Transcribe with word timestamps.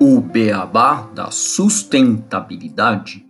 O 0.00 0.20
beabá 0.22 1.02
da 1.14 1.30
sustentabilidade. 1.30 3.26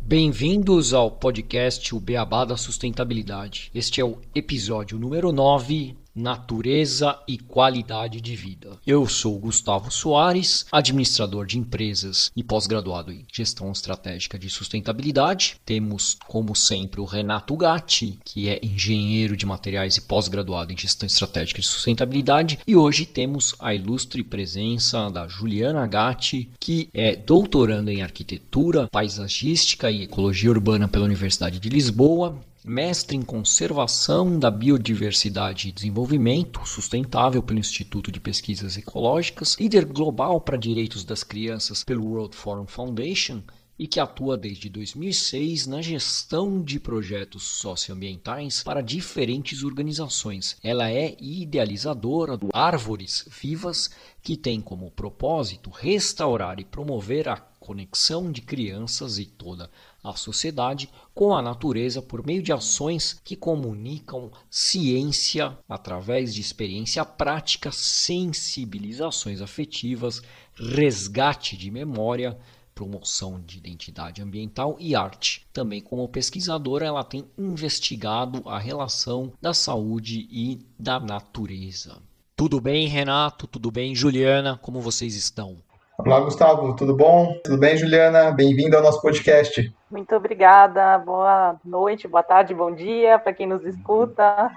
Bem-vindos 0.00 0.94
ao 0.94 1.10
podcast 1.10 1.94
O 1.94 2.00
Beabá 2.00 2.44
da 2.44 2.56
Sustentabilidade. 2.56 3.72
Este 3.74 4.00
é 4.00 4.04
o 4.04 4.18
episódio 4.34 4.98
número 4.98 5.32
9 5.32 5.96
natureza 6.14 7.18
e 7.26 7.38
qualidade 7.38 8.20
de 8.20 8.34
vida. 8.36 8.78
Eu 8.86 9.06
sou 9.06 9.38
Gustavo 9.38 9.90
Soares, 9.90 10.66
administrador 10.70 11.46
de 11.46 11.58
empresas 11.58 12.30
e 12.36 12.42
pós-graduado 12.42 13.12
em 13.12 13.24
gestão 13.32 13.70
estratégica 13.70 14.38
de 14.38 14.50
sustentabilidade. 14.50 15.56
Temos, 15.64 16.16
como 16.26 16.54
sempre, 16.54 17.00
o 17.00 17.04
Renato 17.04 17.56
Gatti, 17.56 18.18
que 18.24 18.48
é 18.48 18.60
engenheiro 18.62 19.36
de 19.36 19.46
materiais 19.46 19.96
e 19.96 20.00
pós-graduado 20.00 20.72
em 20.72 20.76
gestão 20.76 21.06
estratégica 21.06 21.60
de 21.60 21.66
sustentabilidade. 21.66 22.58
E 22.66 22.76
hoje 22.76 23.06
temos 23.06 23.54
a 23.58 23.74
ilustre 23.74 24.22
presença 24.22 25.08
da 25.10 25.26
Juliana 25.26 25.86
Gatti, 25.86 26.50
que 26.58 26.88
é 26.92 27.14
doutoranda 27.16 27.92
em 27.92 28.02
arquitetura, 28.02 28.88
paisagística 28.88 29.90
e 29.90 30.02
ecologia 30.02 30.50
urbana 30.50 30.88
pela 30.88 31.04
Universidade 31.04 31.58
de 31.58 31.68
Lisboa 31.68 32.40
mestre 32.64 33.16
em 33.16 33.22
Conservação 33.22 34.38
da 34.38 34.50
Biodiversidade 34.50 35.68
e 35.68 35.72
Desenvolvimento 35.72 36.66
Sustentável 36.66 37.42
pelo 37.42 37.58
Instituto 37.58 38.12
de 38.12 38.20
Pesquisas 38.20 38.76
Ecológicas, 38.76 39.56
líder 39.58 39.86
global 39.86 40.40
para 40.40 40.58
direitos 40.58 41.02
das 41.02 41.24
crianças 41.24 41.82
pelo 41.82 42.04
World 42.04 42.36
Forum 42.36 42.66
Foundation 42.66 43.42
e 43.78 43.86
que 43.86 43.98
atua 43.98 44.36
desde 44.36 44.68
2006 44.68 45.66
na 45.66 45.80
gestão 45.80 46.62
de 46.62 46.78
projetos 46.78 47.44
socioambientais 47.44 48.62
para 48.62 48.82
diferentes 48.82 49.62
organizações. 49.62 50.58
Ela 50.62 50.90
é 50.90 51.16
idealizadora 51.18 52.36
do 52.36 52.50
Árvores 52.52 53.26
Vivas, 53.40 53.90
que 54.22 54.36
tem 54.36 54.60
como 54.60 54.90
propósito 54.90 55.70
restaurar 55.70 56.60
e 56.60 56.64
promover 56.64 57.26
a 57.26 57.38
conexão 57.38 58.30
de 58.30 58.42
crianças 58.42 59.18
e 59.18 59.24
toda 59.24 59.70
a 60.02 60.14
sociedade 60.14 60.88
com 61.14 61.34
a 61.34 61.42
natureza 61.42 62.00
por 62.00 62.24
meio 62.24 62.42
de 62.42 62.52
ações 62.52 63.20
que 63.22 63.36
comunicam 63.36 64.30
ciência 64.48 65.56
através 65.68 66.34
de 66.34 66.40
experiência 66.40 67.04
prática, 67.04 67.70
sensibilizações 67.70 69.40
afetivas, 69.40 70.22
resgate 70.54 71.56
de 71.56 71.70
memória, 71.70 72.38
promoção 72.74 73.38
de 73.40 73.58
identidade 73.58 74.22
ambiental 74.22 74.76
e 74.80 74.94
arte. 74.94 75.46
Também 75.52 75.82
como 75.82 76.08
pesquisadora, 76.08 76.86
ela 76.86 77.04
tem 77.04 77.26
investigado 77.36 78.42
a 78.48 78.58
relação 78.58 79.32
da 79.40 79.52
saúde 79.52 80.26
e 80.30 80.60
da 80.78 80.98
natureza. 80.98 82.00
Tudo 82.34 82.58
bem, 82.58 82.88
Renato? 82.88 83.46
Tudo 83.46 83.70
bem, 83.70 83.94
Juliana? 83.94 84.56
Como 84.56 84.80
vocês 84.80 85.14
estão? 85.14 85.58
Olá, 86.06 86.18
Gustavo, 86.20 86.74
tudo 86.74 86.96
bom? 86.96 87.34
Tudo 87.44 87.58
bem, 87.58 87.76
Juliana? 87.76 88.30
Bem-vindo 88.30 88.74
ao 88.74 88.82
nosso 88.82 89.02
podcast. 89.02 89.70
Muito 89.90 90.16
obrigada. 90.16 90.96
Boa 90.96 91.56
noite, 91.62 92.08
boa 92.08 92.22
tarde, 92.22 92.54
bom 92.54 92.72
dia 92.74 93.18
para 93.18 93.34
quem 93.34 93.46
nos 93.46 93.66
escuta. 93.66 94.50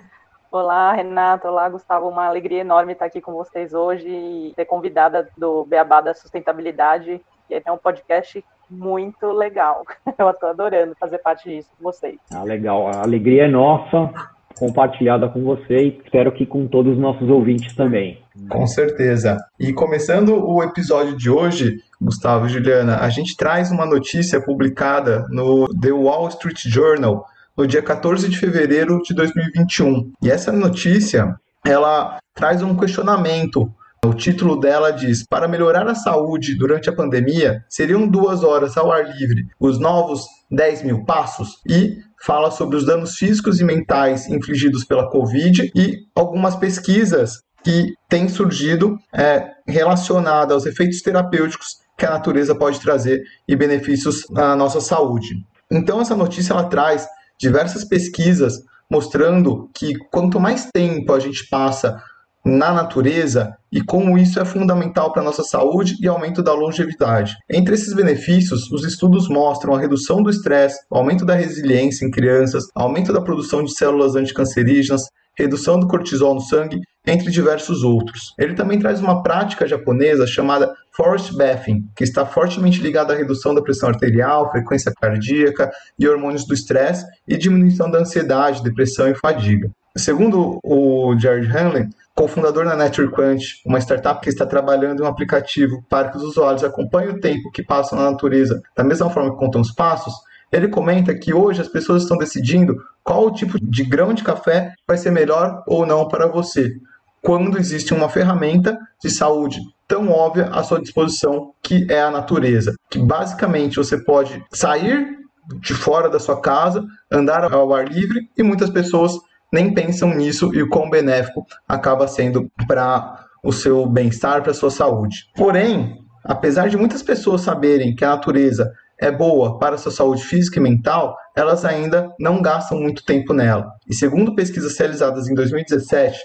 Olá, 0.50 0.94
Renato. 0.94 1.46
Olá, 1.50 1.68
Gustavo. 1.68 2.08
Uma 2.08 2.28
alegria 2.28 2.62
enorme 2.62 2.94
estar 2.94 3.06
aqui 3.06 3.20
com 3.20 3.34
vocês 3.34 3.74
hoje 3.74 4.08
e 4.08 4.54
ser 4.56 4.64
convidada 4.64 5.28
do 5.38 5.66
Beabá 5.66 6.00
da 6.00 6.14
Sustentabilidade, 6.14 7.20
que 7.50 7.62
é 7.66 7.72
um 7.72 7.78
podcast 7.78 8.44
muito 8.70 9.28
legal. 9.34 9.84
Eu 10.18 10.30
estou 10.30 10.50
adorando 10.50 10.96
fazer 10.98 11.18
parte 11.18 11.50
disso 11.50 11.70
com 11.78 11.84
vocês. 11.84 12.18
Ah, 12.34 12.44
legal. 12.44 12.88
A 12.88 13.02
alegria 13.02 13.46
é 13.46 13.48
nossa 13.50 14.14
compartilhada 14.58 15.28
com 15.30 15.44
você 15.44 15.78
e 15.78 16.02
espero 16.04 16.32
que 16.32 16.46
com 16.46 16.68
todos 16.68 16.94
os 16.94 17.00
nossos 17.00 17.30
ouvintes 17.30 17.76
também. 17.76 18.20
Com 18.50 18.66
certeza. 18.66 19.38
E 19.60 19.72
começando 19.74 20.44
o 20.44 20.64
episódio 20.64 21.16
de 21.16 21.30
hoje, 21.30 21.78
Gustavo 22.02 22.46
e 22.46 22.50
Juliana, 22.50 22.98
a 22.98 23.10
gente 23.10 23.36
traz 23.38 23.72
uma 23.72 23.86
notícia 23.86 24.42
publicada 24.42 25.26
no 25.30 25.68
The 25.80 25.92
Wall 25.92 26.28
Street 26.30 26.62
Journal 26.66 27.26
no 27.56 27.68
dia 27.68 27.82
14 27.82 28.28
de 28.30 28.38
fevereiro 28.38 29.02
de 29.04 29.14
2021. 29.14 30.12
E 30.22 30.30
essa 30.30 30.52
notícia, 30.52 31.36
ela 31.66 32.18
traz 32.34 32.64
um 32.64 32.76
questionamento 32.76 33.72
o 34.06 34.14
título 34.14 34.60
dela 34.60 34.92
diz: 34.92 35.26
Para 35.26 35.48
melhorar 35.48 35.88
a 35.88 35.96
saúde 35.96 36.58
durante 36.58 36.90
a 36.90 36.94
pandemia, 36.94 37.64
seriam 37.70 38.06
duas 38.06 38.44
horas 38.44 38.76
ao 38.76 38.92
ar 38.92 39.06
livre 39.18 39.48
os 39.58 39.80
novos 39.80 40.26
10 40.52 40.84
mil 40.84 41.06
passos? 41.06 41.62
E 41.66 42.00
fala 42.26 42.52
sobre 42.52 42.78
os 42.78 42.86
danos 42.86 43.16
físicos 43.16 43.60
e 43.60 43.64
mentais 43.64 44.28
infligidos 44.30 44.86
pela 44.86 45.10
Covid 45.10 45.72
e 45.76 46.08
algumas 46.16 46.56
pesquisas 46.56 47.42
que 47.64 47.94
têm 48.10 48.28
surgido 48.28 48.98
é, 49.14 49.52
relacionadas 49.68 50.54
aos 50.54 50.66
efeitos 50.66 51.02
terapêuticos 51.02 51.78
que 51.98 52.06
a 52.06 52.12
natureza 52.12 52.56
pode 52.56 52.80
trazer 52.80 53.22
e 53.48 53.56
benefícios 53.56 54.24
à 54.36 54.56
nossa 54.56 54.82
saúde. 54.82 55.36
Então, 55.72 56.02
essa 56.02 56.16
notícia 56.16 56.54
ela 56.54 56.66
traz 56.66 57.08
diversas 57.40 57.84
pesquisas 57.84 58.64
mostrando 58.90 59.70
que 59.74 59.96
quanto 60.12 60.40
mais 60.40 60.70
tempo 60.72 61.14
a 61.14 61.20
gente 61.20 61.48
passa 61.50 62.02
na 62.46 62.74
natureza 62.74 63.56
e 63.72 63.82
como 63.82 64.18
isso 64.18 64.40
é 64.40 64.46
fundamental 64.46 65.12
para 65.12 65.22
a 65.22 65.26
nossa 65.26 65.44
saúde 65.44 65.96
e 66.02 66.08
aumento 66.08 66.44
da 66.44 66.54
longevidade. 66.54 67.36
Entre 67.50 67.74
esses 67.74 67.94
benefícios, 67.94 68.70
os 68.72 68.84
estudos 68.84 69.30
mostram 69.30 69.74
a 69.74 69.80
redução 69.80 70.22
do 70.22 70.30
estresse, 70.30 70.80
aumento 70.92 71.26
da 71.26 71.36
resiliência 71.36 72.06
em 72.06 72.12
crianças, 72.12 72.66
aumento 72.76 73.14
da 73.14 73.22
produção 73.22 73.64
de 73.64 73.74
células 73.74 74.16
anticancerígenas, 74.16 75.04
redução 75.38 75.80
do 75.80 75.88
cortisol 75.88 76.36
no 76.36 76.42
sangue, 76.42 76.80
entre 77.06 77.32
diversos 77.32 77.84
outros. 77.84 78.34
Ele 78.38 78.54
também 78.54 78.80
traz 78.80 79.02
uma 79.02 79.24
prática 79.24 79.68
japonesa 79.68 80.26
chamada 80.28 80.74
forest 80.96 81.36
bathing, 81.36 81.86
que 81.96 82.04
está 82.04 82.26
fortemente 82.26 82.82
ligada 82.82 83.14
à 83.14 83.18
redução 83.18 83.54
da 83.54 83.62
pressão 83.62 83.90
arterial, 83.90 84.52
frequência 84.52 84.92
cardíaca 85.02 85.72
e 85.98 86.08
hormônios 86.08 86.46
do 86.46 86.54
estresse 86.54 87.06
e 87.28 87.36
diminuição 87.36 87.90
da 87.90 88.00
ansiedade, 88.00 88.64
depressão 88.64 89.10
e 89.10 89.16
fadiga. 89.16 89.70
Segundo 89.96 90.60
o 90.64 91.16
Jared 91.20 91.48
Hanley, 91.48 91.88
cofundador 92.16 92.66
da 92.66 92.76
NatureQuant, 92.76 93.62
uma 93.64 93.80
startup 93.80 94.22
que 94.22 94.30
está 94.30 94.44
trabalhando 94.44 95.02
em 95.02 95.06
um 95.06 95.10
aplicativo 95.10 95.84
para 95.88 96.10
que 96.10 96.18
os 96.18 96.24
usuários 96.24 96.64
acompanhem 96.64 97.12
o 97.12 97.20
tempo 97.20 97.52
que 97.52 97.62
passam 97.62 98.00
na 98.00 98.10
natureza 98.10 98.60
da 98.76 98.84
mesma 98.84 99.10
forma 99.12 99.32
que 99.32 99.38
contam 99.38 99.62
os 99.62 99.72
passos, 99.72 100.14
ele 100.52 100.68
comenta 100.68 101.14
que 101.14 101.32
hoje 101.32 101.62
as 101.62 101.68
pessoas 101.68 102.04
estão 102.04 102.18
decidindo 102.18 102.76
qual 103.04 103.28
o 103.28 103.34
tipo 103.34 103.60
de 103.60 103.84
grão 103.84 104.14
de 104.14 104.24
café 104.24 104.74
vai 104.88 104.98
ser 104.98 105.12
melhor 105.12 105.64
ou 105.68 105.86
não 105.86 106.08
para 106.08 106.28
você, 106.28 106.74
quando 107.22 107.60
existe 107.60 107.94
uma 107.94 108.10
ferramenta 108.10 108.78
de 109.02 109.12
saúde 109.12 109.60
tão 109.88 110.10
óbvia 110.10 110.46
à 110.46 110.64
sua 110.64 110.82
disposição, 110.82 111.54
que 111.62 111.86
é 111.90 112.02
a 112.02 112.12
natureza. 112.12 112.74
Que 112.90 112.98
basicamente 112.98 113.78
você 113.78 113.98
pode 114.04 114.44
sair 114.52 115.18
de 115.62 115.74
fora 115.74 116.10
da 116.10 116.20
sua 116.20 116.40
casa, 116.42 116.84
andar 117.12 117.52
ao 117.54 117.74
ar 117.74 117.88
livre 117.88 118.28
e 118.38 118.44
muitas 118.44 118.70
pessoas 118.70 119.14
nem 119.54 119.72
pensam 119.72 120.10
nisso 120.16 120.50
e 120.54 120.64
o 120.64 120.68
quão 120.68 120.90
benéfico 120.90 121.46
acaba 121.68 122.08
sendo 122.08 122.52
para 122.68 123.24
o 123.44 123.54
seu 123.54 123.86
bem-estar, 123.86 124.42
para 124.42 124.50
a 124.50 124.56
sua 124.56 124.72
saúde. 124.72 125.30
Porém, 125.36 126.00
apesar 126.26 126.70
de 126.70 126.76
muitas 126.76 127.04
pessoas 127.04 127.42
saberem 127.42 127.94
que 127.94 128.04
a 128.04 128.10
natureza 128.10 128.74
é 129.00 129.12
boa 129.12 129.60
para 129.60 129.76
a 129.76 129.78
sua 129.78 129.92
saúde 129.92 130.24
física 130.24 130.60
e 130.60 130.64
mental, 130.64 131.16
elas 131.36 131.64
ainda 131.64 132.10
não 132.20 132.42
gastam 132.42 132.80
muito 132.80 133.06
tempo 133.06 133.32
nela. 133.32 133.72
E 133.88 133.94
segundo 133.94 134.34
pesquisas 134.34 134.76
realizadas 134.76 135.28
em 135.28 135.36
2017, 135.36 136.18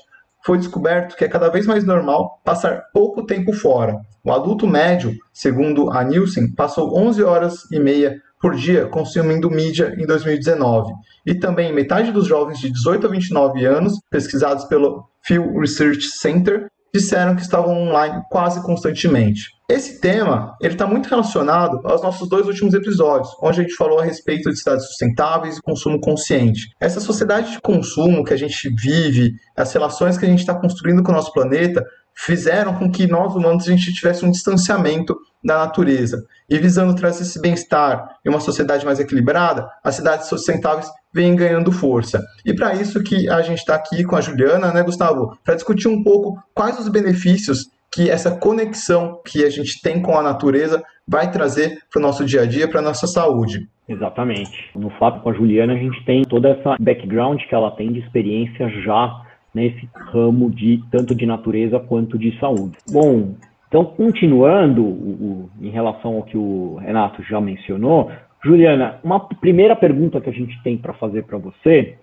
foi 0.47 0.57
descoberto 0.57 1.15
que 1.15 1.25
é 1.25 1.29
cada 1.29 1.51
vez 1.51 1.67
mais 1.67 1.85
normal 1.85 2.41
passar 2.43 2.85
pouco 2.95 3.27
tempo 3.27 3.53
fora. 3.53 4.01
O 4.25 4.33
adulto 4.33 4.67
médio, 4.67 5.15
segundo 5.35 5.91
a 5.91 6.03
Nielsen, 6.03 6.55
passou 6.55 6.99
11 6.99 7.23
horas 7.23 7.71
e 7.71 7.79
meia 7.79 8.17
por 8.41 8.55
dia 8.55 8.87
consumindo 8.87 9.51
mídia 9.51 9.95
em 9.99 10.07
2019. 10.07 10.93
E 11.27 11.35
também 11.35 11.73
metade 11.73 12.13
dos 12.13 12.27
jovens 12.27 12.59
de 12.59 12.71
18 12.71 13.07
a 13.07 13.11
29 13.11 13.65
anos, 13.65 13.95
pesquisados 14.11 14.65
pelo 14.65 15.05
Pew 15.27 15.59
Research 15.61 16.03
Center, 16.03 16.69
disseram 16.93 17.37
que 17.37 17.43
estavam 17.43 17.77
online 17.77 18.23
quase 18.31 18.63
constantemente. 18.63 19.59
Esse 19.71 20.01
tema 20.01 20.57
ele 20.63 20.73
está 20.73 20.87
muito 20.87 21.11
relacionado 21.11 21.81
aos 21.85 22.03
nossos 22.03 22.27
dois 22.27 22.47
últimos 22.47 22.73
episódios, 22.73 23.29
onde 23.43 23.61
a 23.61 23.63
gente 23.63 23.75
falou 23.75 24.01
a 24.01 24.05
respeito 24.05 24.49
de 24.49 24.59
cidades 24.59 24.87
sustentáveis 24.87 25.59
e 25.59 25.63
consumo 25.63 26.01
consciente. 26.01 26.71
Essa 26.81 27.01
sociedade 27.01 27.53
de 27.53 27.61
consumo 27.61 28.25
que 28.25 28.33
a 28.33 28.37
gente 28.37 28.71
vive, 28.71 29.33
as 29.55 29.71
relações 29.73 30.17
que 30.17 30.25
a 30.25 30.29
gente 30.29 30.41
está 30.41 30.55
construindo 30.55 31.03
com 31.03 31.13
o 31.13 31.15
nosso 31.15 31.33
planeta, 31.35 31.85
fizeram 32.19 32.75
com 32.75 32.91
que 32.91 33.07
nós 33.07 33.35
humanos 33.37 33.69
a 33.69 33.71
gente 33.71 33.93
tivesse 33.93 34.25
um 34.25 34.31
distanciamento 34.31 35.17
da 35.43 35.59
natureza. 35.59 36.27
E 36.51 36.59
visando 36.59 36.95
trazer 36.95 37.23
esse 37.23 37.41
bem-estar 37.41 38.17
e 38.25 38.29
uma 38.29 38.41
sociedade 38.41 38.85
mais 38.85 38.99
equilibrada, 38.99 39.71
as 39.85 39.95
cidades 39.95 40.27
sustentáveis 40.27 40.91
vêm 41.15 41.37
ganhando 41.37 41.71
força. 41.71 42.21
E 42.45 42.53
para 42.53 42.75
isso 42.75 43.03
que 43.05 43.29
a 43.31 43.41
gente 43.41 43.59
está 43.59 43.77
aqui 43.77 44.03
com 44.03 44.17
a 44.17 44.21
Juliana, 44.21 44.73
né, 44.73 44.83
Gustavo, 44.83 45.39
para 45.45 45.55
discutir 45.55 45.87
um 45.87 46.03
pouco 46.03 46.43
quais 46.53 46.77
os 46.81 46.89
benefícios 46.89 47.71
que 47.91 48.11
essa 48.11 48.37
conexão 48.37 49.21
que 49.25 49.45
a 49.45 49.51
gente 49.51 49.81
tem 49.81 50.03
com 50.03 50.19
a 50.19 50.23
natureza 50.23 50.83
vai 51.07 51.31
trazer 51.31 51.79
para 51.91 52.01
o 52.01 52.03
nosso 52.03 52.25
dia 52.25 52.43
a 52.43 52.47
dia, 52.47 52.69
para 52.69 52.81
a 52.81 52.83
nossa 52.85 53.07
saúde. 53.07 53.69
Exatamente. 53.89 54.71
No 54.75 54.91
fato 54.99 55.21
com 55.21 55.31
a 55.31 55.33
Juliana, 55.33 55.73
a 55.73 55.79
gente 55.79 56.05
tem 56.05 56.23
toda 56.25 56.49
essa 56.51 56.77
background 56.81 57.41
que 57.49 57.55
ela 57.55 57.71
tem 57.71 57.93
de 57.93 58.01
experiência 58.01 58.69
já 58.83 59.28
nesse 59.55 59.89
ramo 59.95 60.51
de 60.51 60.83
tanto 60.91 61.15
de 61.15 61.27
natureza 61.27 61.81
quanto 61.81 62.19
de 62.19 62.39
saúde. 62.39 62.77
Bom, 62.91 63.35
então 63.69 63.85
continuando 63.85 64.83
o, 64.83 64.87
o, 64.87 65.51
em 65.61 65.71
relação 65.71 66.17
ao 66.17 66.23
que 66.23 66.37
o 66.37 66.77
Renato 66.77 67.23
já 67.23 67.41
mencionou, 67.41 68.11
Juliana, 68.45 68.99
uma 69.03 69.21
primeira 69.21 69.75
pergunta 69.75 70.21
que 70.21 70.31
a 70.31 70.33
gente 70.33 70.61
tem 70.63 70.77
para 70.77 70.95
fazer 70.95 71.25
para 71.25 71.39
você 71.39 71.99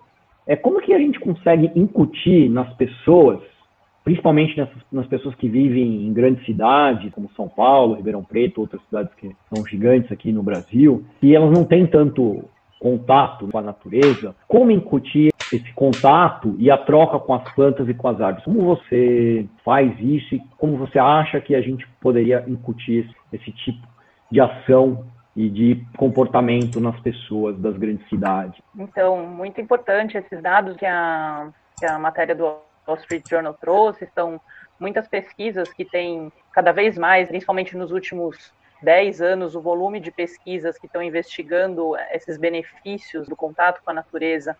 é 0.46 0.54
como 0.54 0.80
que 0.80 0.92
a 0.92 0.98
gente 0.98 1.18
consegue 1.18 1.70
incutir 1.74 2.48
nas 2.50 2.72
pessoas 2.74 3.40
principalmente 4.06 4.56
nessas, 4.56 4.76
nas 4.92 5.06
pessoas 5.08 5.34
que 5.34 5.48
vivem 5.48 6.06
em 6.06 6.12
grandes 6.12 6.46
cidades, 6.46 7.12
como 7.12 7.28
São 7.36 7.48
Paulo, 7.48 7.96
Ribeirão 7.96 8.22
Preto, 8.22 8.60
outras 8.60 8.80
cidades 8.84 9.12
que 9.16 9.34
são 9.52 9.66
gigantes 9.66 10.12
aqui 10.12 10.30
no 10.30 10.44
Brasil, 10.44 11.04
e 11.20 11.34
elas 11.34 11.50
não 11.50 11.64
têm 11.64 11.88
tanto 11.88 12.44
contato 12.78 13.48
com 13.48 13.58
a 13.58 13.62
natureza, 13.62 14.32
como 14.46 14.70
incutir 14.70 15.32
esse 15.52 15.72
contato 15.74 16.54
e 16.58 16.70
a 16.70 16.76
troca 16.76 17.18
com 17.18 17.34
as 17.34 17.54
plantas 17.54 17.88
e 17.88 17.94
com 17.94 18.08
as 18.08 18.20
árvores? 18.20 18.44
Como 18.44 18.62
você 18.62 19.46
faz 19.64 19.92
isso 20.00 20.34
e 20.34 20.42
como 20.58 20.76
você 20.76 20.98
acha 20.98 21.40
que 21.40 21.54
a 21.54 21.60
gente 21.60 21.86
poderia 22.00 22.44
incutir 22.46 23.08
esse 23.32 23.52
tipo 23.52 23.86
de 24.30 24.40
ação 24.40 25.06
e 25.34 25.48
de 25.48 25.86
comportamento 25.96 26.80
nas 26.80 26.98
pessoas 27.00 27.56
das 27.58 27.76
grandes 27.76 28.08
cidades? 28.08 28.60
Então, 28.76 29.26
muito 29.26 29.60
importante 29.60 30.16
esses 30.16 30.42
dados 30.42 30.76
que 30.76 30.86
a, 30.86 31.50
que 31.78 31.86
a 31.86 31.98
matéria 31.98 32.34
do 32.34 32.44
Wall 32.86 32.96
Street 32.98 33.28
Journal 33.28 33.54
trouxe, 33.54 34.08
são 34.14 34.40
muitas 34.80 35.06
pesquisas 35.08 35.72
que 35.72 35.84
têm 35.84 36.32
cada 36.52 36.72
vez 36.72 36.96
mais, 36.96 37.28
principalmente 37.28 37.76
nos 37.76 37.92
últimos 37.92 38.52
10 38.82 39.20
anos, 39.20 39.54
o 39.54 39.60
volume 39.60 40.00
de 40.00 40.10
pesquisas 40.10 40.78
que 40.78 40.86
estão 40.86 41.02
investigando 41.02 41.96
esses 42.12 42.36
benefícios 42.36 43.26
do 43.26 43.36
contato 43.36 43.80
com 43.84 43.90
a 43.90 43.94
natureza 43.94 44.56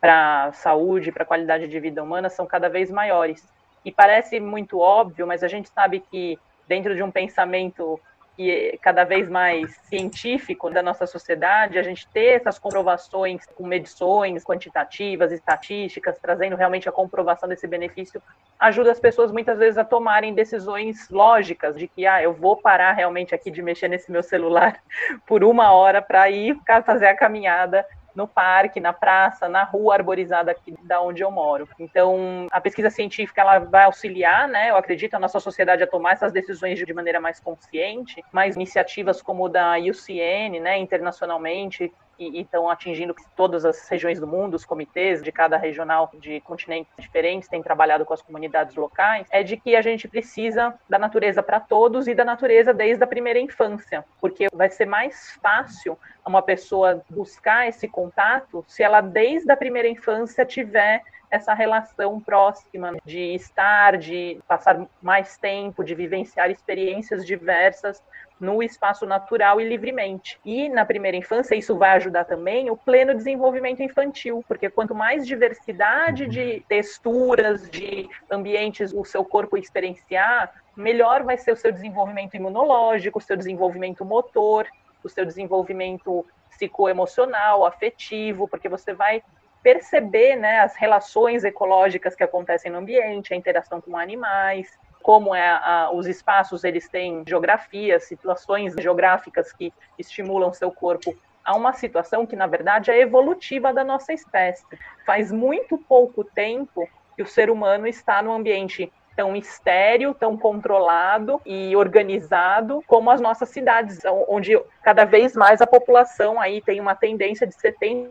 para 0.00 0.44
a 0.44 0.52
saúde, 0.52 1.12
para 1.12 1.22
a 1.22 1.26
qualidade 1.26 1.68
de 1.68 1.80
vida 1.80 2.02
humana, 2.02 2.28
são 2.28 2.46
cada 2.46 2.68
vez 2.68 2.90
maiores. 2.90 3.48
E 3.84 3.90
parece 3.90 4.38
muito 4.38 4.78
óbvio, 4.78 5.26
mas 5.26 5.42
a 5.42 5.48
gente 5.48 5.68
sabe 5.70 6.00
que 6.00 6.38
dentro 6.68 6.94
de 6.94 7.02
um 7.02 7.10
pensamento 7.10 8.00
que 8.40 8.78
cada 8.80 9.04
vez 9.04 9.28
mais 9.28 9.70
científico 9.82 10.70
da 10.70 10.82
nossa 10.82 11.06
sociedade, 11.06 11.78
a 11.78 11.82
gente 11.82 12.08
ter 12.08 12.36
essas 12.36 12.58
comprovações 12.58 13.44
com 13.54 13.66
medições 13.66 14.42
quantitativas, 14.42 15.30
estatísticas, 15.30 16.16
trazendo 16.18 16.56
realmente 16.56 16.88
a 16.88 16.92
comprovação 16.92 17.46
desse 17.46 17.66
benefício, 17.66 18.22
ajuda 18.58 18.92
as 18.92 18.98
pessoas 18.98 19.30
muitas 19.30 19.58
vezes 19.58 19.76
a 19.76 19.84
tomarem 19.84 20.32
decisões 20.32 21.10
lógicas 21.10 21.76
de 21.76 21.86
que, 21.86 22.06
ah, 22.06 22.22
eu 22.22 22.32
vou 22.32 22.56
parar 22.56 22.92
realmente 22.92 23.34
aqui 23.34 23.50
de 23.50 23.62
mexer 23.62 23.88
nesse 23.88 24.10
meu 24.10 24.22
celular 24.22 24.80
por 25.26 25.44
uma 25.44 25.72
hora 25.72 26.00
para 26.00 26.30
ir 26.30 26.58
fazer 26.86 27.08
a 27.08 27.16
caminhada 27.16 27.84
no 28.14 28.26
parque, 28.26 28.80
na 28.80 28.92
praça, 28.92 29.48
na 29.48 29.64
rua 29.64 29.94
arborizada 29.94 30.50
aqui 30.50 30.74
da 30.82 31.00
onde 31.00 31.22
eu 31.22 31.30
moro. 31.30 31.68
Então, 31.78 32.46
a 32.50 32.60
pesquisa 32.60 32.90
científica 32.90 33.40
ela 33.40 33.58
vai 33.58 33.84
auxiliar, 33.84 34.48
né? 34.48 34.70
Eu 34.70 34.76
acredito 34.76 35.14
a 35.14 35.18
nossa 35.18 35.40
sociedade 35.40 35.82
a 35.82 35.86
tomar 35.86 36.12
essas 36.12 36.32
decisões 36.32 36.78
de 36.78 36.94
maneira 36.94 37.20
mais 37.20 37.40
consciente, 37.40 38.22
mas 38.32 38.56
iniciativas 38.56 39.22
como 39.22 39.48
da 39.48 39.76
UCN, 39.78 40.60
né, 40.60 40.78
internacionalmente, 40.78 41.92
e 42.20 42.40
estão 42.42 42.68
atingindo 42.68 43.14
todas 43.34 43.64
as 43.64 43.88
regiões 43.88 44.20
do 44.20 44.26
mundo, 44.26 44.54
os 44.54 44.64
comitês 44.64 45.22
de 45.22 45.32
cada 45.32 45.56
regional 45.56 46.10
de 46.20 46.40
continentes 46.42 46.92
diferentes 46.98 47.48
têm 47.48 47.62
trabalhado 47.62 48.04
com 48.04 48.12
as 48.12 48.20
comunidades 48.20 48.76
locais, 48.76 49.26
é 49.30 49.42
de 49.42 49.56
que 49.56 49.74
a 49.74 49.80
gente 49.80 50.06
precisa 50.06 50.74
da 50.88 50.98
natureza 50.98 51.42
para 51.42 51.58
todos 51.58 52.06
e 52.06 52.14
da 52.14 52.24
natureza 52.24 52.74
desde 52.74 53.02
a 53.02 53.06
primeira 53.06 53.38
infância, 53.38 54.04
porque 54.20 54.48
vai 54.52 54.68
ser 54.68 54.84
mais 54.84 55.38
fácil 55.42 55.98
uma 56.26 56.42
pessoa 56.42 57.02
buscar 57.08 57.66
esse 57.66 57.88
contato 57.88 58.64
se 58.68 58.82
ela 58.82 59.00
desde 59.00 59.50
a 59.50 59.56
primeira 59.56 59.88
infância 59.88 60.44
tiver 60.44 61.02
essa 61.30 61.54
relação 61.54 62.20
próxima 62.20 62.96
de 63.04 63.34
estar, 63.34 63.96
de 63.96 64.40
passar 64.48 64.84
mais 65.00 65.38
tempo, 65.38 65.84
de 65.84 65.94
vivenciar 65.94 66.50
experiências 66.50 67.24
diversas 67.24 68.02
no 68.40 68.62
espaço 68.62 69.04
natural 69.04 69.60
e 69.60 69.68
livremente. 69.68 70.40
E 70.44 70.68
na 70.68 70.84
primeira 70.84 71.16
infância, 71.16 71.54
isso 71.54 71.76
vai 71.76 71.90
ajudar 71.90 72.24
também 72.24 72.70
o 72.70 72.76
pleno 72.76 73.14
desenvolvimento 73.14 73.82
infantil, 73.82 74.42
porque 74.48 74.70
quanto 74.70 74.94
mais 74.94 75.26
diversidade 75.26 76.26
de 76.26 76.64
texturas, 76.66 77.68
de 77.70 78.08
ambientes 78.30 78.92
o 78.94 79.04
seu 79.04 79.24
corpo 79.24 79.58
experienciar, 79.58 80.52
melhor 80.74 81.22
vai 81.22 81.36
ser 81.36 81.52
o 81.52 81.56
seu 81.56 81.70
desenvolvimento 81.70 82.34
imunológico, 82.34 83.18
o 83.18 83.22
seu 83.22 83.36
desenvolvimento 83.36 84.04
motor, 84.04 84.66
o 85.04 85.08
seu 85.08 85.26
desenvolvimento 85.26 86.24
psicoemocional, 86.48 87.66
afetivo, 87.66 88.48
porque 88.48 88.68
você 88.68 88.94
vai 88.94 89.22
perceber 89.62 90.36
né, 90.36 90.60
as 90.60 90.74
relações 90.74 91.44
ecológicas 91.44 92.14
que 92.14 92.24
acontecem 92.24 92.72
no 92.72 92.78
ambiente, 92.78 93.34
a 93.34 93.36
interação 93.36 93.80
com 93.80 93.96
animais, 93.96 94.78
como 95.02 95.34
é 95.34 95.48
a, 95.48 95.90
os 95.92 96.06
espaços 96.06 96.64
eles 96.64 96.88
têm 96.88 97.24
geografias, 97.26 98.04
situações 98.04 98.74
geográficas 98.74 99.52
que 99.52 99.72
estimulam 99.98 100.52
seu 100.52 100.70
corpo 100.70 101.16
a 101.44 101.56
uma 101.56 101.72
situação 101.72 102.26
que 102.26 102.36
na 102.36 102.46
verdade 102.46 102.90
é 102.90 103.00
evolutiva 103.00 103.72
da 103.72 103.82
nossa 103.82 104.12
espécie. 104.12 104.64
Faz 105.06 105.32
muito 105.32 105.78
pouco 105.78 106.22
tempo 106.22 106.88
que 107.16 107.22
o 107.22 107.26
ser 107.26 107.50
humano 107.50 107.86
está 107.86 108.22
no 108.22 108.32
ambiente 108.32 108.92
tão 109.16 109.36
estéreo, 109.36 110.14
tão 110.14 110.36
controlado 110.36 111.40
e 111.44 111.74
organizado 111.76 112.82
como 112.86 113.10
as 113.10 113.20
nossas 113.20 113.48
cidades, 113.48 113.98
onde 114.28 114.58
cada 114.82 115.04
vez 115.04 115.34
mais 115.34 115.60
a 115.60 115.66
população 115.66 116.40
aí 116.40 116.62
tem 116.62 116.80
uma 116.80 116.94
tendência 116.94 117.46
de 117.46 117.54
70% 117.54 118.08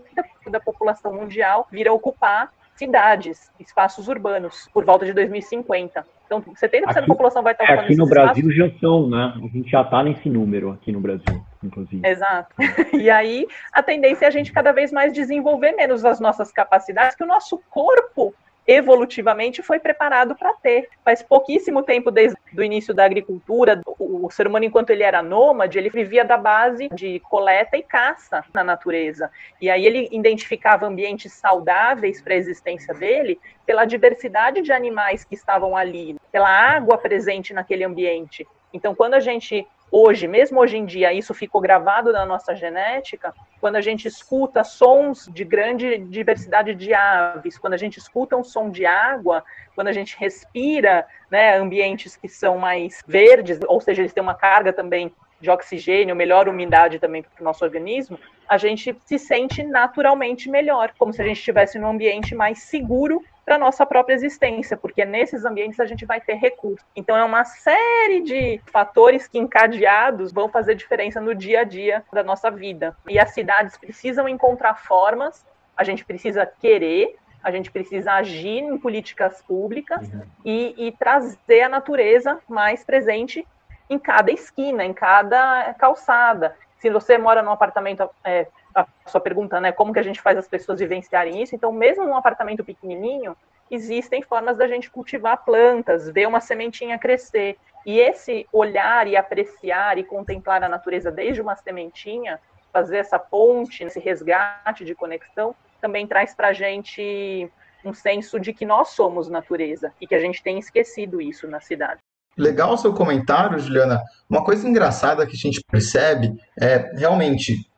da 0.47 0.59
população 0.59 1.13
mundial 1.13 1.67
vir 1.71 1.87
a 1.87 1.93
ocupar 1.93 2.51
cidades, 2.75 3.51
espaços 3.59 4.07
urbanos, 4.07 4.69
por 4.73 4.85
volta 4.85 5.05
de 5.05 5.13
2050. 5.13 6.05
Então, 6.29 6.41
70% 6.41 6.83
aqui, 6.85 6.93
da 6.93 7.07
população 7.07 7.41
vai 7.41 7.53
estar 7.53 7.63
ocupando 7.63 7.81
é, 7.81 7.85
Aqui 7.85 7.95
no 7.95 8.05
Brasil 8.05 8.51
já 8.51 8.69
são, 8.79 9.09
né? 9.09 9.33
A 9.35 9.47
gente 9.47 9.67
já 9.67 9.81
está 9.81 10.03
nesse 10.03 10.29
número 10.29 10.69
aqui 10.69 10.91
no 10.91 10.99
Brasil, 10.99 11.43
inclusive. 11.63 12.07
Exato. 12.07 12.55
E 12.93 13.09
aí, 13.09 13.47
a 13.73 13.81
tendência 13.81 14.25
é 14.25 14.27
a 14.27 14.31
gente 14.31 14.51
cada 14.51 14.71
vez 14.71 14.91
mais 14.91 15.11
desenvolver 15.11 15.71
menos 15.71 16.05
as 16.05 16.19
nossas 16.19 16.51
capacidades, 16.51 17.15
que 17.15 17.23
o 17.23 17.27
nosso 17.27 17.59
corpo 17.69 18.33
evolutivamente 18.69 19.63
foi 19.63 19.79
preparado 19.79 20.35
para 20.35 20.53
ter. 20.53 20.89
Faz 21.03 21.23
pouquíssimo 21.23 21.81
tempo 21.81 22.11
desde 22.11 22.37
o 22.55 22.61
início 22.61 22.93
da 22.93 23.03
agricultura, 23.03 23.81
o 23.97 24.29
ser 24.29 24.45
humano 24.45 24.63
enquanto 24.63 24.91
ele 24.91 25.01
era 25.01 25.23
nômade, 25.23 25.79
ele 25.79 25.89
vivia 25.89 26.23
da 26.23 26.37
base 26.37 26.87
de 26.89 27.19
coleta 27.21 27.75
e 27.75 27.81
caça 27.81 28.45
na 28.53 28.63
natureza. 28.63 29.31
E 29.59 29.71
aí 29.71 29.87
ele 29.87 30.07
identificava 30.11 30.85
ambientes 30.85 31.33
saudáveis 31.33 32.21
para 32.21 32.35
a 32.35 32.37
existência 32.37 32.93
dele 32.93 33.39
pela 33.65 33.85
diversidade 33.85 34.61
de 34.61 34.71
animais 34.71 35.23
que 35.23 35.33
estavam 35.33 35.75
ali, 35.75 36.15
pela 36.31 36.49
água 36.49 36.95
presente 36.95 37.55
naquele 37.55 37.83
ambiente. 37.83 38.47
Então, 38.71 38.93
quando 38.93 39.15
a 39.15 39.19
gente 39.19 39.67
hoje, 39.91 40.27
mesmo 40.27 40.59
hoje 40.59 40.77
em 40.77 40.85
dia, 40.85 41.13
isso 41.13 41.33
ficou 41.33 41.61
gravado 41.61 42.11
na 42.11 42.25
nossa 42.25 42.55
genética, 42.55 43.33
quando 43.59 43.75
a 43.75 43.81
gente 43.81 44.07
escuta 44.07 44.63
sons 44.63 45.29
de 45.31 45.43
grande 45.43 45.97
diversidade 45.97 46.73
de 46.75 46.93
aves, 46.93 47.57
quando 47.57 47.73
a 47.73 47.77
gente 47.77 47.97
escuta 47.97 48.35
um 48.35 48.43
som 48.43 48.69
de 48.69 48.85
água, 48.85 49.43
quando 49.75 49.87
a 49.87 49.93
gente 49.93 50.17
respira 50.17 51.05
né, 51.29 51.57
ambientes 51.57 52.15
que 52.15 52.27
são 52.27 52.57
mais 52.57 53.03
verdes, 53.07 53.59
ou 53.67 53.81
seja, 53.81 54.01
eles 54.01 54.13
têm 54.13 54.23
uma 54.23 54.35
carga 54.35 54.71
também 54.71 55.13
de 55.39 55.49
oxigênio, 55.49 56.15
melhor 56.15 56.49
umidade 56.49 56.99
também 56.99 57.23
para 57.23 57.41
o 57.41 57.43
nosso 57.43 57.63
organismo, 57.63 58.19
a 58.47 58.57
gente 58.57 58.95
se 59.05 59.17
sente 59.17 59.63
naturalmente 59.63 60.49
melhor, 60.49 60.93
como 60.97 61.13
se 61.13 61.21
a 61.21 61.25
gente 61.25 61.37
estivesse 61.37 61.79
num 61.79 61.87
ambiente 61.87 62.35
mais 62.35 62.63
seguro 62.63 63.23
para 63.49 63.57
nossa 63.57 63.83
própria 63.83 64.13
existência, 64.13 64.77
porque 64.77 65.03
nesses 65.03 65.43
ambientes 65.43 65.79
a 65.79 65.85
gente 65.87 66.05
vai 66.05 66.21
ter 66.21 66.35
recursos. 66.35 66.85
Então 66.95 67.17
é 67.17 67.23
uma 67.23 67.43
série 67.43 68.21
de 68.21 68.61
fatores 68.71 69.27
que 69.27 69.39
encadeados 69.39 70.31
vão 70.31 70.47
fazer 70.47 70.75
diferença 70.75 71.19
no 71.19 71.33
dia 71.33 71.61
a 71.61 71.63
dia 71.63 72.03
da 72.13 72.21
nossa 72.21 72.51
vida. 72.51 72.95
E 73.07 73.17
as 73.17 73.31
cidades 73.31 73.75
precisam 73.75 74.29
encontrar 74.29 74.75
formas, 74.75 75.43
a 75.75 75.83
gente 75.83 76.05
precisa 76.05 76.45
querer, 76.45 77.15
a 77.43 77.49
gente 77.49 77.71
precisa 77.71 78.13
agir 78.13 78.59
em 78.59 78.77
políticas 78.77 79.41
públicas 79.41 80.07
uhum. 80.13 80.21
e, 80.45 80.87
e 80.87 80.91
trazer 80.91 81.61
a 81.61 81.69
natureza 81.69 82.37
mais 82.47 82.83
presente 82.83 83.47
em 83.89 83.97
cada 83.97 84.31
esquina, 84.31 84.85
em 84.85 84.93
cada 84.93 85.73
calçada. 85.79 86.55
Se 86.77 86.91
você 86.91 87.17
mora 87.17 87.41
num 87.41 87.51
apartamento 87.51 88.07
é, 88.23 88.45
a 88.81 89.09
sua 89.09 89.21
pergunta, 89.21 89.59
né, 89.59 89.71
como 89.71 89.93
que 89.93 89.99
a 89.99 90.03
gente 90.03 90.21
faz 90.21 90.37
as 90.37 90.47
pessoas 90.47 90.79
vivenciarem 90.79 91.41
isso? 91.41 91.55
Então, 91.55 91.71
mesmo 91.71 92.05
num 92.05 92.15
apartamento 92.15 92.63
pequenininho, 92.63 93.35
existem 93.69 94.21
formas 94.21 94.57
da 94.57 94.67
gente 94.67 94.89
cultivar 94.89 95.43
plantas, 95.43 96.09
ver 96.09 96.27
uma 96.27 96.41
sementinha 96.41 96.97
crescer. 96.97 97.57
E 97.85 97.99
esse 97.99 98.47
olhar 98.51 99.07
e 99.07 99.15
apreciar 99.15 99.97
e 99.97 100.03
contemplar 100.03 100.63
a 100.63 100.69
natureza 100.69 101.11
desde 101.11 101.41
uma 101.41 101.55
sementinha, 101.55 102.39
fazer 102.71 102.97
essa 102.97 103.17
ponte, 103.17 103.83
esse 103.83 103.99
resgate 103.99 104.85
de 104.85 104.93
conexão, 104.93 105.55
também 105.81 106.05
traz 106.05 106.33
para 106.33 106.49
a 106.49 106.53
gente 106.53 107.49
um 107.83 107.93
senso 107.93 108.39
de 108.39 108.53
que 108.53 108.65
nós 108.65 108.89
somos 108.89 109.29
natureza 109.29 109.93
e 110.01 110.05
que 110.05 110.13
a 110.13 110.19
gente 110.19 110.43
tem 110.43 110.59
esquecido 110.59 111.21
isso 111.21 111.47
na 111.47 111.61
cidade. 111.61 112.01
Legal 112.37 112.73
o 112.73 112.77
seu 112.77 112.93
comentário, 112.93 113.59
Juliana. 113.59 114.01
Uma 114.29 114.43
coisa 114.43 114.67
engraçada 114.67 115.25
que 115.25 115.35
a 115.35 115.39
gente 115.39 115.61
percebe 115.69 116.33
é 116.59 116.91
realmente 116.95 117.68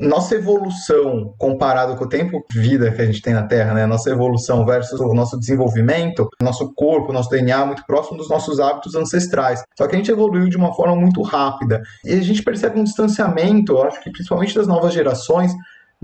nossa 0.00 0.34
evolução 0.34 1.34
comparado 1.38 1.96
com 1.96 2.04
o 2.04 2.08
tempo 2.08 2.44
de 2.50 2.58
vida 2.58 2.90
que 2.90 3.02
a 3.02 3.06
gente 3.06 3.20
tem 3.20 3.34
na 3.34 3.46
Terra, 3.46 3.74
né? 3.74 3.86
Nossa 3.86 4.10
evolução 4.10 4.64
versus 4.64 4.98
o 5.00 5.14
nosso 5.14 5.38
desenvolvimento, 5.38 6.28
nosso 6.40 6.72
corpo, 6.74 7.12
nosso 7.12 7.30
DNA 7.30 7.66
muito 7.66 7.84
próximo 7.86 8.16
dos 8.16 8.28
nossos 8.28 8.58
hábitos 8.58 8.94
ancestrais. 8.94 9.62
Só 9.76 9.86
que 9.86 9.94
a 9.94 9.98
gente 9.98 10.10
evoluiu 10.10 10.48
de 10.48 10.56
uma 10.56 10.72
forma 10.74 10.96
muito 10.96 11.20
rápida. 11.22 11.82
E 12.04 12.12
a 12.12 12.22
gente 12.22 12.42
percebe 12.42 12.80
um 12.80 12.84
distanciamento, 12.84 13.78
acho 13.78 14.02
que 14.02 14.10
principalmente 14.10 14.54
das 14.54 14.66
novas 14.66 14.92
gerações, 14.94 15.52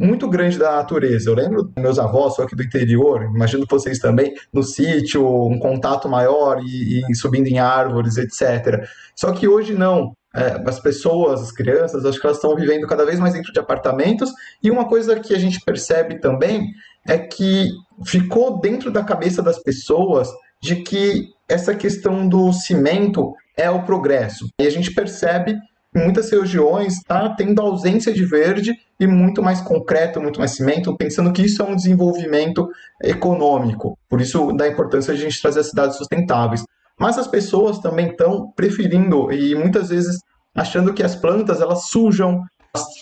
muito 0.00 0.28
grande 0.28 0.58
da 0.58 0.76
natureza. 0.76 1.28
Eu 1.28 1.34
lembro 1.34 1.70
meus 1.76 1.98
avós, 1.98 2.34
sou 2.34 2.44
aqui 2.44 2.56
do 2.56 2.62
interior, 2.62 3.22
imagino 3.24 3.66
vocês 3.68 3.98
também, 3.98 4.32
no 4.52 4.62
sítio, 4.62 5.26
um 5.46 5.58
contato 5.58 6.08
maior 6.08 6.60
e, 6.64 7.02
e 7.08 7.14
subindo 7.14 7.46
em 7.48 7.58
árvores, 7.58 8.16
etc. 8.16 8.86
Só 9.14 9.32
que 9.32 9.46
hoje 9.46 9.74
não. 9.74 10.12
É, 10.34 10.62
as 10.64 10.78
pessoas, 10.78 11.42
as 11.42 11.52
crianças, 11.52 12.04
acho 12.04 12.20
que 12.20 12.26
elas 12.26 12.36
estão 12.36 12.54
vivendo 12.54 12.86
cada 12.86 13.04
vez 13.04 13.18
mais 13.18 13.34
dentro 13.34 13.52
de 13.52 13.58
apartamentos. 13.58 14.30
E 14.62 14.70
uma 14.70 14.88
coisa 14.88 15.18
que 15.18 15.34
a 15.34 15.38
gente 15.38 15.60
percebe 15.60 16.20
também 16.20 16.68
é 17.06 17.18
que 17.18 17.68
ficou 18.04 18.60
dentro 18.60 18.90
da 18.90 19.02
cabeça 19.02 19.42
das 19.42 19.58
pessoas 19.60 20.28
de 20.62 20.76
que 20.76 21.28
essa 21.48 21.74
questão 21.74 22.28
do 22.28 22.52
cimento 22.52 23.34
é 23.56 23.68
o 23.68 23.82
progresso. 23.82 24.46
E 24.60 24.66
a 24.66 24.70
gente 24.70 24.92
percebe 24.92 25.56
em 25.94 26.04
muitas 26.04 26.30
regiões 26.30 26.98
está 26.98 27.28
tendo 27.34 27.60
ausência 27.60 28.12
de 28.12 28.24
verde 28.24 28.74
e 28.98 29.06
muito 29.06 29.42
mais 29.42 29.60
concreto, 29.60 30.20
muito 30.20 30.38
mais 30.38 30.52
cimento, 30.52 30.96
pensando 30.96 31.32
que 31.32 31.42
isso 31.42 31.62
é 31.62 31.64
um 31.64 31.74
desenvolvimento 31.74 32.68
econômico. 33.02 33.98
Por 34.08 34.20
isso, 34.20 34.52
da 34.52 34.68
importância 34.68 35.12
de 35.12 35.20
a 35.20 35.24
gente 35.24 35.42
trazer 35.42 35.64
cidades 35.64 35.96
sustentáveis. 35.96 36.62
Mas 37.00 37.16
as 37.16 37.26
pessoas 37.26 37.78
também 37.78 38.08
estão 38.08 38.52
preferindo 38.54 39.32
e 39.32 39.54
muitas 39.54 39.88
vezes 39.88 40.18
achando 40.54 40.92
que 40.92 41.02
as 41.02 41.16
plantas 41.16 41.62
elas 41.62 41.88
sujam, 41.88 42.42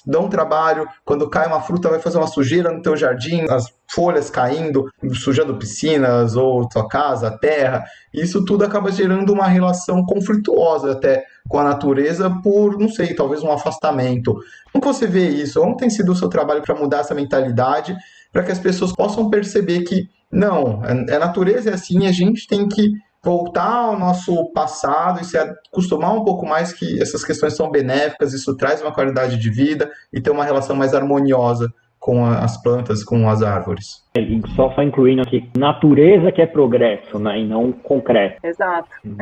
dão 0.07 0.29
trabalho. 0.29 0.87
Quando 1.05 1.29
cai 1.29 1.49
uma 1.49 1.61
fruta, 1.61 1.89
vai 1.89 1.99
fazer 1.99 2.17
uma 2.17 2.29
sujeira 2.29 2.71
no 2.71 2.81
teu 2.81 2.97
jardim, 2.97 3.45
as 3.51 3.67
folhas 3.91 4.31
caindo, 4.31 4.89
sujando 5.15 5.57
piscinas 5.57 6.37
ou 6.37 6.69
tua 6.69 6.87
casa, 6.87 7.37
terra. 7.39 7.85
Isso 8.15 8.45
tudo 8.45 8.65
acaba 8.65 8.93
gerando 8.93 9.33
uma 9.33 9.49
relação 9.49 10.05
conflituosa 10.07 10.93
até 10.93 11.25
com 11.49 11.59
a 11.59 11.65
natureza 11.65 12.31
por, 12.43 12.79
não 12.79 12.89
sei, 12.89 13.15
talvez 13.15 13.43
um 13.43 13.51
afastamento. 13.51 14.39
Como 14.73 14.85
você 14.85 15.09
vê 15.09 15.29
isso? 15.29 15.61
Como 15.61 15.77
tem 15.77 15.91
sido 15.91 16.13
o 16.13 16.17
seu 16.17 16.29
trabalho 16.29 16.63
para 16.63 16.77
mudar 16.77 17.01
essa 17.01 17.15
mentalidade, 17.15 17.97
para 18.33 18.45
que 18.45 18.53
as 18.53 18.61
pessoas 18.61 18.93
possam 18.93 19.29
perceber 19.29 19.83
que 19.83 20.09
não, 20.31 20.83
a 20.85 21.19
natureza 21.19 21.71
é 21.71 21.75
assim, 21.75 22.07
a 22.07 22.13
gente 22.13 22.47
tem 22.47 22.69
que 22.69 22.93
voltar 23.23 23.71
ao 23.71 23.99
nosso 23.99 24.53
passado 24.53 25.21
e 25.21 25.25
se 25.25 25.37
acostumar 25.37 26.15
um 26.15 26.25
pouco 26.25 26.47
mais 26.47 26.73
que 26.73 27.01
essas 27.03 27.25
questões 27.25 27.57
são 27.57 27.71
benéficas, 27.71 28.33
isso 28.33 28.57
traz 28.57 28.81
uma 28.81 28.93
qualidade 28.93 29.37
de 29.37 29.51
vida 29.51 29.91
e 30.13 30.21
ter 30.21 30.31
uma 30.31 30.45
relação 30.45 30.77
mais 30.77 30.95
harmoniosa 30.95 31.73
com 31.99 32.25
as 32.25 32.61
plantas, 32.63 33.03
com 33.03 33.29
as 33.29 33.43
árvores. 33.43 34.05
É, 34.17 34.21
só, 34.55 34.71
só 34.73 34.83
incluindo 34.83 35.23
aqui, 35.23 35.51
natureza 35.57 36.31
que 36.31 36.41
é 36.41 36.47
progresso, 36.47 37.19
né, 37.19 37.41
e 37.41 37.47
não 37.47 37.73
concreto. 37.73 38.39
Exato. 38.43 38.89
Uhum. 39.05 39.17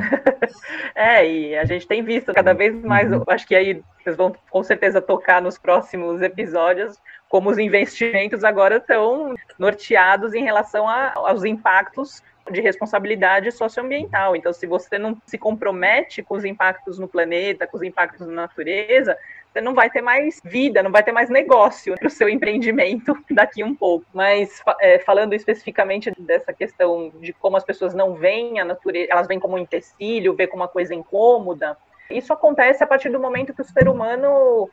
é, 0.94 1.28
e 1.28 1.56
a 1.56 1.64
gente 1.64 1.86
tem 1.86 2.02
visto 2.02 2.32
cada 2.34 2.52
vez 2.52 2.80
mais, 2.84 3.10
uhum. 3.10 3.24
acho 3.28 3.46
que 3.46 3.54
aí 3.54 3.82
vocês 3.98 4.16
vão 4.16 4.32
com 4.50 4.62
certeza 4.62 5.00
tocar 5.00 5.40
nos 5.40 5.58
próximos 5.58 6.20
episódios, 6.22 7.00
como 7.28 7.50
os 7.50 7.58
investimentos 7.58 8.44
agora 8.44 8.76
estão 8.76 9.34
norteados 9.58 10.34
em 10.34 10.44
relação 10.44 10.88
a, 10.88 11.12
aos 11.14 11.44
impactos 11.44 12.22
de 12.50 12.60
responsabilidade 12.60 13.50
socioambiental. 13.52 14.36
Então, 14.36 14.52
se 14.52 14.66
você 14.66 14.98
não 14.98 15.16
se 15.26 15.38
compromete 15.38 16.22
com 16.22 16.36
os 16.36 16.44
impactos 16.44 16.98
no 16.98 17.08
planeta, 17.08 17.66
com 17.66 17.76
os 17.76 17.82
impactos 17.82 18.26
na 18.26 18.32
natureza, 18.32 19.16
você 19.52 19.60
não 19.60 19.74
vai 19.74 19.88
ter 19.88 20.02
mais 20.02 20.40
vida, 20.44 20.82
não 20.82 20.90
vai 20.90 21.02
ter 21.02 21.12
mais 21.12 21.30
negócio 21.30 21.94
para 21.94 22.06
o 22.06 22.10
seu 22.10 22.28
empreendimento 22.28 23.16
daqui 23.30 23.64
um 23.64 23.74
pouco. 23.74 24.04
Mas 24.12 24.62
é, 24.80 24.98
falando 24.98 25.32
especificamente 25.32 26.12
dessa 26.18 26.52
questão 26.52 27.10
de 27.20 27.32
como 27.32 27.56
as 27.56 27.64
pessoas 27.64 27.94
não 27.94 28.14
veem 28.14 28.60
a 28.60 28.64
natureza, 28.64 29.08
elas 29.10 29.26
veem 29.26 29.40
como 29.40 29.56
um 29.56 29.58
empecilho, 29.58 30.34
vê 30.34 30.46
como 30.46 30.62
uma 30.62 30.68
coisa 30.68 30.94
incômoda. 30.94 31.76
Isso 32.10 32.32
acontece 32.32 32.84
a 32.84 32.86
partir 32.86 33.08
do 33.08 33.18
momento 33.18 33.54
que 33.54 33.62
o 33.62 33.64
ser 33.64 33.88
humano 33.88 34.70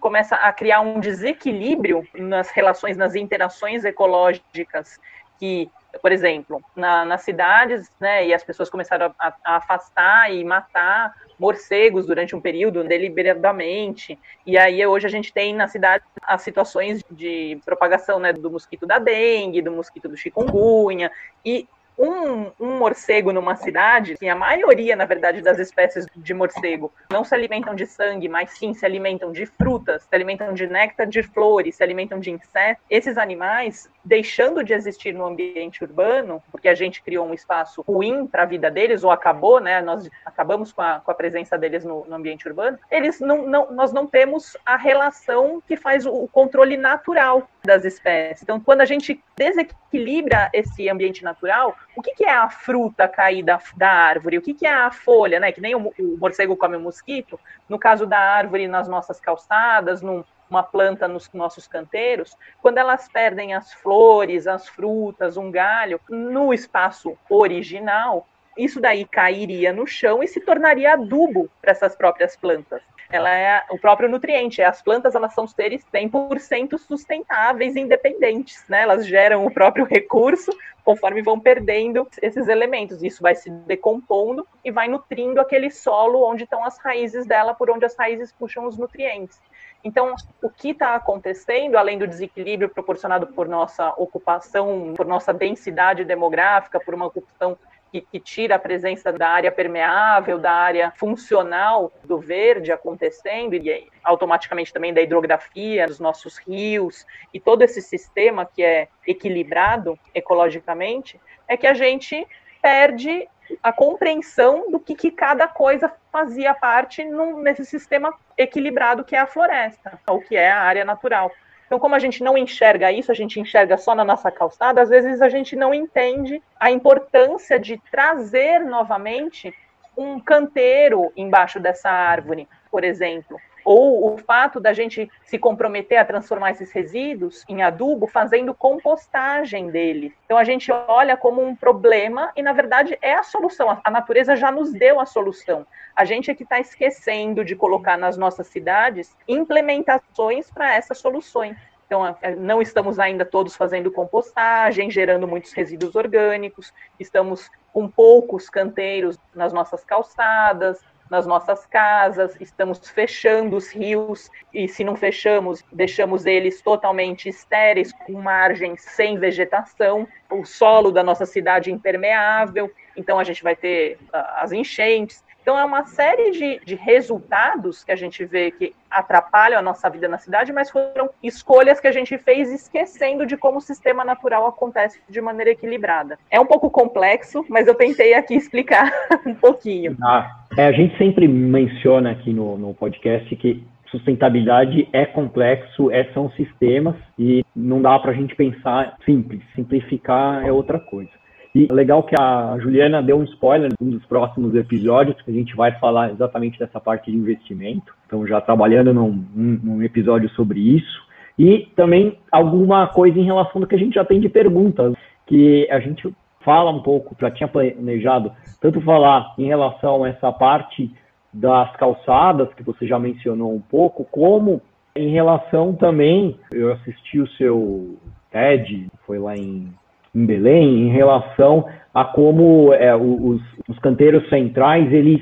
começa 0.00 0.34
a 0.36 0.52
criar 0.52 0.80
um 0.80 1.00
desequilíbrio 1.00 2.06
nas 2.14 2.50
relações, 2.50 2.96
nas 2.96 3.14
interações 3.14 3.84
ecológicas 3.84 4.98
que 5.38 5.70
por 6.00 6.12
exemplo, 6.12 6.62
na, 6.74 7.04
nas 7.04 7.22
cidades, 7.22 7.90
né, 8.00 8.26
e 8.26 8.34
as 8.34 8.42
pessoas 8.42 8.70
começaram 8.70 9.14
a, 9.18 9.34
a, 9.44 9.56
afastar 9.56 10.32
e 10.32 10.44
matar 10.44 11.14
morcegos 11.38 12.06
durante 12.06 12.34
um 12.34 12.40
período 12.40 12.82
deliberadamente. 12.84 14.18
E 14.46 14.56
aí 14.56 14.84
hoje 14.86 15.06
a 15.06 15.10
gente 15.10 15.32
tem 15.32 15.54
na 15.54 15.68
cidade 15.68 16.04
as 16.22 16.42
situações 16.42 17.04
de 17.10 17.58
propagação 17.64 18.18
né, 18.18 18.32
do 18.32 18.50
mosquito 18.50 18.86
da 18.86 18.98
dengue, 18.98 19.62
do 19.62 19.70
mosquito 19.70 20.08
do 20.08 20.16
chikungunya, 20.16 21.10
e 21.44 21.68
um, 21.98 22.52
um, 22.60 22.78
morcego 22.78 23.32
numa 23.32 23.56
cidade, 23.56 24.14
assim, 24.14 24.28
a 24.28 24.34
maioria, 24.34 24.94
na 24.94 25.04
verdade, 25.04 25.40
das 25.40 25.58
espécies 25.58 26.06
de 26.14 26.34
morcego 26.34 26.92
não 27.10 27.24
se 27.24 27.34
alimentam 27.34 27.74
de 27.74 27.86
sangue, 27.86 28.28
mas 28.28 28.50
sim 28.50 28.74
se 28.74 28.84
alimentam 28.84 29.32
de 29.32 29.46
frutas, 29.46 30.02
se 30.02 30.14
alimentam 30.14 30.52
de 30.52 30.66
néctar 30.66 31.06
de 31.06 31.22
flores, 31.22 31.76
se 31.76 31.82
alimentam 31.82 32.18
de 32.18 32.30
insetos. 32.30 32.84
Esses 32.90 33.16
animais, 33.16 33.90
deixando 34.04 34.62
de 34.62 34.74
existir 34.74 35.12
no 35.12 35.26
ambiente 35.26 35.82
urbano, 35.82 36.42
porque 36.50 36.68
a 36.68 36.74
gente 36.74 37.02
criou 37.02 37.26
um 37.26 37.34
espaço 37.34 37.82
ruim 37.82 38.26
para 38.26 38.42
a 38.42 38.46
vida 38.46 38.70
deles, 38.70 39.02
ou 39.02 39.10
acabou, 39.10 39.60
né? 39.60 39.80
Nós 39.80 40.08
acabamos 40.24 40.72
com 40.72 40.82
a, 40.82 41.00
com 41.00 41.10
a 41.10 41.14
presença 41.14 41.56
deles 41.56 41.84
no, 41.84 42.04
no 42.04 42.14
ambiente 42.14 42.46
urbano, 42.46 42.78
eles 42.90 43.20
não, 43.20 43.46
não, 43.46 43.72
nós 43.72 43.92
não 43.92 44.06
temos 44.06 44.56
a 44.64 44.76
relação 44.76 45.62
que 45.66 45.76
faz 45.76 46.06
o 46.06 46.28
controle 46.28 46.76
natural 46.76 47.48
das 47.66 47.84
espécies. 47.84 48.42
Então, 48.42 48.58
quando 48.58 48.80
a 48.80 48.84
gente 48.84 49.22
desequilibra 49.36 50.48
esse 50.52 50.88
ambiente 50.88 51.22
natural, 51.22 51.76
o 51.94 52.00
que, 52.00 52.14
que 52.14 52.24
é 52.24 52.32
a 52.32 52.48
fruta 52.48 53.06
caída 53.06 53.58
da 53.76 53.90
árvore? 53.90 54.38
O 54.38 54.42
que, 54.42 54.54
que 54.54 54.66
é 54.66 54.72
a 54.72 54.90
folha, 54.90 55.38
né? 55.38 55.52
Que 55.52 55.60
nem 55.60 55.74
o, 55.74 55.92
o 55.98 56.16
morcego 56.18 56.56
come 56.56 56.76
o 56.76 56.80
mosquito. 56.80 57.38
No 57.68 57.78
caso 57.78 58.06
da 58.06 58.18
árvore, 58.18 58.68
nas 58.68 58.88
nossas 58.88 59.20
calçadas, 59.20 60.00
num, 60.00 60.24
uma 60.48 60.62
planta 60.62 61.06
nos 61.08 61.30
nossos 61.32 61.66
canteiros, 61.66 62.36
quando 62.62 62.78
elas 62.78 63.08
perdem 63.08 63.52
as 63.52 63.72
flores, 63.72 64.46
as 64.46 64.68
frutas, 64.68 65.36
um 65.36 65.50
galho, 65.50 66.00
no 66.08 66.54
espaço 66.54 67.18
original, 67.28 68.26
isso 68.56 68.80
daí 68.80 69.04
cairia 69.04 69.72
no 69.72 69.86
chão 69.86 70.22
e 70.22 70.28
se 70.28 70.40
tornaria 70.40 70.94
adubo 70.94 71.50
para 71.60 71.72
essas 71.72 71.94
próprias 71.94 72.36
plantas 72.36 72.80
ela 73.10 73.30
é 73.30 73.64
o 73.70 73.78
próprio 73.78 74.08
nutriente. 74.08 74.62
As 74.62 74.82
plantas 74.82 75.14
elas 75.14 75.34
são 75.34 75.46
seres 75.46 75.84
100% 75.92 76.78
sustentáveis, 76.78 77.76
independentes, 77.76 78.64
né? 78.68 78.82
Elas 78.82 79.06
geram 79.06 79.46
o 79.46 79.50
próprio 79.50 79.84
recurso 79.84 80.50
conforme 80.84 81.20
vão 81.20 81.40
perdendo 81.40 82.06
esses 82.22 82.46
elementos. 82.46 83.02
Isso 83.02 83.20
vai 83.20 83.34
se 83.34 83.50
decompondo 83.50 84.46
e 84.64 84.70
vai 84.70 84.86
nutrindo 84.86 85.40
aquele 85.40 85.68
solo 85.68 86.22
onde 86.22 86.44
estão 86.44 86.64
as 86.64 86.78
raízes 86.78 87.26
dela, 87.26 87.54
por 87.54 87.68
onde 87.70 87.84
as 87.84 87.96
raízes 87.96 88.30
puxam 88.30 88.66
os 88.66 88.78
nutrientes. 88.78 89.40
Então, 89.82 90.14
o 90.42 90.48
que 90.48 90.70
está 90.70 90.94
acontecendo, 90.94 91.76
além 91.76 91.98
do 91.98 92.06
desequilíbrio 92.06 92.68
proporcionado 92.68 93.26
por 93.26 93.48
nossa 93.48 93.90
ocupação, 93.96 94.94
por 94.96 95.06
nossa 95.06 95.32
densidade 95.32 96.04
demográfica, 96.04 96.78
por 96.80 96.94
uma 96.94 97.06
ocupação 97.06 97.58
que, 97.90 98.00
que, 98.00 98.20
tira 98.20 98.56
a 98.56 98.58
presença 98.58 99.12
da 99.12 99.28
área 99.28 99.52
permeável, 99.52 100.38
da 100.38 100.52
área 100.52 100.92
funcional 100.96 101.92
do 102.04 102.18
verde 102.18 102.72
acontecendo, 102.72 103.54
e 103.54 103.88
automaticamente 104.02 104.72
também 104.72 104.92
da 104.92 105.00
hidrografia 105.00 105.86
dos 105.86 106.00
nossos 106.00 106.38
rios, 106.38 107.06
e 107.32 107.40
todo 107.40 107.62
esse 107.62 107.80
sistema 107.80 108.44
que 108.46 108.62
é 108.62 108.88
equilibrado 109.06 109.98
ecologicamente, 110.14 111.20
é 111.48 111.56
que 111.56 111.66
a 111.66 111.74
gente 111.74 112.26
perde 112.60 113.28
a 113.62 113.72
compreensão 113.72 114.70
do 114.70 114.80
que, 114.80 114.94
que 114.94 115.10
cada 115.10 115.46
coisa 115.46 115.92
fazia 116.10 116.52
parte 116.54 117.04
nesse 117.04 117.64
sistema 117.64 118.12
equilibrado 118.36 119.04
que 119.04 119.14
é 119.14 119.20
a 119.20 119.26
floresta, 119.26 119.98
ou 120.08 120.20
que 120.20 120.36
é 120.36 120.50
a 120.50 120.60
área 120.60 120.84
natural. 120.84 121.30
Então, 121.66 121.78
como 121.78 121.94
a 121.94 121.98
gente 121.98 122.22
não 122.22 122.38
enxerga 122.38 122.92
isso, 122.92 123.10
a 123.10 123.14
gente 123.14 123.40
enxerga 123.40 123.76
só 123.76 123.94
na 123.94 124.04
nossa 124.04 124.30
calçada, 124.30 124.80
às 124.80 124.88
vezes 124.88 125.20
a 125.20 125.28
gente 125.28 125.56
não 125.56 125.74
entende 125.74 126.40
a 126.58 126.70
importância 126.70 127.58
de 127.58 127.76
trazer 127.90 128.60
novamente 128.60 129.52
um 129.96 130.20
canteiro 130.20 131.12
embaixo 131.16 131.58
dessa 131.58 131.90
árvore, 131.90 132.48
por 132.70 132.84
exemplo, 132.84 133.40
ou 133.66 134.14
o 134.14 134.16
fato 134.16 134.60
da 134.60 134.72
gente 134.72 135.10
se 135.24 135.36
comprometer 135.38 135.98
a 135.98 136.04
transformar 136.04 136.52
esses 136.52 136.70
resíduos 136.70 137.44
em 137.48 137.62
adubo 137.64 138.06
fazendo 138.06 138.54
compostagem 138.54 139.70
dele. 139.70 140.14
Então 140.24 140.38
a 140.38 140.44
gente 140.44 140.70
olha 140.70 141.16
como 141.16 141.42
um 141.42 141.56
problema 141.56 142.30
e 142.36 142.42
na 142.42 142.52
verdade 142.52 142.96
é 143.02 143.14
a 143.14 143.24
solução. 143.24 143.80
A 143.82 143.90
natureza 143.90 144.36
já 144.36 144.52
nos 144.52 144.72
deu 144.72 145.00
a 145.00 145.04
solução. 145.04 145.66
A 145.96 146.04
gente 146.04 146.30
é 146.30 146.34
que 146.34 146.44
está 146.44 146.60
esquecendo 146.60 147.44
de 147.44 147.56
colocar 147.56 147.98
nas 147.98 148.16
nossas 148.16 148.46
cidades 148.46 149.16
implementações 149.26 150.48
para 150.48 150.72
essas 150.72 150.98
soluções. 150.98 151.56
Então, 151.86 152.16
não 152.38 152.60
estamos 152.60 152.98
ainda 152.98 153.24
todos 153.24 153.54
fazendo 153.54 153.92
compostagem, 153.92 154.90
gerando 154.90 155.26
muitos 155.26 155.52
resíduos 155.52 155.94
orgânicos, 155.94 156.72
estamos 156.98 157.48
com 157.72 157.88
poucos 157.88 158.50
canteiros 158.50 159.16
nas 159.32 159.52
nossas 159.52 159.84
calçadas, 159.84 160.84
nas 161.10 161.26
nossas 161.26 161.66
casas, 161.66 162.36
estamos 162.40 162.88
fechando 162.88 163.56
os 163.56 163.70
rios 163.70 164.30
e 164.52 164.68
se 164.68 164.84
não 164.84 164.96
fechamos, 164.96 165.64
deixamos 165.72 166.26
eles 166.26 166.60
totalmente 166.60 167.28
estéreis, 167.28 167.92
com 167.92 168.12
margens 168.14 168.82
sem 168.82 169.18
vegetação, 169.18 170.06
o 170.30 170.44
solo 170.44 170.90
da 170.90 171.02
nossa 171.02 171.26
cidade 171.26 171.70
impermeável, 171.70 172.70
então 172.96 173.18
a 173.18 173.24
gente 173.24 173.42
vai 173.42 173.54
ter 173.54 173.98
uh, 174.12 174.16
as 174.38 174.52
enchentes. 174.52 175.24
Então 175.46 175.56
é 175.56 175.64
uma 175.64 175.84
série 175.84 176.32
de, 176.32 176.58
de 176.64 176.74
resultados 176.74 177.84
que 177.84 177.92
a 177.92 177.96
gente 177.96 178.24
vê 178.24 178.50
que 178.50 178.74
atrapalham 178.90 179.56
a 179.56 179.62
nossa 179.62 179.88
vida 179.88 180.08
na 180.08 180.18
cidade, 180.18 180.52
mas 180.52 180.70
foram 180.70 181.08
escolhas 181.22 181.78
que 181.78 181.86
a 181.86 181.92
gente 181.92 182.18
fez 182.18 182.50
esquecendo 182.50 183.24
de 183.24 183.36
como 183.36 183.58
o 183.58 183.60
sistema 183.60 184.04
natural 184.04 184.44
acontece 184.46 185.00
de 185.08 185.20
maneira 185.20 185.52
equilibrada. 185.52 186.18
É 186.32 186.40
um 186.40 186.46
pouco 186.46 186.68
complexo, 186.68 187.44
mas 187.48 187.68
eu 187.68 187.76
tentei 187.76 188.14
aqui 188.14 188.34
explicar 188.36 188.90
um 189.24 189.36
pouquinho. 189.36 189.96
Ah, 190.02 190.36
é, 190.56 190.66
a 190.66 190.72
gente 190.72 190.96
sempre 190.96 191.28
menciona 191.28 192.10
aqui 192.10 192.32
no, 192.32 192.56
no 192.56 192.74
podcast 192.74 193.34
que 193.36 193.62
sustentabilidade 193.90 194.88
é 194.92 195.04
complexo, 195.04 195.90
é, 195.90 196.04
são 196.12 196.30
sistemas 196.32 196.94
e 197.18 197.44
não 197.54 197.80
dá 197.80 197.98
para 197.98 198.10
a 198.10 198.14
gente 198.14 198.34
pensar 198.34 198.96
simples. 199.04 199.42
Simplificar 199.54 200.44
é 200.46 200.52
outra 200.52 200.78
coisa. 200.78 201.10
E 201.54 201.66
legal 201.72 202.02
que 202.02 202.14
a 202.20 202.58
Juliana 202.60 203.02
deu 203.02 203.16
um 203.16 203.24
spoiler 203.24 203.70
um 203.80 203.88
dos 203.88 204.04
próximos 204.04 204.54
episódios, 204.54 205.20
que 205.22 205.30
a 205.30 205.34
gente 205.34 205.56
vai 205.56 205.72
falar 205.78 206.10
exatamente 206.10 206.58
dessa 206.58 206.78
parte 206.78 207.10
de 207.10 207.16
investimento. 207.16 207.94
Então, 208.06 208.26
já 208.26 208.40
trabalhando 208.40 208.92
num, 208.92 209.24
num 209.34 209.82
episódio 209.82 210.28
sobre 210.30 210.60
isso. 210.60 211.06
E 211.38 211.68
também 211.74 212.18
alguma 212.30 212.86
coisa 212.88 213.18
em 213.18 213.24
relação 213.24 213.60
do 213.60 213.66
que 213.66 213.74
a 213.74 213.78
gente 213.78 213.94
já 213.94 214.04
tem 214.04 214.20
de 214.20 214.28
perguntas, 214.28 214.94
que 215.26 215.66
a 215.70 215.80
gente 215.80 216.12
fala 216.46 216.70
um 216.70 216.80
pouco, 216.80 217.14
já 217.20 217.30
tinha 217.30 217.48
planejado, 217.48 218.32
tanto 218.60 218.80
falar 218.80 219.34
em 219.36 219.46
relação 219.46 220.04
a 220.04 220.08
essa 220.08 220.32
parte 220.32 220.90
das 221.30 221.74
calçadas, 221.76 222.54
que 222.54 222.62
você 222.62 222.86
já 222.86 222.98
mencionou 222.98 223.52
um 223.52 223.60
pouco, 223.60 224.06
como 224.10 224.62
em 224.94 225.10
relação 225.10 225.74
também, 225.74 226.38
eu 226.50 226.72
assisti 226.72 227.20
o 227.20 227.28
seu 227.32 227.98
TED, 228.30 228.86
foi 229.04 229.18
lá 229.18 229.34
em 229.36 229.70
em 230.16 230.24
Belém 230.24 230.88
em 230.88 230.88
relação 230.88 231.66
a 231.92 232.02
como 232.02 232.72
é, 232.72 232.96
os, 232.96 233.42
os 233.68 233.78
canteiros 233.80 234.26
centrais, 234.30 234.90
eles 234.90 235.20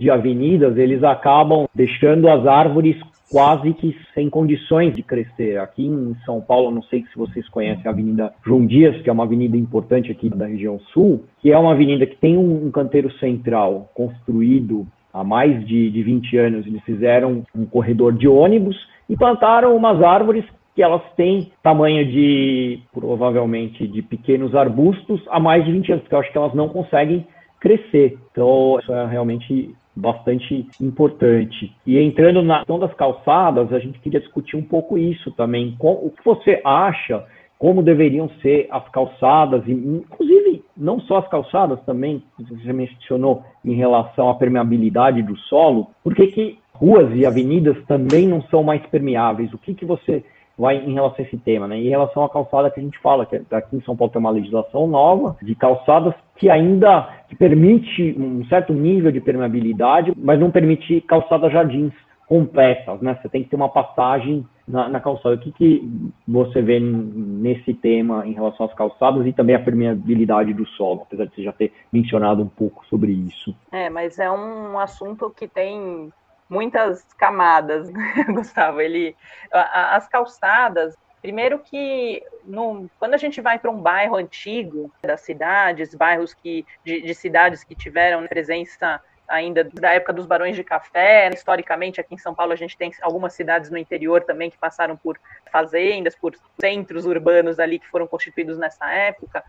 de 0.00 0.10
avenidas, 0.10 0.76
eles 0.76 1.04
acabam 1.04 1.68
deixando 1.72 2.28
as 2.28 2.44
árvores 2.44 2.96
quase 3.32 3.72
que 3.72 3.96
sem 4.14 4.28
condições 4.28 4.94
de 4.94 5.02
crescer. 5.02 5.58
Aqui 5.58 5.86
em 5.86 6.14
São 6.26 6.38
Paulo, 6.38 6.70
não 6.70 6.82
sei 6.82 7.02
se 7.10 7.18
vocês 7.18 7.48
conhecem 7.48 7.86
a 7.86 7.90
Avenida 7.90 8.34
João 8.44 8.66
Dias, 8.66 9.00
que 9.00 9.08
é 9.08 9.12
uma 9.12 9.24
avenida 9.24 9.56
importante 9.56 10.12
aqui 10.12 10.28
da 10.28 10.44
região 10.44 10.78
sul, 10.92 11.24
que 11.40 11.50
é 11.50 11.58
uma 11.58 11.72
avenida 11.72 12.04
que 12.04 12.16
tem 12.16 12.36
um, 12.36 12.70
canteiro 12.70 13.10
central 13.12 13.90
construído 13.94 14.86
há 15.14 15.24
mais 15.24 15.66
de, 15.66 15.90
de 15.90 16.02
20 16.02 16.36
anos. 16.36 16.66
Eles 16.66 16.82
fizeram 16.82 17.42
um 17.56 17.64
corredor 17.64 18.12
de 18.12 18.28
ônibus 18.28 18.76
e 19.08 19.16
plantaram 19.16 19.74
umas 19.74 20.02
árvores 20.02 20.44
que 20.74 20.82
elas 20.82 21.02
têm 21.16 21.50
tamanho 21.62 22.04
de, 22.04 22.80
provavelmente, 22.92 23.86
de 23.86 24.02
pequenos 24.02 24.54
arbustos 24.54 25.22
há 25.30 25.40
mais 25.40 25.64
de 25.64 25.72
20 25.72 25.92
anos, 25.92 26.02
porque 26.02 26.14
eu 26.14 26.20
acho 26.20 26.32
que 26.32 26.38
elas 26.38 26.54
não 26.54 26.68
conseguem 26.68 27.26
crescer. 27.58 28.18
Então, 28.30 28.78
isso 28.78 28.92
é 28.92 29.06
realmente 29.06 29.74
bastante 29.94 30.66
importante. 30.80 31.74
E 31.86 31.98
entrando 31.98 32.42
na 32.42 32.58
questão 32.58 32.78
das 32.78 32.94
calçadas, 32.94 33.72
a 33.72 33.78
gente 33.78 33.98
queria 33.98 34.20
discutir 34.20 34.56
um 34.56 34.62
pouco 34.62 34.96
isso 34.96 35.30
também. 35.32 35.76
O 35.78 36.10
que 36.10 36.24
você 36.24 36.60
acha, 36.64 37.24
como 37.58 37.82
deveriam 37.82 38.28
ser 38.40 38.68
as 38.70 38.88
calçadas, 38.88 39.62
e 39.66 39.72
inclusive 39.72 40.64
não 40.76 41.00
só 41.00 41.18
as 41.18 41.28
calçadas 41.28 41.80
também, 41.84 42.22
você 42.38 42.72
mencionou 42.72 43.44
em 43.64 43.74
relação 43.74 44.30
à 44.30 44.34
permeabilidade 44.34 45.22
do 45.22 45.36
solo, 45.36 45.88
por 46.02 46.14
que, 46.14 46.26
que 46.28 46.58
ruas 46.72 47.14
e 47.14 47.24
avenidas 47.26 47.76
também 47.86 48.26
não 48.26 48.42
são 48.42 48.62
mais 48.62 48.84
permeáveis? 48.86 49.52
O 49.52 49.58
que, 49.58 49.74
que 49.74 49.84
você 49.84 50.24
vai 50.58 50.76
em 50.76 50.94
relação 50.94 51.16
a 51.18 51.22
esse 51.22 51.36
tema, 51.38 51.66
né? 51.66 51.76
Em 51.78 51.88
relação 51.88 52.24
à 52.24 52.28
calçada 52.28 52.70
que 52.70 52.80
a 52.80 52.82
gente 52.82 52.98
fala, 53.00 53.26
que 53.26 53.42
aqui 53.50 53.76
em 53.76 53.82
São 53.82 53.96
Paulo 53.96 54.12
tem 54.12 54.20
uma 54.20 54.30
legislação 54.30 54.86
nova 54.86 55.36
de 55.42 55.54
calçadas 55.54 56.14
que 56.36 56.50
ainda 56.50 57.08
permite 57.38 58.14
um 58.18 58.44
certo 58.46 58.72
nível 58.72 59.10
de 59.10 59.20
permeabilidade, 59.20 60.12
mas 60.16 60.38
não 60.38 60.50
permite 60.50 61.00
calçadas 61.02 61.52
jardins 61.52 61.92
completas, 62.26 63.00
né? 63.00 63.18
Você 63.20 63.28
tem 63.28 63.42
que 63.42 63.50
ter 63.50 63.56
uma 63.56 63.68
passagem 63.68 64.46
na, 64.66 64.88
na, 64.88 65.00
calçada. 65.00 65.34
O 65.34 65.38
que, 65.38 65.52
que 65.52 66.10
você 66.26 66.62
vê 66.62 66.80
nesse 66.80 67.74
tema 67.74 68.26
em 68.26 68.32
relação 68.32 68.64
às 68.66 68.74
calçadas 68.74 69.26
e 69.26 69.32
também 69.32 69.54
a 69.54 69.60
permeabilidade 69.60 70.54
do 70.54 70.66
solo, 70.68 71.02
apesar 71.02 71.26
de 71.26 71.34
você 71.34 71.42
já 71.42 71.52
ter 71.52 71.72
mencionado 71.92 72.42
um 72.42 72.48
pouco 72.48 72.86
sobre 72.86 73.12
isso? 73.12 73.54
É, 73.70 73.90
mas 73.90 74.18
é 74.18 74.30
um 74.30 74.78
assunto 74.78 75.28
que 75.30 75.46
tem 75.46 76.10
muitas 76.52 77.02
camadas, 77.16 77.88
né, 77.90 78.24
Gustavo. 78.28 78.80
Ele, 78.80 79.16
as 79.50 80.06
calçadas, 80.06 80.94
primeiro 81.22 81.58
que 81.58 82.22
no, 82.44 82.90
quando 82.98 83.14
a 83.14 83.16
gente 83.18 83.40
vai 83.40 83.58
para 83.58 83.70
um 83.70 83.80
bairro 83.80 84.16
antigo 84.16 84.92
das 85.02 85.22
cidades, 85.22 85.94
bairros 85.94 86.34
que, 86.34 86.66
de, 86.84 87.00
de 87.00 87.14
cidades 87.14 87.64
que 87.64 87.74
tiveram 87.74 88.26
presença 88.26 89.00
ainda 89.32 89.64
da 89.64 89.94
época 89.94 90.12
dos 90.12 90.26
barões 90.26 90.54
de 90.54 90.62
café. 90.62 91.30
Historicamente, 91.32 92.00
aqui 92.00 92.14
em 92.14 92.18
São 92.18 92.34
Paulo, 92.34 92.52
a 92.52 92.56
gente 92.56 92.76
tem 92.76 92.92
algumas 93.00 93.32
cidades 93.32 93.70
no 93.70 93.78
interior 93.78 94.22
também 94.22 94.50
que 94.50 94.58
passaram 94.58 94.94
por 94.94 95.18
fazendas, 95.50 96.14
por 96.14 96.34
centros 96.60 97.06
urbanos 97.06 97.58
ali 97.58 97.78
que 97.78 97.88
foram 97.88 98.06
constituídos 98.06 98.58
nessa 98.58 98.92
época. 98.92 99.42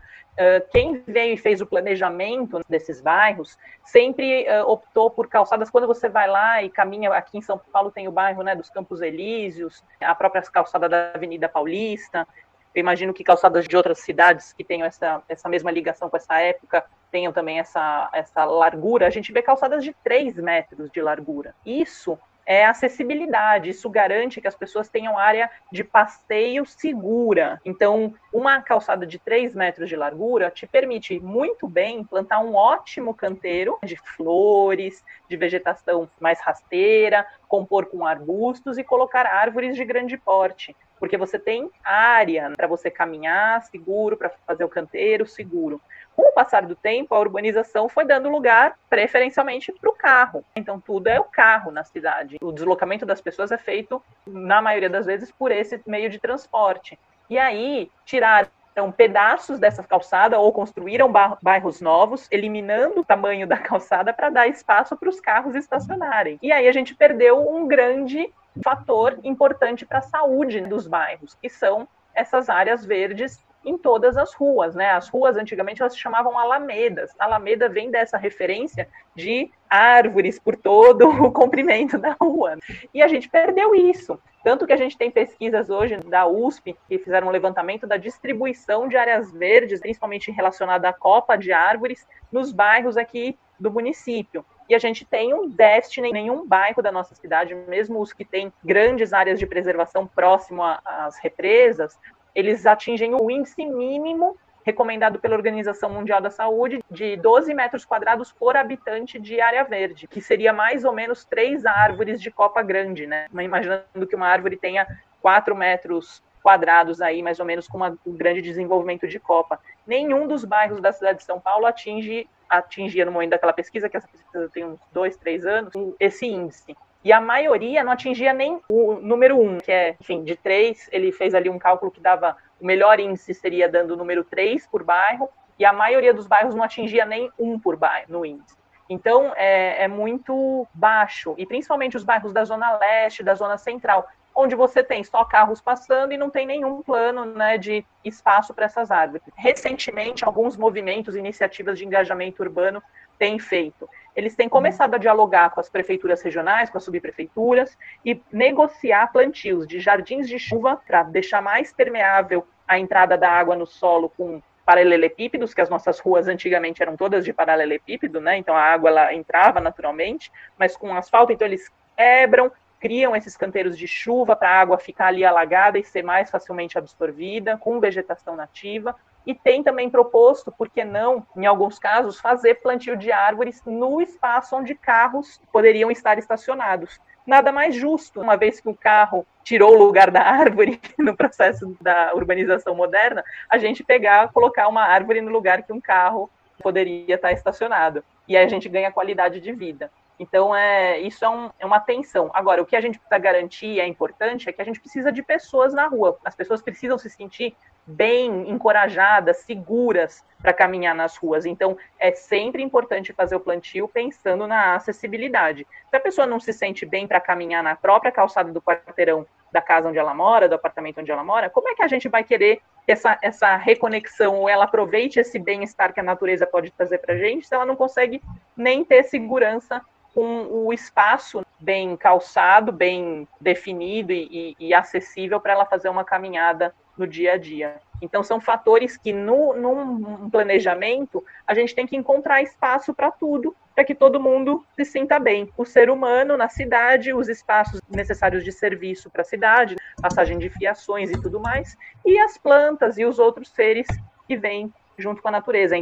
quem 0.72 1.02
veio 1.06 1.34
e 1.34 1.36
fez 1.36 1.60
o 1.60 1.66
planejamento 1.66 2.60
desses 2.68 3.00
bairros 3.00 3.58
sempre 3.84 4.46
optou 4.62 5.10
por 5.10 5.28
calçadas. 5.28 5.70
Quando 5.70 5.86
você 5.86 6.08
vai 6.08 6.28
lá 6.28 6.62
e 6.62 6.70
caminha, 6.70 7.12
aqui 7.12 7.36
em 7.38 7.42
São 7.42 7.58
Paulo 7.58 7.90
tem 7.90 8.08
o 8.08 8.12
bairro 8.12 8.42
né, 8.42 8.56
dos 8.56 8.70
Campos 8.70 9.02
Elíseos, 9.02 9.84
a 10.00 10.14
própria 10.14 10.42
calçada 10.42 10.88
da 10.88 11.12
Avenida 11.14 11.48
Paulista, 11.48 12.26
eu 12.74 12.80
imagino 12.80 13.14
que 13.14 13.22
calçadas 13.22 13.68
de 13.68 13.76
outras 13.76 14.00
cidades 14.00 14.52
que 14.52 14.64
tenham 14.64 14.86
essa, 14.86 15.22
essa 15.28 15.48
mesma 15.48 15.70
ligação 15.70 16.10
com 16.10 16.16
essa 16.16 16.40
época 16.40 16.84
tenham 17.10 17.32
também 17.32 17.60
essa, 17.60 18.10
essa 18.12 18.44
largura. 18.44 19.06
A 19.06 19.10
gente 19.10 19.32
vê 19.32 19.40
calçadas 19.40 19.84
de 19.84 19.94
3 20.02 20.34
metros 20.36 20.90
de 20.90 21.00
largura. 21.00 21.54
Isso 21.64 22.18
é 22.46 22.66
acessibilidade. 22.66 23.70
Isso 23.70 23.88
garante 23.88 24.40
que 24.40 24.48
as 24.48 24.54
pessoas 24.54 24.88
tenham 24.88 25.16
área 25.16 25.50
de 25.72 25.84
passeio 25.84 26.66
segura. 26.66 27.60
Então, 27.64 28.14
uma 28.32 28.60
calçada 28.60 29.06
de 29.06 29.18
3 29.18 29.54
metros 29.54 29.88
de 29.88 29.96
largura 29.96 30.50
te 30.50 30.66
permite 30.66 31.18
muito 31.20 31.68
bem 31.68 32.04
plantar 32.04 32.40
um 32.40 32.54
ótimo 32.54 33.14
canteiro 33.14 33.78
de 33.84 33.96
flores, 33.96 35.04
de 35.28 35.36
vegetação 35.36 36.08
mais 36.20 36.40
rasteira, 36.40 37.26
compor 37.48 37.86
com 37.86 38.06
arbustos 38.06 38.78
e 38.78 38.84
colocar 38.84 39.26
árvores 39.26 39.76
de 39.76 39.84
grande 39.84 40.18
porte. 40.18 40.74
Porque 41.04 41.18
você 41.18 41.38
tem 41.38 41.70
área 41.84 42.50
para 42.56 42.66
você 42.66 42.90
caminhar 42.90 43.62
seguro, 43.64 44.16
para 44.16 44.30
fazer 44.46 44.64
o 44.64 44.70
canteiro 44.70 45.26
seguro. 45.26 45.78
Com 46.16 46.30
o 46.30 46.32
passar 46.32 46.62
do 46.62 46.74
tempo, 46.74 47.14
a 47.14 47.20
urbanização 47.20 47.90
foi 47.90 48.06
dando 48.06 48.30
lugar 48.30 48.78
preferencialmente 48.88 49.70
para 49.70 49.90
o 49.90 49.94
carro. 49.94 50.42
Então, 50.56 50.80
tudo 50.80 51.08
é 51.08 51.20
o 51.20 51.24
carro 51.24 51.70
na 51.70 51.84
cidade. 51.84 52.38
O 52.40 52.50
deslocamento 52.50 53.04
das 53.04 53.20
pessoas 53.20 53.52
é 53.52 53.58
feito, 53.58 54.02
na 54.26 54.62
maioria 54.62 54.88
das 54.88 55.04
vezes, 55.04 55.30
por 55.30 55.52
esse 55.52 55.78
meio 55.86 56.08
de 56.08 56.18
transporte. 56.18 56.98
E 57.28 57.38
aí, 57.38 57.90
tiraram 58.06 58.48
pedaços 58.96 59.58
dessa 59.58 59.82
calçada 59.84 60.38
ou 60.38 60.50
construíram 60.54 61.12
bairros 61.42 61.82
novos, 61.82 62.26
eliminando 62.30 63.00
o 63.00 63.04
tamanho 63.04 63.46
da 63.46 63.58
calçada 63.58 64.10
para 64.10 64.30
dar 64.30 64.48
espaço 64.48 64.96
para 64.96 65.10
os 65.10 65.20
carros 65.20 65.54
estacionarem. 65.54 66.38
E 66.42 66.50
aí 66.50 66.66
a 66.66 66.72
gente 66.72 66.94
perdeu 66.94 67.46
um 67.46 67.68
grande 67.68 68.32
fator 68.62 69.18
importante 69.24 69.84
para 69.84 69.98
a 69.98 70.02
saúde 70.02 70.60
dos 70.60 70.86
bairros, 70.86 71.34
que 71.40 71.48
são 71.48 71.88
essas 72.14 72.48
áreas 72.48 72.84
verdes 72.84 73.44
em 73.64 73.78
todas 73.78 74.16
as 74.16 74.34
ruas, 74.34 74.74
né? 74.74 74.90
As 74.90 75.08
ruas 75.08 75.36
antigamente 75.36 75.80
elas 75.80 75.94
se 75.94 75.98
chamavam 75.98 76.38
alamedas. 76.38 77.10
Alameda 77.18 77.68
vem 77.68 77.90
dessa 77.90 78.18
referência 78.18 78.88
de 79.16 79.50
árvores 79.68 80.38
por 80.38 80.54
todo 80.54 81.08
o 81.08 81.32
comprimento 81.32 81.96
da 81.98 82.14
rua. 82.20 82.58
E 82.92 83.02
a 83.02 83.08
gente 83.08 83.28
perdeu 83.28 83.74
isso. 83.74 84.20
Tanto 84.44 84.66
que 84.66 84.74
a 84.74 84.76
gente 84.76 84.98
tem 84.98 85.10
pesquisas 85.10 85.70
hoje 85.70 85.96
da 85.96 86.26
USP 86.26 86.76
que 86.86 86.98
fizeram 86.98 87.28
um 87.28 87.30
levantamento 87.30 87.86
da 87.86 87.96
distribuição 87.96 88.86
de 88.86 88.96
áreas 88.96 89.32
verdes, 89.32 89.80
principalmente 89.80 90.30
relacionada 90.30 90.86
à 90.88 90.92
copa 90.92 91.36
de 91.36 91.50
árvores, 91.50 92.06
nos 92.30 92.52
bairros 92.52 92.98
aqui 92.98 93.38
do 93.58 93.70
município. 93.70 94.44
E 94.68 94.74
a 94.74 94.78
gente 94.78 95.04
tem 95.04 95.34
um 95.34 95.48
déficit 95.48 96.00
em 96.00 96.12
nenhum 96.12 96.46
bairro 96.46 96.82
da 96.82 96.90
nossa 96.90 97.14
cidade, 97.14 97.54
mesmo 97.54 98.00
os 98.00 98.12
que 98.12 98.24
têm 98.24 98.52
grandes 98.64 99.12
áreas 99.12 99.38
de 99.38 99.46
preservação 99.46 100.06
próximo 100.06 100.62
às 100.62 101.18
represas, 101.18 101.98
eles 102.34 102.66
atingem 102.66 103.14
o 103.14 103.30
índice 103.30 103.64
mínimo 103.64 104.36
recomendado 104.64 105.18
pela 105.20 105.36
Organização 105.36 105.90
Mundial 105.90 106.22
da 106.22 106.30
Saúde 106.30 106.82
de 106.90 107.16
12 107.16 107.52
metros 107.52 107.84
quadrados 107.84 108.32
por 108.32 108.56
habitante 108.56 109.20
de 109.20 109.38
área 109.40 109.62
verde, 109.62 110.08
que 110.08 110.22
seria 110.22 110.52
mais 110.54 110.84
ou 110.84 110.92
menos 110.92 111.24
três 111.24 111.66
árvores 111.66 112.20
de 112.20 112.30
copa 112.30 112.62
grande, 112.62 113.06
né? 113.06 113.26
Imaginando 113.30 114.06
que 114.08 114.16
uma 114.16 114.26
árvore 114.26 114.56
tenha 114.56 114.86
4 115.20 115.54
metros 115.54 116.22
quadrados 116.42 117.00
aí, 117.00 117.22
mais 117.22 117.40
ou 117.40 117.46
menos 117.46 117.68
com 117.68 117.76
uma, 117.76 117.96
um 118.06 118.12
grande 118.12 118.40
desenvolvimento 118.42 119.06
de 119.06 119.18
copa. 119.18 119.60
Nenhum 119.86 120.26
dos 120.26 120.44
bairros 120.44 120.80
da 120.80 120.92
cidade 120.92 121.18
de 121.18 121.24
São 121.24 121.38
Paulo 121.38 121.66
atinge 121.66 122.28
atingia 122.58 123.04
no 123.04 123.12
momento 123.12 123.30
daquela 123.30 123.52
pesquisa, 123.52 123.88
que 123.88 123.96
essa 123.96 124.08
pesquisa 124.08 124.48
tem 124.52 124.64
uns 124.64 124.80
dois, 124.92 125.16
três 125.16 125.44
anos, 125.44 125.72
esse 125.98 126.26
índice. 126.26 126.76
E 127.04 127.12
a 127.12 127.20
maioria 127.20 127.84
não 127.84 127.92
atingia 127.92 128.32
nem 128.32 128.60
o 128.68 128.94
número 128.94 129.38
um, 129.38 129.58
que 129.58 129.70
é, 129.70 129.94
enfim, 130.00 130.24
de 130.24 130.36
três, 130.36 130.88
ele 130.90 131.12
fez 131.12 131.34
ali 131.34 131.50
um 131.50 131.58
cálculo 131.58 131.90
que 131.90 132.00
dava, 132.00 132.36
o 132.58 132.64
melhor 132.64 132.98
índice 132.98 133.34
seria 133.34 133.68
dando 133.68 133.92
o 133.92 133.96
número 133.96 134.24
três 134.24 134.66
por 134.66 134.82
bairro, 134.82 135.28
e 135.58 135.64
a 135.64 135.72
maioria 135.72 136.14
dos 136.14 136.26
bairros 136.26 136.54
não 136.54 136.64
atingia 136.64 137.04
nem 137.04 137.30
um 137.38 137.58
por 137.58 137.76
bairro 137.76 138.06
no 138.08 138.24
índice. 138.24 138.56
Então, 138.88 139.32
é, 139.36 139.84
é, 139.84 139.88
muito 139.88 140.66
baixo, 140.72 141.34
e 141.36 141.46
principalmente 141.46 141.96
os 141.96 142.04
bairros 142.04 142.32
da 142.32 142.44
Zona 142.44 142.76
Leste, 142.78 143.22
da 143.22 143.34
Zona 143.34 143.58
Central, 143.58 144.08
onde 144.34 144.54
você 144.54 144.82
tem 144.82 145.04
só 145.04 145.24
carros 145.24 145.60
passando 145.60 146.12
e 146.12 146.16
não 146.16 146.28
tem 146.28 146.46
nenhum 146.46 146.82
plano 146.82 147.24
né, 147.24 147.56
de 147.56 147.84
espaço 148.04 148.52
para 148.52 148.66
essas 148.66 148.90
árvores. 148.90 149.22
Recentemente, 149.36 150.24
alguns 150.24 150.56
movimentos, 150.56 151.14
iniciativas 151.14 151.78
de 151.78 151.84
engajamento 151.84 152.42
urbano 152.42 152.82
têm 153.18 153.38
feito. 153.38 153.88
Eles 154.16 154.34
têm 154.34 154.48
começado 154.48 154.94
a 154.94 154.98
dialogar 154.98 155.50
com 155.50 155.60
as 155.60 155.68
prefeituras 155.68 156.20
regionais, 156.22 156.68
com 156.68 156.78
as 156.78 156.84
subprefeituras, 156.84 157.76
e 158.04 158.20
negociar 158.32 159.12
plantios 159.12 159.66
de 159.66 159.78
jardins 159.78 160.28
de 160.28 160.38
chuva 160.38 160.76
para 160.76 161.04
deixar 161.04 161.40
mais 161.40 161.72
permeável 161.72 162.46
a 162.66 162.78
entrada 162.78 163.16
da 163.16 163.30
água 163.30 163.54
no 163.54 163.66
solo 163.66 164.08
com 164.08 164.42
paralelepípedos, 164.64 165.52
que 165.52 165.60
as 165.60 165.68
nossas 165.68 166.00
ruas 166.00 166.26
antigamente 166.26 166.82
eram 166.82 166.96
todas 166.96 167.24
de 167.24 167.32
paralelepípedo, 167.32 168.20
né? 168.20 168.38
Então 168.38 168.56
a 168.56 168.62
água 168.62 168.88
ela 168.88 169.14
entrava 169.14 169.60
naturalmente, 169.60 170.32
mas 170.58 170.76
com 170.76 170.96
asfalto, 170.96 171.32
então 171.32 171.46
eles 171.46 171.70
quebram, 171.96 172.50
criam 172.84 173.16
esses 173.16 173.34
canteiros 173.34 173.78
de 173.78 173.88
chuva 173.88 174.36
para 174.36 174.50
a 174.50 174.60
água 174.60 174.76
ficar 174.76 175.06
ali 175.06 175.24
alagada 175.24 175.78
e 175.78 175.84
ser 175.84 176.02
mais 176.02 176.30
facilmente 176.30 176.76
absorvida, 176.76 177.56
com 177.56 177.80
vegetação 177.80 178.36
nativa. 178.36 178.94
E 179.26 179.34
tem 179.34 179.62
também 179.62 179.88
proposto, 179.88 180.52
por 180.52 180.68
que 180.68 180.84
não, 180.84 181.26
em 181.34 181.46
alguns 181.46 181.78
casos, 181.78 182.20
fazer 182.20 182.56
plantio 182.56 182.94
de 182.94 183.10
árvores 183.10 183.62
no 183.64 184.02
espaço 184.02 184.54
onde 184.54 184.74
carros 184.74 185.40
poderiam 185.50 185.90
estar 185.90 186.18
estacionados 186.18 187.00
nada 187.26 187.50
mais 187.50 187.74
justo, 187.74 188.20
uma 188.20 188.36
vez 188.36 188.60
que 188.60 188.68
o 188.68 188.74
carro 188.74 189.26
tirou 189.42 189.74
o 189.74 189.78
lugar 189.78 190.10
da 190.10 190.20
árvore 190.20 190.78
no 190.98 191.16
processo 191.16 191.74
da 191.80 192.12
urbanização 192.14 192.74
moderna, 192.74 193.24
a 193.48 193.56
gente 193.56 193.82
pegar, 193.82 194.30
colocar 194.30 194.68
uma 194.68 194.82
árvore 194.82 195.22
no 195.22 195.32
lugar 195.32 195.62
que 195.62 195.72
um 195.72 195.80
carro 195.80 196.28
poderia 196.62 197.14
estar 197.14 197.32
estacionado. 197.32 198.04
E 198.28 198.36
aí 198.36 198.44
a 198.44 198.48
gente 198.48 198.68
ganha 198.68 198.92
qualidade 198.92 199.40
de 199.40 199.52
vida. 199.52 199.90
Então, 200.18 200.54
é, 200.54 201.00
isso 201.00 201.24
é, 201.24 201.28
um, 201.28 201.50
é, 201.58 201.66
uma 201.66 201.80
tensão. 201.80 202.30
Agora, 202.32 202.62
o 202.62 202.66
que 202.66 202.76
a 202.76 202.80
gente 202.80 202.98
precisa 202.98 203.18
garantir, 203.18 203.80
é 203.80 203.86
importante, 203.86 204.48
é 204.48 204.52
que 204.52 204.62
a 204.62 204.64
gente 204.64 204.80
precisa 204.80 205.10
de 205.10 205.22
pessoas 205.22 205.74
na 205.74 205.86
rua. 205.86 206.18
As 206.24 206.34
pessoas 206.34 206.62
precisam 206.62 206.96
se 206.96 207.10
sentir 207.10 207.56
bem 207.86 208.48
encorajadas, 208.48 209.38
seguras 209.38 210.24
para 210.40 210.52
caminhar 210.52 210.94
nas 210.94 211.16
ruas. 211.16 211.44
Então, 211.44 211.76
é 211.98 212.12
sempre 212.12 212.62
importante 212.62 213.12
fazer 213.12 213.34
o 213.34 213.40
plantio 213.40 213.88
pensando 213.88 214.46
na 214.46 214.76
acessibilidade. 214.76 215.66
Se 215.90 215.96
a 215.96 216.00
pessoa 216.00 216.26
não 216.26 216.38
se 216.38 216.52
sente 216.52 216.86
bem 216.86 217.06
para 217.06 217.20
caminhar 217.20 217.62
na 217.62 217.74
própria 217.74 218.12
calçada 218.12 218.52
do 218.52 218.62
quarteirão 218.62 219.26
da 219.50 219.60
casa 219.60 219.88
onde 219.88 219.98
ela 219.98 220.14
mora, 220.14 220.48
do 220.48 220.54
apartamento 220.54 221.00
onde 221.00 221.10
ela 221.10 221.22
mora, 221.22 221.48
como 221.48 221.68
é 221.68 221.74
que 221.74 221.82
a 221.82 221.88
gente 221.88 222.08
vai 222.08 222.24
querer 222.24 222.60
essa, 222.86 223.18
essa 223.22 223.56
reconexão 223.56 224.40
ou 224.40 224.48
ela 224.48 224.64
aproveite 224.64 225.20
esse 225.20 225.38
bem-estar 225.38 225.92
que 225.92 226.00
a 226.00 226.02
natureza 226.02 226.46
pode 226.46 226.70
trazer 226.72 226.98
para 226.98 227.14
a 227.14 227.16
gente 227.16 227.46
se 227.46 227.54
ela 227.54 227.64
não 227.64 227.76
consegue 227.76 228.20
nem 228.56 228.84
ter 228.84 229.04
segurança 229.04 229.80
com 230.14 230.46
o 230.48 230.72
espaço 230.72 231.44
bem 231.58 231.96
calçado, 231.96 232.70
bem 232.70 233.26
definido 233.40 234.12
e, 234.12 234.54
e, 234.58 234.68
e 234.68 234.74
acessível 234.74 235.40
para 235.40 235.52
ela 235.52 235.66
fazer 235.66 235.88
uma 235.88 236.04
caminhada 236.04 236.74
no 236.96 237.06
dia 237.06 237.32
a 237.32 237.36
dia. 237.36 237.76
Então, 238.00 238.22
são 238.22 238.40
fatores 238.40 238.96
que, 238.96 239.12
no, 239.12 239.54
num 239.54 240.30
planejamento, 240.30 241.24
a 241.46 241.54
gente 241.54 241.74
tem 241.74 241.86
que 241.86 241.96
encontrar 241.96 242.42
espaço 242.42 242.94
para 242.94 243.10
tudo, 243.10 243.56
para 243.74 243.84
que 243.84 243.94
todo 243.94 244.20
mundo 244.20 244.64
se 244.76 244.84
sinta 244.84 245.18
bem. 245.18 245.50
O 245.56 245.64
ser 245.64 245.90
humano 245.90 246.36
na 246.36 246.48
cidade, 246.48 247.12
os 247.12 247.28
espaços 247.28 247.80
necessários 247.88 248.44
de 248.44 248.52
serviço 248.52 249.10
para 249.10 249.22
a 249.22 249.24
cidade, 249.24 249.76
passagem 250.00 250.38
de 250.38 250.48
fiações 250.48 251.10
e 251.10 251.20
tudo 251.20 251.40
mais, 251.40 251.76
e 252.04 252.18
as 252.18 252.38
plantas 252.38 252.98
e 252.98 253.04
os 253.04 253.18
outros 253.18 253.48
seres 253.48 253.86
que 254.28 254.36
vêm 254.36 254.72
junto 254.96 255.20
com 255.20 255.28
a 255.28 255.32
natureza, 255.32 255.74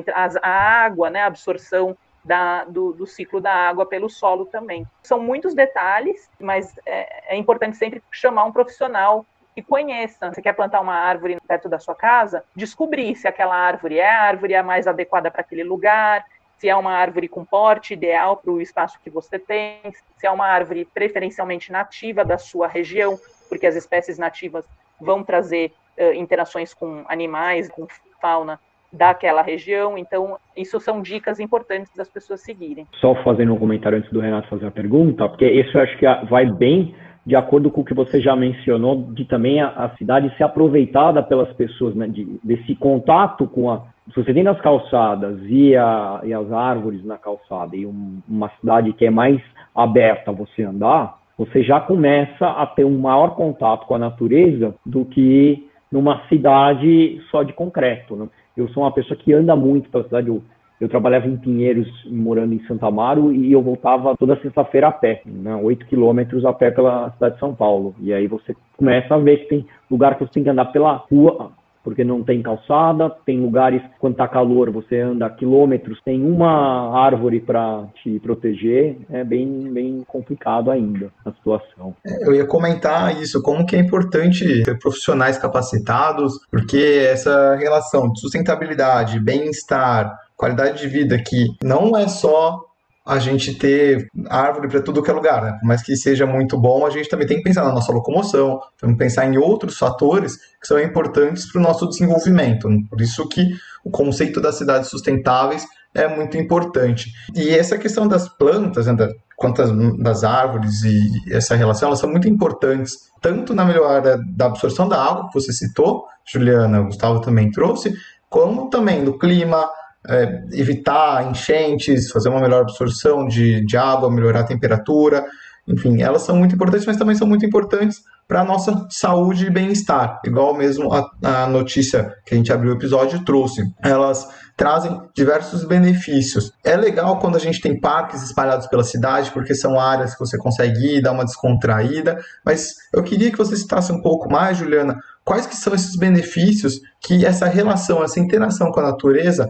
a 0.43 0.51
água, 0.51 1.11
né, 1.11 1.21
a 1.21 1.27
absorção 1.27 1.97
da, 2.25 2.65
do, 2.65 2.93
do, 2.93 3.07
ciclo 3.07 3.41
da 3.41 3.53
água 3.53 3.85
pelo 3.85 4.09
solo 4.09 4.47
também. 4.47 4.87
São 5.03 5.21
muitos 5.21 5.55
detalhes, 5.55 6.31
mas 6.41 6.75
é, 6.87 7.35
é, 7.35 7.37
importante 7.37 7.77
sempre 7.77 8.03
chamar 8.11 8.45
um 8.45 8.53
profissional 8.53 9.27
que 9.55 9.63
conheça. 9.63 10.33
Você 10.33 10.41
quer 10.41 10.55
plantar 10.55 10.81
uma 10.81 10.95
árvore 10.95 11.39
perto 11.47 11.69
da 11.69 11.79
sua 11.79 11.95
casa? 11.95 12.45
Descobrir 12.55 13.17
se 13.17 13.27
aquela 13.27 13.57
árvore 13.57 13.99
é 13.99 14.09
a 14.09 14.23
árvore 14.23 14.55
a 14.55 14.63
mais 14.63 14.87
adequada 14.87 15.31
para 15.31 15.41
aquele 15.41 15.65
lugar, 15.65 16.25
se 16.59 16.69
é 16.69 16.77
uma 16.77 16.93
árvore 16.93 17.27
com 17.29 17.45
porte 17.45 17.93
ideal 17.93 18.37
para 18.37 18.53
o 18.53 18.61
espaço 18.61 19.01
que 19.03 19.11
você 19.11 19.37
tem, 19.37 19.81
se 20.17 20.27
é 20.27 20.31
uma 20.31 20.47
árvore 20.47 20.85
preferencialmente 20.85 21.73
nativa 21.73 22.25
da 22.25 22.39
sua 22.39 22.69
região, 22.69 23.19
porque 23.49 23.67
as 23.67 23.75
espécies 23.75 24.17
nativas 24.17 24.65
vão 25.01 25.25
trazer 25.25 25.75
uh, 25.99 26.13
interações 26.15 26.73
com 26.73 27.05
animais, 27.09 27.69
com 27.69 27.89
fauna 28.21 28.61
daquela 28.93 29.43
região. 29.43 29.97
Então, 29.97 30.37
isso 30.57 30.79
são 30.81 31.01
dicas 31.01 31.41
importantes 31.41 31.95
das 31.97 32.09
pessoas 32.09 32.43
seguirem. 32.43 32.87
Só 33.01 33.15
fazendo 33.23 33.55
um 33.55 33.59
comentário 33.59 33.99
antes 33.99 34.11
do 34.11 34.21
Renato 34.21 34.49
fazer 34.49 34.67
a 34.67 34.71
pergunta, 34.71 35.29
porque 35.29 35.47
isso 35.47 35.77
eu 35.77 35.83
acho 35.83 35.97
que 35.99 36.07
vai 36.29 36.47
bem 36.47 36.95
de 37.25 37.37
acordo 37.37 37.71
com 37.71 37.83
o 37.83 37.85
que 37.85 37.95
você 37.95 38.21
já 38.21 38.35
mencionou, 38.35 39.13
de 39.13 39.25
também 39.25 39.61
a, 39.61 39.69
a 39.69 39.97
cidade 39.97 40.35
ser 40.37 40.43
aproveitada 40.43 41.23
pelas 41.23 41.53
pessoas, 41.53 41.95
né, 41.95 42.09
de, 42.09 42.25
desse 42.43 42.75
contato 42.75 43.47
com 43.47 43.71
a. 43.71 43.85
Se 44.13 44.17
você 44.17 44.35
tem 44.35 44.47
as 44.49 44.61
calçadas 44.61 45.39
e, 45.45 45.77
a, 45.77 46.21
e 46.25 46.35
as 46.35 46.51
árvores 46.51 47.05
na 47.05 47.17
calçada 47.17 47.77
e 47.77 47.87
um, 47.87 48.21
uma 48.29 48.51
cidade 48.61 48.93
que 48.93 49.07
é 49.07 49.11
mais 49.11 49.41
aberta 49.73 50.33
a 50.33 50.35
você 50.35 50.65
andar, 50.65 51.19
você 51.39 51.63
já 51.63 51.81
começa 51.81 52.47
a 52.47 52.67
ter 52.67 52.85
um 52.85 52.99
maior 52.99 53.37
contato 53.37 53.87
com 53.87 53.95
a 53.95 53.99
natureza 53.99 54.75
do 54.85 55.05
que 55.05 55.69
numa 55.93 56.27
cidade 56.29 57.21
só 57.31 57.43
de 57.43 57.53
concreto. 57.53 58.17
Né? 58.17 58.27
Eu 58.57 58.69
sou 58.69 58.83
uma 58.83 58.93
pessoa 58.93 59.17
que 59.17 59.33
anda 59.33 59.55
muito 59.55 59.91
pela 59.91 60.05
cidade. 60.05 60.29
Eu, 60.29 60.43
eu 60.81 60.89
trabalhava 60.89 61.29
em 61.29 61.37
Pinheiros, 61.37 61.89
morando 62.07 62.55
em 62.55 62.67
Santa 62.67 62.87
Amaro, 62.87 63.33
e 63.33 63.53
eu 63.53 63.63
voltava 63.63 64.17
toda 64.17 64.41
sexta-feira 64.41 64.89
a 64.89 64.93
pé, 64.93 65.23
né, 65.25 65.55
8 65.55 65.87
quilômetros 65.87 66.45
a 66.45 66.53
pé 66.53 66.73
pela 66.73 67.13
cidade 67.13 67.35
de 67.35 67.41
São 67.41 67.55
Paulo. 67.55 67.95
E 68.01 68.13
aí 68.13 68.27
você 68.27 68.57
começa 68.77 69.15
a 69.15 69.19
ver 69.19 69.37
que 69.39 69.49
tem 69.49 69.67
lugar 69.89 70.17
que 70.17 70.25
você 70.25 70.33
tem 70.33 70.43
que 70.43 70.51
andar 70.51 70.67
pela 70.67 70.95
rua, 70.95 71.53
porque 71.83 72.05
não 72.05 72.23
tem 72.23 72.43
calçada, 72.43 73.11
tem 73.27 73.41
lugares, 73.41 73.83
quando 73.99 74.13
está 74.13 74.29
calor, 74.29 74.71
você 74.71 75.01
anda 75.01 75.29
quilômetros, 75.31 76.01
tem 76.05 76.25
uma 76.25 76.97
árvore 76.97 77.41
para 77.41 77.87
te 78.03 78.19
proteger, 78.21 78.97
é 79.11 79.25
bem, 79.25 79.73
bem 79.73 80.05
complicado 80.07 80.71
ainda 80.71 81.11
a 81.25 81.33
situação. 81.33 81.95
É, 82.07 82.29
eu 82.29 82.35
ia 82.35 82.47
comentar 82.47 83.21
isso, 83.21 83.43
como 83.43 83.67
que 83.67 83.77
é 83.77 83.81
importante 83.81 84.63
ter 84.63 84.79
profissionais 84.79 85.39
capacitados, 85.39 86.33
porque 86.51 87.07
essa 87.11 87.57
relação 87.57 88.13
de 88.13 88.21
sustentabilidade, 88.21 89.19
bem-estar, 89.19 90.13
qualidade 90.37 90.81
de 90.81 90.89
vida 90.89 91.19
que 91.19 91.47
não 91.63 91.97
é 91.97 92.09
só 92.09 92.61
a 93.05 93.19
gente 93.19 93.55
ter 93.55 94.07
árvore 94.29 94.69
para 94.69 94.81
tudo 94.81 95.03
que 95.03 95.11
é 95.11 95.15
lugar, 95.15 95.43
né? 95.43 95.57
Por 95.61 95.67
mais 95.67 95.83
que 95.83 95.97
seja 95.97 96.25
muito 96.25 96.57
bom, 96.59 96.87
a 96.87 96.91
gente 96.91 97.09
também 97.09 97.27
tem 97.27 97.39
que 97.39 97.43
pensar 97.43 97.65
na 97.65 97.73
nossa 97.73 97.93
locomoção, 97.93 98.61
pensar 98.97 99.27
em 99.27 99.37
outros 99.37 99.77
fatores 99.77 100.37
que 100.61 100.67
são 100.67 100.79
importantes 100.79 101.51
para 101.51 101.61
o 101.61 101.63
nosso 101.63 101.89
desenvolvimento. 101.89 102.69
Né? 102.69 102.79
Por 102.89 103.01
isso 103.01 103.29
que 103.29 103.49
o 103.85 103.91
conceito 103.91 104.41
das 104.41 104.57
cidades 104.57 104.89
sustentáveis 104.89 105.67
é 105.95 106.09
muito 106.09 106.37
importante. 106.37 107.11
E 107.35 107.51
essa 107.51 107.77
questão 107.77 108.07
das 108.07 108.29
plantas, 108.29 108.87
né, 108.87 108.95
quanto 109.37 109.63
das 109.99 110.23
árvores 110.23 110.83
e 110.85 111.35
essa 111.35 111.57
relação, 111.57 111.89
elas 111.89 111.99
são 111.99 112.09
muito 112.09 112.29
importantes, 112.29 113.11
tanto 113.21 113.53
na 113.53 113.65
melhora 113.65 114.19
da 114.37 114.47
absorção 114.47 114.89
da 114.89 115.03
água, 115.03 115.29
que 115.29 115.35
você 115.35 115.53
citou, 115.53 116.05
Juliana, 116.33 116.81
o 116.81 116.85
Gustavo 116.87 117.21
também 117.21 117.51
trouxe, 117.51 117.93
como 118.31 118.71
também 118.71 119.03
no 119.03 119.19
clima, 119.19 119.69
é, 120.09 120.43
evitar 120.53 121.31
enchentes, 121.31 122.11
fazer 122.11 122.29
uma 122.29 122.41
melhor 122.41 122.63
absorção 122.63 123.27
de, 123.27 123.65
de 123.65 123.77
água, 123.77 124.11
melhorar 124.11 124.41
a 124.41 124.45
temperatura. 124.45 125.25
Enfim, 125.67 126.03
elas 126.03 126.23
são 126.23 126.37
muito 126.37 126.55
importantes, 126.55 126.87
mas 126.87 126.97
também 126.97 127.15
são 127.15 127.27
muito 127.27 127.47
importantes 127.47 128.03
para 128.27 128.41
a 128.41 128.45
nossa 128.45 128.87
saúde 128.91 129.47
e 129.47 129.51
bem-estar. 129.51 130.21
Igual 130.25 130.55
mesmo 130.55 130.93
a, 130.93 131.11
a, 131.23 131.47
notícia 131.47 132.15
que 132.25 132.35
a 132.35 132.37
gente 132.37 132.53
abriu 132.53 132.73
o 132.73 132.77
episódio 132.77 133.25
trouxe. 133.25 133.63
Elas 133.83 134.27
trazem 134.57 135.01
diversos 135.15 135.65
benefícios. 135.65 136.51
É 136.65 136.77
legal 136.77 137.19
quando 137.19 137.37
a 137.37 137.39
gente 137.39 137.61
tem 137.61 137.79
parques 137.79 138.23
espalhados 138.23 138.67
pela 138.67 138.85
cidade, 138.85 139.31
porque 139.33 139.55
são 139.55 139.79
áreas 139.79 140.15
que 140.15 140.21
você 140.21 140.39
consegue 140.39 140.97
ir, 140.97 141.03
dar 141.03 141.13
uma 141.13 141.25
descontraída, 141.25 142.19
mas 142.45 142.75
eu 142.93 143.03
queria 143.03 143.31
que 143.31 143.39
você 143.39 143.57
citasse 143.57 143.93
um 143.93 144.01
pouco 144.01 144.31
mais, 144.31 144.57
Juliana, 144.57 144.97
quais 145.25 145.47
que 145.47 145.57
são 145.57 145.75
esses 145.75 145.97
benefícios 145.97 146.81
que 147.01 147.25
essa 147.25 147.47
relação, 147.47 148.03
essa 148.03 148.21
interação 148.21 148.71
com 148.71 148.81
a 148.81 148.85
natureza 148.85 149.49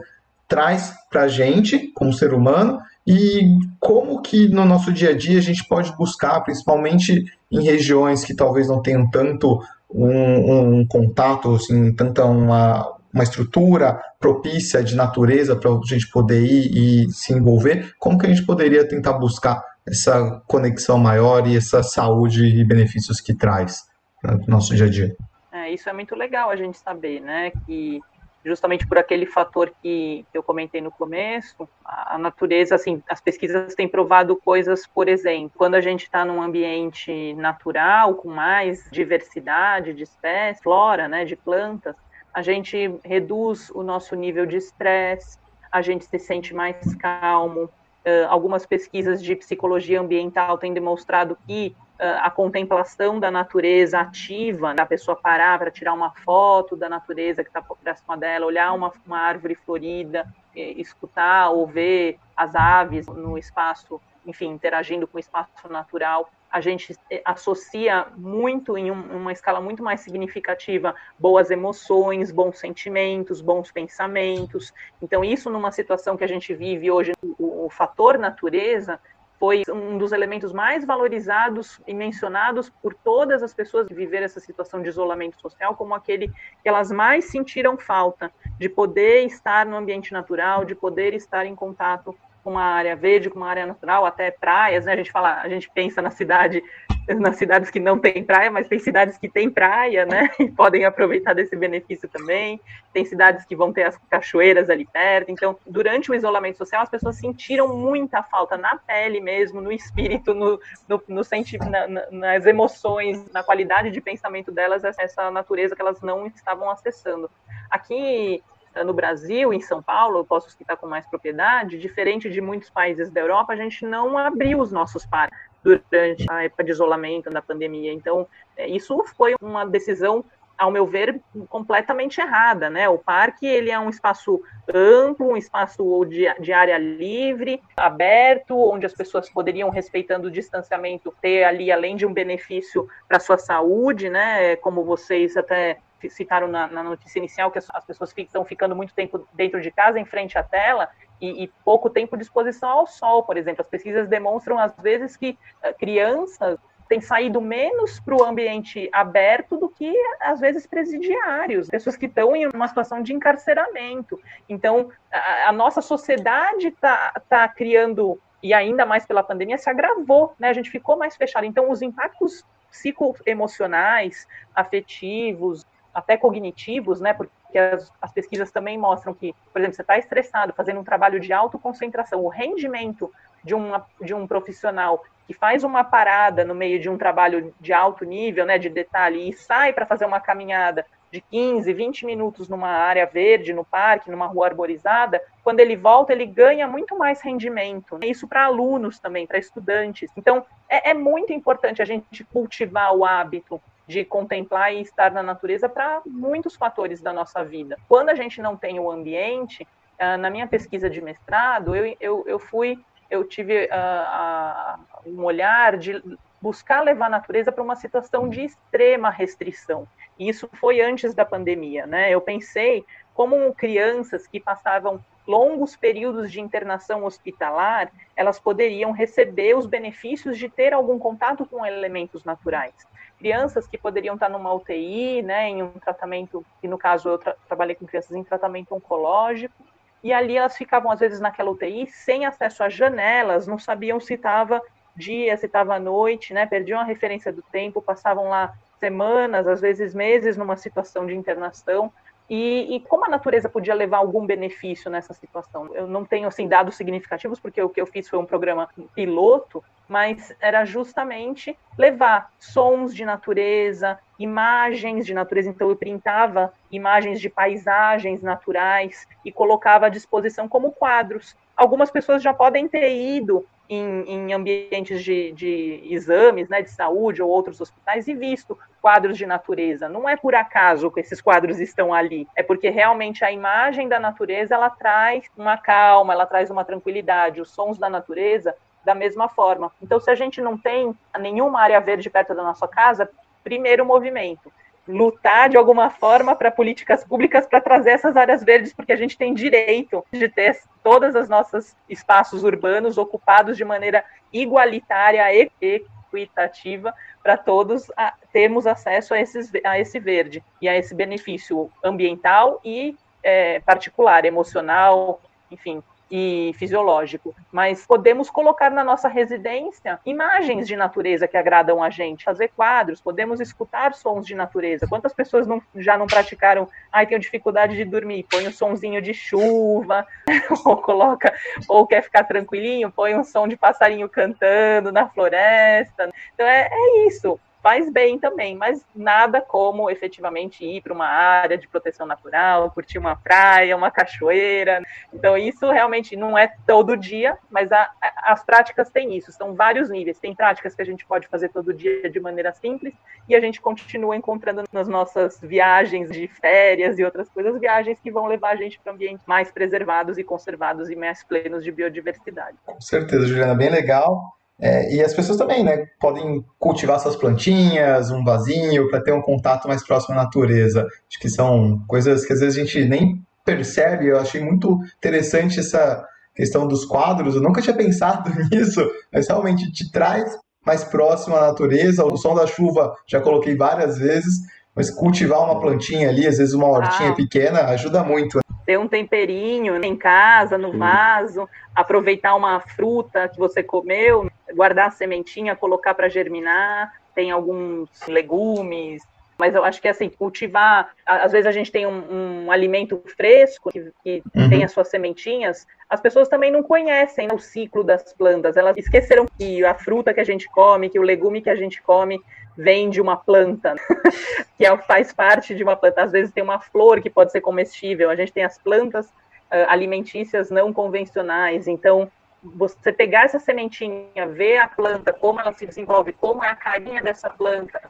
traz 0.53 0.93
para 1.09 1.23
a 1.23 1.29
gente, 1.29 1.91
como 1.95 2.13
ser 2.13 2.35
humano, 2.35 2.79
e 3.07 3.57
como 3.81 4.21
que 4.21 4.49
no 4.49 4.67
nosso 4.67 4.93
dia 4.93 5.09
a 5.09 5.17
dia 5.17 5.39
a 5.39 5.43
gente 5.43 5.67
pode 5.67 5.97
buscar, 5.97 6.39
principalmente 6.43 7.25
em 7.51 7.63
regiões 7.63 8.23
que 8.23 8.37
talvez 8.37 8.69
não 8.69 8.83
tenham 8.83 9.09
tanto 9.11 9.63
um, 9.91 10.81
um 10.81 10.87
contato, 10.87 11.55
assim, 11.55 11.91
tanta 11.95 12.27
uma, 12.27 12.87
uma 13.15 13.25
estrutura 13.25 13.99
propícia 14.21 14.85
de 14.85 14.95
natureza 14.95 15.57
para 15.57 15.71
a 15.71 15.81
gente 15.87 16.11
poder 16.11 16.43
ir 16.43 17.07
e 17.07 17.11
se 17.11 17.33
envolver, 17.33 17.91
como 17.99 18.19
que 18.19 18.27
a 18.27 18.29
gente 18.29 18.45
poderia 18.45 18.87
tentar 18.87 19.15
buscar 19.15 19.65
essa 19.89 20.43
conexão 20.47 20.99
maior 20.99 21.47
e 21.49 21.57
essa 21.57 21.83
saúde 21.83 22.45
e 22.45 22.63
benefícios 22.63 23.23
que 23.23 23.33
traz 23.33 23.87
no 24.23 24.39
nosso 24.47 24.77
dia 24.77 24.85
a 24.85 24.91
dia? 24.91 25.17
É, 25.51 25.71
isso 25.73 25.89
é 25.89 25.95
muito 25.95 26.15
legal 26.15 26.51
a 26.51 26.57
gente 26.57 26.77
saber, 26.77 27.21
né, 27.21 27.53
que 27.67 28.01
justamente 28.45 28.87
por 28.87 28.99
aquele 28.99 29.27
fator 29.27 29.73
que 29.83 30.25
eu 30.35 30.43
comentei 30.43 30.81
no 30.81 30.91
começo, 30.91 31.69
a 31.85 32.19
natureza, 32.19 32.75
assim, 32.75 33.03
as 33.09 33.21
pesquisas 33.21 33.75
têm 33.75 33.89
provado 33.89 34.37
coisas, 34.37 34.87
por 34.87 35.09
exemplo, 35.09 35.53
quando 35.57 35.75
a 35.75 35.81
gente 35.81 36.03
está 36.03 36.25
num 36.25 36.43
ambiente 36.43 37.35
natural, 37.35 38.15
com 38.17 38.29
mais 38.29 38.89
diversidade 38.91 39.93
de 39.93 40.03
espécies, 40.03 40.63
flora, 40.63 41.07
né, 41.09 41.25
de 41.25 41.37
plantas, 41.37 41.95
a 42.35 42.43
gente 42.43 42.99
reduz 43.05 43.71
o 43.71 43.83
nosso 43.83 44.17
nível 44.17 44.47
de 44.47 44.57
estresse, 44.57 45.39
a 45.71 45.83
gente 45.83 46.05
se 46.05 46.19
sente 46.19 46.55
mais 46.55 46.77
calmo. 46.97 47.71
Uh, 48.05 48.27
algumas 48.29 48.67
pesquisas 48.67 49.23
de 49.23 49.37
psicologia 49.37 50.01
ambiental 50.01 50.59
têm 50.59 50.75
demonstrado 50.75 51.37
que 51.47 51.75
a 52.21 52.29
contemplação 52.33 53.21
da 53.21 53.31
natureza 53.31 54.01
ativa, 54.01 54.75
da 54.75 54.85
pessoa 54.85 55.17
parar 55.17 55.57
para 55.57 55.71
tirar 55.71 55.93
uma 55.93 56.11
foto 56.11 56.75
da 56.75 56.89
natureza 56.89 57.45
que 57.45 57.51
está 57.51 57.63
próxima 57.63 58.17
dela, 58.17 58.45
olhar 58.45 58.73
uma, 58.73 58.93
uma 59.07 59.21
árvore 59.21 59.55
florida, 59.55 60.27
escutar 60.53 61.51
ou 61.51 61.65
ver 61.65 62.19
as 62.37 62.57
aves 62.57 63.07
no 63.07 63.39
espaço, 63.39 64.01
enfim, 64.27 64.49
interagindo 64.49 65.07
com 65.07 65.17
o 65.17 65.21
espaço 65.21 65.69
natural, 65.71 66.29
a 66.53 66.61
gente 66.61 66.95
associa 67.25 68.07
muito, 68.15 68.77
em 68.77 68.91
um, 68.91 69.17
uma 69.17 69.33
escala 69.33 69.59
muito 69.59 69.83
mais 69.83 70.03
significativa, 70.03 70.95
boas 71.19 71.51
emoções, 71.51 72.31
bons 72.31 72.59
sentimentos, 72.59 73.41
bons 73.41 73.73
pensamentos. 73.73 74.73
Então, 75.01 75.25
isso 75.25 75.49
numa 75.49 75.73
situação 75.73 76.15
que 76.15 76.25
a 76.25 76.29
gente 76.29 76.55
vive 76.55 76.91
hoje, 76.91 77.13
o, 77.23 77.65
o 77.65 77.71
fator 77.71 78.19
natureza 78.19 79.01
foi 79.43 79.63
um 79.69 79.99
dos 79.99 80.13
elementos 80.13 80.53
mais 80.53 80.85
valorizados 80.85 81.81
e 81.85 81.93
mencionados 81.93 82.71
por 82.71 82.95
todas 82.95 83.43
as 83.43 83.53
pessoas 83.53 83.89
que 83.89 83.95
viveram 83.95 84.27
essa 84.27 84.39
situação 84.39 84.81
de 84.81 84.89
isolamento 84.89 85.41
social 85.41 85.75
como 85.75 85.95
aquele 85.95 86.29
que 86.29 86.69
elas 86.69 86.93
mais 86.93 87.25
sentiram 87.25 87.77
falta 87.77 88.31
de 88.57 88.69
poder 88.69 89.25
estar 89.25 89.67
no 89.67 89.77
ambiente 89.77 90.13
natural, 90.13 90.65
de 90.65 90.77
poder 90.77 91.13
estar 91.13 91.45
em 91.45 91.57
contato 91.57 92.17
uma 92.51 92.63
área 92.63 92.97
verde, 92.97 93.31
com 93.31 93.39
uma 93.39 93.49
área 93.49 93.67
natural, 93.67 94.05
até 94.05 94.31
praias, 94.31 94.85
né? 94.85 94.93
A 94.93 94.97
gente 94.97 95.13
fala, 95.13 95.41
a 95.41 95.49
gente 95.49 95.71
pensa 95.71 96.03
na 96.03 96.11
cidade 96.11 96.63
nas 97.09 97.37
cidades 97.37 97.71
que 97.71 97.81
não 97.81 97.99
tem 97.99 98.23
praia, 98.23 98.51
mas 98.51 98.69
tem 98.69 98.79
cidades 98.79 99.19
que 99.19 99.29
têm 99.29 99.51
praia, 99.51 100.07
né? 100.07 100.31
E 100.39 100.51
podem 100.51 100.85
aproveitar 100.85 101.35
desse 101.35 101.57
benefício 101.57 102.09
também. 102.09 102.61
Tem 102.93 103.05
cidades 103.05 103.45
que 103.45 103.57
vão 103.57 103.73
ter 103.73 103.85
as 103.85 103.99
cachoeiras 104.11 104.69
ali 104.71 104.85
perto. 104.85 105.31
Então, 105.31 105.57
durante 105.67 106.11
o 106.11 106.15
isolamento 106.15 106.59
social, 106.59 106.83
as 106.83 106.89
pessoas 106.89 107.17
sentiram 107.17 107.77
muita 107.77 108.23
falta 108.23 108.57
na 108.57 108.77
pele 108.77 109.21
mesmo, 109.21 109.61
no 109.61 109.73
espírito, 109.73 110.35
no, 110.35 110.61
no, 110.89 111.03
no 111.09 111.23
na, 111.71 111.89
na, 111.89 112.11
nas 112.11 112.47
emoções, 112.47 113.25
na 113.33 113.43
qualidade 113.43 113.91
de 113.91 114.01
pensamento 114.01 114.51
delas, 114.51 114.85
essa 114.85 115.31
natureza 115.31 115.75
que 115.75 115.83
elas 115.83 116.01
não 116.01 116.27
estavam 116.27 116.71
acessando. 116.71 117.31
Aqui 117.71 118.43
no 118.85 118.93
Brasil, 118.93 119.53
em 119.53 119.61
São 119.61 119.83
Paulo, 119.83 120.19
eu 120.19 120.25
posso 120.25 120.51
citar 120.51 120.77
com 120.77 120.87
mais 120.87 121.07
propriedade, 121.07 121.79
diferente 121.79 122.31
de 122.31 122.41
muitos 122.41 122.71
países 122.71 123.11
da 123.11 123.21
Europa, 123.21 123.53
a 123.53 123.57
gente 123.57 123.85
não 123.85 124.17
abriu 124.17 124.61
os 124.61 124.73
nossos 124.73 125.05
parques 125.05 125.39
durante 125.63 126.27
a 126.31 126.45
época 126.45 126.65
de 126.65 126.71
isolamento 126.71 127.31
da 127.31 127.41
pandemia. 127.41 127.93
Então, 127.93 128.27
é, 128.57 128.67
isso 128.69 129.05
foi 129.17 129.35
uma 129.41 129.65
decisão 129.65 130.25
ao 130.59 130.71
meu 130.71 130.87
ver, 130.87 131.21
completamente 131.49 132.21
errada, 132.21 132.71
né? 132.71 132.89
O 132.89 132.99
parque 132.99 133.47
ele 133.47 133.71
é 133.71 133.79
um 133.79 133.89
espaço 133.89 134.41
amplo, 134.73 135.31
um 135.31 135.37
espaço 135.37 136.05
de, 136.05 136.33
de, 136.41 136.53
área 136.53 136.79
livre, 136.79 137.61
aberto, 137.77 138.57
onde 138.57 138.87
as 138.87 138.93
pessoas 138.93 139.29
poderiam, 139.29 139.71
respeitando 139.71 140.29
o 140.29 140.31
distanciamento, 140.31 141.13
ter 141.21 141.45
ali, 141.45 141.73
além 141.73 141.97
de 141.97 142.07
um 142.07 142.13
benefício 142.13 142.87
para 143.09 143.19
sua 143.19 143.39
saúde, 143.39 144.09
né? 144.09 144.55
Como 144.57 144.85
vocês 144.85 145.37
até 145.37 145.79
citaram 146.11 146.49
na, 146.49 146.67
na 146.67 146.83
notícia 146.83 147.19
inicial, 147.19 147.51
que 147.51 147.59
as, 147.59 147.69
as 147.71 147.85
pessoas 147.85 148.13
estão 148.17 148.45
ficando 148.45 148.75
muito 148.75 148.95
tempo 148.95 149.27
dentro 149.33 149.61
de 149.61 149.71
casa, 149.71 149.99
em 149.99 150.05
frente 150.05 150.39
à 150.39 150.43
tela, 150.43 150.89
e, 151.21 151.45
e, 151.45 151.49
pouco 151.65 151.89
tempo 151.89 152.17
de 152.17 152.25
exposição 152.25 152.69
ao 152.69 152.87
sol, 152.87 153.23
por 153.23 153.37
exemplo. 153.37 153.63
As 153.63 153.69
pesquisas 153.69 154.09
demonstram, 154.09 154.59
às 154.59 154.77
vezes, 154.77 155.17
que 155.17 155.39
uh, 155.65 155.79
crianças 155.79 156.59
têm 156.89 157.01
saído 157.01 157.41
menos 157.41 158.01
para 158.01 158.15
o 158.15 158.25
ambiente 158.25 158.89
aberto 158.93 159.57
do 159.57 159.69
que, 159.69 159.95
às 160.21 160.41
vezes, 160.41 160.67
presidiários, 160.67 161.69
pessoas 161.69 161.97
que 161.97 162.07
estão 162.07 162.35
em 162.35 162.47
uma 162.49 162.69
situação 162.69 163.03
de 163.03 163.15
encarceramento. 163.15 164.21
Então, 164.49 164.91
a, 165.11 165.49
a 165.49 165.53
nossa 165.53 165.81
sociedade 165.81 166.69
está 166.69 167.23
tá 167.29 167.49
criando, 167.49 168.21
e 168.43 168.53
ainda 168.53 168.85
mais 168.85 169.07
pela 169.07 169.23
pandemia, 169.23 169.57
se 169.57 169.71
agravou, 169.71 170.35
né? 170.39 170.49
A 170.49 170.53
gente 170.53 170.71
ficou 170.71 170.97
mais 170.97 171.17
fechado. 171.17 171.47
Então, 171.47 171.71
os 171.71 171.81
impactos 171.81 172.45
psicoemocionais, 172.73 174.27
afetivos, 174.55 175.65
até 175.95 176.17
cognitivos, 176.17 177.01
né? 177.01 177.13
Porque 177.13 177.59
as, 177.59 177.93
as 178.01 178.13
pesquisas 178.13 178.51
também 178.51 178.79
mostram 178.79 179.13
que, 179.13 179.35
por 179.53 179.61
exemplo, 179.61 179.77
você 179.77 179.83
está 179.83 179.99
estressado, 179.99 180.53
fazendo 180.53 180.81
um 180.81 180.85
trabalho 180.85 181.21
de 181.21 181.33
autoconcentração, 181.33 182.25
o 182.25 182.29
rendimento 182.29 183.13
de, 183.45 183.55
uma, 183.55 183.87
de 184.01 184.15
um 184.15 184.27
profissional 184.27 185.05
que 185.27 185.35
faz 185.35 185.65
uma 185.65 185.85
parada 185.85 186.45
no 186.45 186.55
meio 186.55 186.81
de 186.81 186.89
um 186.89 186.99
trabalho 186.99 187.55
de 187.61 187.73
alto 187.73 188.05
nível, 188.05 188.45
né, 188.45 188.59
de 188.59 188.69
detalhe, 188.69 189.29
e 189.29 189.33
sai 189.33 189.73
para 189.73 189.87
fazer 189.87 190.05
uma 190.05 190.21
caminhada 190.21 190.85
de 191.13 191.21
15, 191.21 191.71
20 191.73 192.07
minutos 192.07 192.49
numa 192.49 192.71
área 192.71 193.05
verde, 193.05 193.53
no 193.53 193.65
parque, 193.65 194.11
numa 194.11 194.27
rua 194.27 194.47
arborizada, 194.47 195.23
quando 195.45 195.61
ele 195.61 195.77
volta, 195.77 196.13
ele 196.13 196.25
ganha 196.25 196.67
muito 196.67 196.97
mais 196.97 197.21
rendimento. 197.21 197.99
Isso 198.03 198.27
para 198.27 198.47
alunos 198.47 198.99
também, 198.99 199.27
para 199.27 199.39
estudantes. 199.39 200.11
Então, 200.17 200.45
é, 200.69 200.91
é 200.91 200.95
muito 200.95 201.33
importante 201.33 201.83
a 201.83 201.85
gente 201.85 202.25
cultivar 202.25 202.97
o 202.97 203.05
hábito 203.05 203.61
de 203.87 204.05
contemplar 204.05 204.73
e 204.73 204.81
estar 204.81 205.11
na 205.11 205.23
natureza 205.23 205.69
para 205.69 206.03
muitos 206.07 206.55
fatores 206.55 207.01
da 207.01 207.13
nossa 207.13 207.45
vida. 207.45 207.77
Quando 207.89 208.11
a 208.11 208.15
gente 208.15 208.41
não 208.41 208.57
tem 208.57 208.79
o 208.79 208.91
ambiente, 208.91 209.67
uh, 210.01 210.17
na 210.19 210.31
minha 210.31 210.47
pesquisa 210.47 210.89
de 210.89 211.01
mestrado, 211.01 211.75
eu, 211.75 211.97
eu, 212.01 212.25
eu 212.27 212.39
fui, 212.39 212.79
eu 213.11 213.25
tive 213.25 213.67
uh, 213.67 214.81
um 215.07 215.25
olhar 215.25 215.77
de 215.77 216.03
buscar 216.41 216.81
levar 216.83 217.07
a 217.07 217.11
natureza 217.11 217.53
para 217.53 217.63
uma 217.63 217.77
situação 217.77 218.29
de 218.29 218.43
extrema 218.43 219.11
restrição. 219.11 219.87
E 220.19 220.29
isso 220.29 220.49
foi 220.61 220.81
antes 220.81 221.15
da 221.15 221.25
pandemia, 221.25 221.87
né? 221.87 222.11
Eu 222.11 222.21
pensei 222.21 222.85
como 223.15 223.55
crianças 223.55 224.27
que 224.27 224.41
passavam 224.41 225.05
longos 225.27 225.77
períodos 225.77 226.33
de 226.33 226.41
internação 226.41 227.05
hospitalar, 227.05 227.93
elas 228.17 228.41
poderiam 228.41 228.91
receber 228.91 229.57
os 229.57 229.67
benefícios 229.67 230.37
de 230.37 230.49
ter 230.49 230.73
algum 230.73 230.99
contato 230.99 231.47
com 231.47 231.65
elementos 231.65 232.25
naturais 232.25 232.75
crianças 233.23 233.69
que 233.69 233.79
poderiam 233.79 234.17
estar 234.17 234.29
numa 234.29 234.53
UTI, 234.53 235.23
né, 235.23 235.49
em 235.49 235.63
um 235.63 235.71
tratamento, 235.75 236.45
e 236.61 236.67
no 236.67 236.77
caso 236.77 237.09
eu 237.09 237.19
tra 237.19 237.37
trabalhei 237.47 237.77
com 237.77 237.87
crianças 237.87 238.17
em 238.17 238.25
tratamento 238.25 238.75
oncológico, 238.75 239.55
e 240.03 240.13
ali 240.13 240.37
elas 240.37 240.57
ficavam 240.57 240.91
às 240.91 240.99
vezes 240.99 241.21
naquela 241.21 241.53
UTI 241.53 241.87
sem 241.87 242.27
acesso 242.27 242.65
às 242.65 242.75
janelas, 242.75 243.47
não 243.47 243.61
sabiam 243.61 244.01
se 244.01 244.15
estava 244.15 244.61
dia, 244.97 245.37
se 245.37 245.47
estava 245.47 245.79
noite, 245.79 246.35
né, 246.35 246.47
perdiam 246.47 246.81
a 246.81 246.85
referência 246.85 247.33
do 247.33 247.43
tempo, 247.43 247.81
passavam 247.81 248.29
lá 248.29 248.55
semanas, 248.81 249.47
às 249.47 249.61
vezes 249.61 249.95
meses 249.95 250.37
numa 250.37 250.57
situação 250.57 251.07
de 251.07 251.15
internação, 251.15 251.93
e, 252.35 252.77
e, 252.77 252.81
como 252.81 253.05
a 253.05 253.11
natureza 253.11 253.47
podia 253.47 253.75
levar 253.75 253.99
algum 253.99 254.25
benefício 254.25 254.91
nessa 254.91 255.13
situação? 255.13 255.69
Eu 255.75 255.87
não 255.87 256.03
tenho 256.03 256.27
assim 256.27 256.49
dados 256.49 256.77
significativos 256.77 257.39
porque 257.39 257.61
o 257.61 257.69
que 257.69 257.79
eu 257.79 257.85
fiz 257.85 258.09
foi 258.09 258.19
um 258.19 258.25
programa 258.25 258.71
piloto, 258.95 259.63
mas 259.87 260.35
era 260.41 260.65
justamente 260.65 261.55
levar 261.77 262.33
sons 262.39 262.95
de 262.95 263.05
natureza, 263.05 263.99
imagens 264.19 265.05
de 265.05 265.13
natureza. 265.13 265.51
Então 265.51 265.69
eu 265.69 265.77
printava 265.77 266.55
imagens 266.71 267.21
de 267.21 267.29
paisagens 267.29 268.23
naturais 268.23 269.07
e 269.23 269.31
colocava 269.31 269.85
à 269.85 269.89
disposição 269.91 270.49
como 270.49 270.73
quadros. 270.73 271.37
Algumas 271.63 271.93
pessoas 271.93 272.21
já 272.21 272.35
podem 272.35 272.67
ter 272.67 272.91
ido 272.91 273.47
em, 273.71 274.03
em 274.09 274.33
ambientes 274.33 275.01
de, 275.01 275.31
de, 275.31 275.81
exames, 275.85 276.49
né, 276.49 276.61
de 276.61 276.69
saúde 276.69 277.23
ou 277.23 277.31
outros 277.31 277.61
hospitais 277.61 278.09
e 278.09 278.15
visto 278.15 278.59
quadros 278.81 279.17
de 279.17 279.25
natureza. 279.25 279.89
Não 279.89 280.09
é 280.09 280.17
por 280.17 280.35
acaso 280.35 280.91
que 280.91 280.99
esses 280.99 281.21
quadros 281.21 281.61
estão 281.61 281.95
ali, 281.95 282.27
é 282.35 282.43
porque 282.43 282.69
realmente 282.69 283.25
a 283.25 283.31
imagem 283.31 283.89
da 283.89 284.01
natureza 284.01 284.57
ela 284.57 284.71
traz 284.71 285.25
uma 285.39 285.57
calma, 285.57 286.13
ela 286.13 286.27
traz 286.27 286.51
uma 286.51 286.65
tranquilidade. 286.65 287.41
Os 287.41 287.53
sons 287.53 287.79
da 287.79 287.89
natureza 287.89 288.57
da 288.85 288.93
mesma 288.93 289.29
forma. 289.29 289.71
Então, 289.81 290.01
se 290.01 290.11
a 290.11 290.17
gente 290.17 290.41
não 290.41 290.59
tem 290.59 290.93
nenhuma 291.21 291.61
área 291.61 291.79
verde 291.81 292.11
perto 292.11 292.35
da 292.35 292.43
nossa 292.43 292.67
casa, 292.67 293.09
primeiro 293.45 293.87
movimento 293.87 294.53
lutar 294.87 295.49
de 295.49 295.57
alguma 295.57 295.91
forma 295.91 296.35
para 296.35 296.51
políticas 296.51 297.05
públicas 297.05 297.47
para 297.47 297.61
trazer 297.61 297.91
essas 297.91 298.17
áreas 298.17 298.43
verdes, 298.43 298.73
porque 298.73 298.93
a 298.93 298.97
gente 298.97 299.17
tem 299.17 299.33
direito 299.33 300.05
de 300.13 300.29
ter 300.29 300.59
todas 300.83 301.15
as 301.15 301.29
nossos 301.29 301.77
espaços 301.89 302.43
urbanos 302.43 302.99
ocupados 302.99 303.57
de 303.57 303.65
maneira 303.65 304.05
igualitária 304.33 305.33
e, 305.33 305.51
e 305.61 305.85
equitativa 306.13 306.93
para 307.23 307.37
todos 307.37 307.91
a, 307.97 308.15
termos 308.33 308.67
acesso 308.67 309.15
a, 309.15 309.21
esses, 309.21 309.51
a 309.65 309.79
esse 309.79 309.99
verde 309.99 310.43
e 310.61 310.69
a 310.69 310.77
esse 310.77 310.95
benefício 310.95 311.71
ambiental 311.83 312.61
e 312.65 312.97
é, 313.23 313.61
particular, 313.61 314.25
emocional, 314.25 315.21
enfim, 315.51 315.83
e 316.15 316.53
fisiológico, 316.59 317.35
mas 317.51 317.87
podemos 317.87 318.29
colocar 318.29 318.71
na 318.71 318.85
nossa 318.85 319.09
residência 319.09 319.99
imagens 320.05 320.69
de 320.69 320.77
natureza 320.77 321.27
que 321.27 321.39
agradam 321.39 321.83
a 321.83 321.89
gente, 321.89 322.23
fazer 322.23 322.49
quadros, 322.49 323.01
podemos 323.01 323.41
escutar 323.41 323.95
sons 323.95 324.27
de 324.27 324.35
natureza. 324.35 324.87
Quantas 324.87 325.15
pessoas 325.15 325.47
não, 325.47 325.63
já 325.75 325.97
não 325.97 326.07
praticaram? 326.07 326.69
Ai, 326.93 327.07
tenho 327.07 327.19
dificuldade 327.19 327.75
de 327.75 327.87
dormir, 327.87 328.27
põe 328.31 328.47
um 328.47 328.53
sonzinho 328.53 329.01
de 329.01 329.15
chuva, 329.15 330.07
ou 330.67 330.77
coloca, 330.77 331.33
ou 331.67 331.87
quer 331.87 332.03
ficar 332.03 332.25
tranquilinho, 332.25 332.93
põe 332.93 333.15
um 333.15 333.25
som 333.25 333.49
de 333.49 333.57
passarinho 333.57 334.07
cantando 334.07 334.93
na 334.93 335.09
floresta. 335.09 336.13
Então 336.35 336.47
é, 336.47 336.69
é 336.71 337.07
isso 337.07 337.41
faz 337.63 337.91
bem 337.91 338.19
também, 338.19 338.57
mas 338.57 338.85
nada 338.95 339.41
como 339.41 339.89
efetivamente 339.89 340.65
ir 340.65 340.83
para 340.83 340.93
uma 340.93 341.07
área 341.07 341.57
de 341.57 341.69
proteção 341.69 342.05
natural, 342.05 342.71
curtir 342.71 342.99
uma 342.99 343.15
praia, 343.15 343.77
uma 343.77 343.91
cachoeira. 343.91 344.83
Então, 345.13 345.37
isso 345.37 345.71
realmente 345.71 346.17
não 346.17 346.37
é 346.37 346.53
todo 346.67 346.97
dia, 346.97 347.39
mas 347.49 347.71
a, 347.71 347.91
a, 348.03 348.33
as 348.33 348.45
práticas 348.45 348.91
têm 348.91 349.17
isso, 349.17 349.31
são 349.33 349.55
vários 349.55 349.89
níveis. 349.89 350.19
Tem 350.19 350.35
práticas 350.35 350.75
que 350.75 350.83
a 350.83 350.85
gente 350.85 351.07
pode 351.07 351.29
fazer 351.29 351.51
todo 351.51 351.73
dia 351.73 352.11
de 352.11 352.19
maneira 352.19 352.53
simples 352.53 352.95
e 353.29 353.37
a 353.37 353.41
gente 353.41 353.61
continua 353.61 354.17
encontrando 354.17 354.65
nas 354.73 354.89
nossas 354.89 355.41
viagens 355.41 356.11
de 356.11 356.27
férias 356.27 356.99
e 356.99 357.05
outras 357.05 357.29
coisas, 357.29 357.59
viagens 357.61 358.01
que 358.01 358.11
vão 358.11 358.27
levar 358.27 358.51
a 358.51 358.57
gente 358.57 358.81
para 358.81 358.93
ambientes 358.93 359.25
mais 359.27 359.53
preservados 359.53 360.19
e 360.19 360.25
conservados 360.25 360.91
e 360.91 360.97
mais 360.97 361.23
plenos 361.23 361.63
de 361.63 361.71
biodiversidade. 361.71 362.57
Com 362.67 362.81
certeza, 362.81 363.27
Juliana, 363.27 363.55
bem 363.55 363.71
legal. 363.71 364.42
É, 364.61 364.95
e 364.95 365.03
as 365.03 365.13
pessoas 365.13 365.39
também, 365.39 365.65
né, 365.65 365.87
podem 366.01 366.45
cultivar 366.59 367.01
suas 367.01 367.17
plantinhas, 367.17 368.11
um 368.11 368.23
vasinho, 368.23 368.89
para 368.89 369.03
ter 369.03 369.13
um 369.13 369.21
contato 369.21 369.67
mais 369.67 369.85
próximo 369.85 370.15
à 370.15 370.23
natureza. 370.23 370.87
Acho 371.09 371.19
que 371.21 371.29
são 371.29 371.83
coisas 371.89 372.25
que 372.25 372.33
às 372.33 372.41
vezes 372.41 372.57
a 372.57 372.65
gente 372.65 372.85
nem 372.85 373.21
percebe. 373.45 374.07
Eu 374.07 374.19
achei 374.19 374.41
muito 374.41 374.79
interessante 374.99 375.59
essa 375.59 376.07
questão 376.35 376.67
dos 376.67 376.85
quadros. 376.85 377.35
Eu 377.35 377.43
nunca 377.43 377.61
tinha 377.61 377.77
pensado 377.77 378.31
nisso, 378.51 378.89
mas 379.13 379.29
realmente 379.29 379.71
te 379.73 379.91
traz 379.91 380.25
mais 380.65 380.85
próximo 380.85 381.37
à 381.37 381.41
natureza. 381.41 382.05
O 382.05 382.17
som 382.17 382.35
da 382.35 382.47
chuva 382.47 382.95
já 383.07 383.21
coloquei 383.21 383.57
várias 383.57 383.99
vezes, 383.99 384.41
mas 384.77 384.91
cultivar 384.91 385.43
uma 385.43 385.61
plantinha 385.61 386.09
ali, 386.09 386.27
às 386.27 386.39
vezes 386.39 386.55
uma 386.55 386.69
hortinha 386.69 387.11
ah. 387.11 387.15
pequena, 387.15 387.61
ajuda 387.65 388.05
muito. 388.05 388.37
Né? 388.37 388.43
ter 388.65 388.79
um 388.79 388.89
temperinho 388.89 389.83
em 389.83 389.97
casa, 389.97 390.57
no 390.57 390.79
vaso, 390.79 391.49
aproveitar 391.75 392.35
uma 392.35 392.61
fruta 392.61 393.29
que 393.29 393.39
você 393.39 393.63
comeu, 393.63 394.31
guardar 394.55 394.89
a 394.89 394.91
sementinha, 394.91 395.57
colocar 395.57 395.95
para 395.95 396.09
germinar. 396.09 396.93
Tem 397.15 397.31
alguns 397.31 397.89
legumes, 398.07 399.03
mas 399.39 399.55
eu 399.55 399.65
acho 399.65 399.83
que 399.83 399.89
assim, 399.89 400.09
cultivar, 400.09 400.91
às 401.05 401.33
vezes 401.33 401.47
a 401.47 401.53
gente 401.53 401.71
tem 401.71 401.87
um, 401.87 402.45
um 402.45 402.53
alimento 402.53 403.03
fresco 403.17 403.71
que, 403.71 403.93
que 404.03 404.23
uhum. 404.35 404.49
tem 404.49 404.65
as 404.65 404.73
suas 404.73 404.89
sementinhas, 404.89 405.67
as 405.91 406.01
pessoas 406.01 406.29
também 406.29 406.51
não 406.51 406.63
conhecem 406.63 407.29
o 407.33 407.39
ciclo 407.39 407.83
das 407.83 408.13
plantas, 408.15 408.57
elas 408.57 408.77
esqueceram 408.77 409.27
que 409.37 409.65
a 409.65 409.75
fruta 409.75 410.15
que 410.15 410.21
a 410.21 410.25
gente 410.25 410.49
come, 410.49 410.89
que 410.89 410.99
o 410.99 411.03
legume 411.03 411.43
que 411.43 411.51
a 411.51 411.57
gente 411.57 411.83
come 411.83 412.21
vem 412.57 412.89
de 412.89 413.01
uma 413.01 413.17
planta, 413.17 413.75
que 414.57 414.65
é, 414.65 414.77
faz 414.79 415.13
parte 415.13 415.55
de 415.55 415.63
uma 415.63 415.77
planta. 415.77 416.03
Às 416.03 416.13
vezes 416.13 416.33
tem 416.33 416.43
uma 416.43 416.61
flor 416.61 417.01
que 417.01 417.11
pode 417.11 417.33
ser 417.33 417.41
comestível. 417.41 418.11
A 418.11 418.17
gente 418.17 418.33
tem 418.33 418.45
as 418.45 418.59
plantas 418.59 419.07
uh, 419.07 419.69
alimentícias 419.69 420.51
não 420.51 420.73
convencionais. 420.73 421.67
Então, 421.67 422.11
você 422.43 422.93
pegar 422.93 423.25
essa 423.25 423.39
sementinha, 423.39 424.27
ver 424.27 424.59
a 424.59 424.69
planta, 424.69 425.13
como 425.13 425.41
ela 425.41 425.53
se 425.53 425.67
desenvolve, 425.67 426.13
como 426.13 426.43
é 426.43 426.49
a 426.49 426.57
carinha 426.57 427.01
dessa 427.01 427.31
planta, 427.31 427.81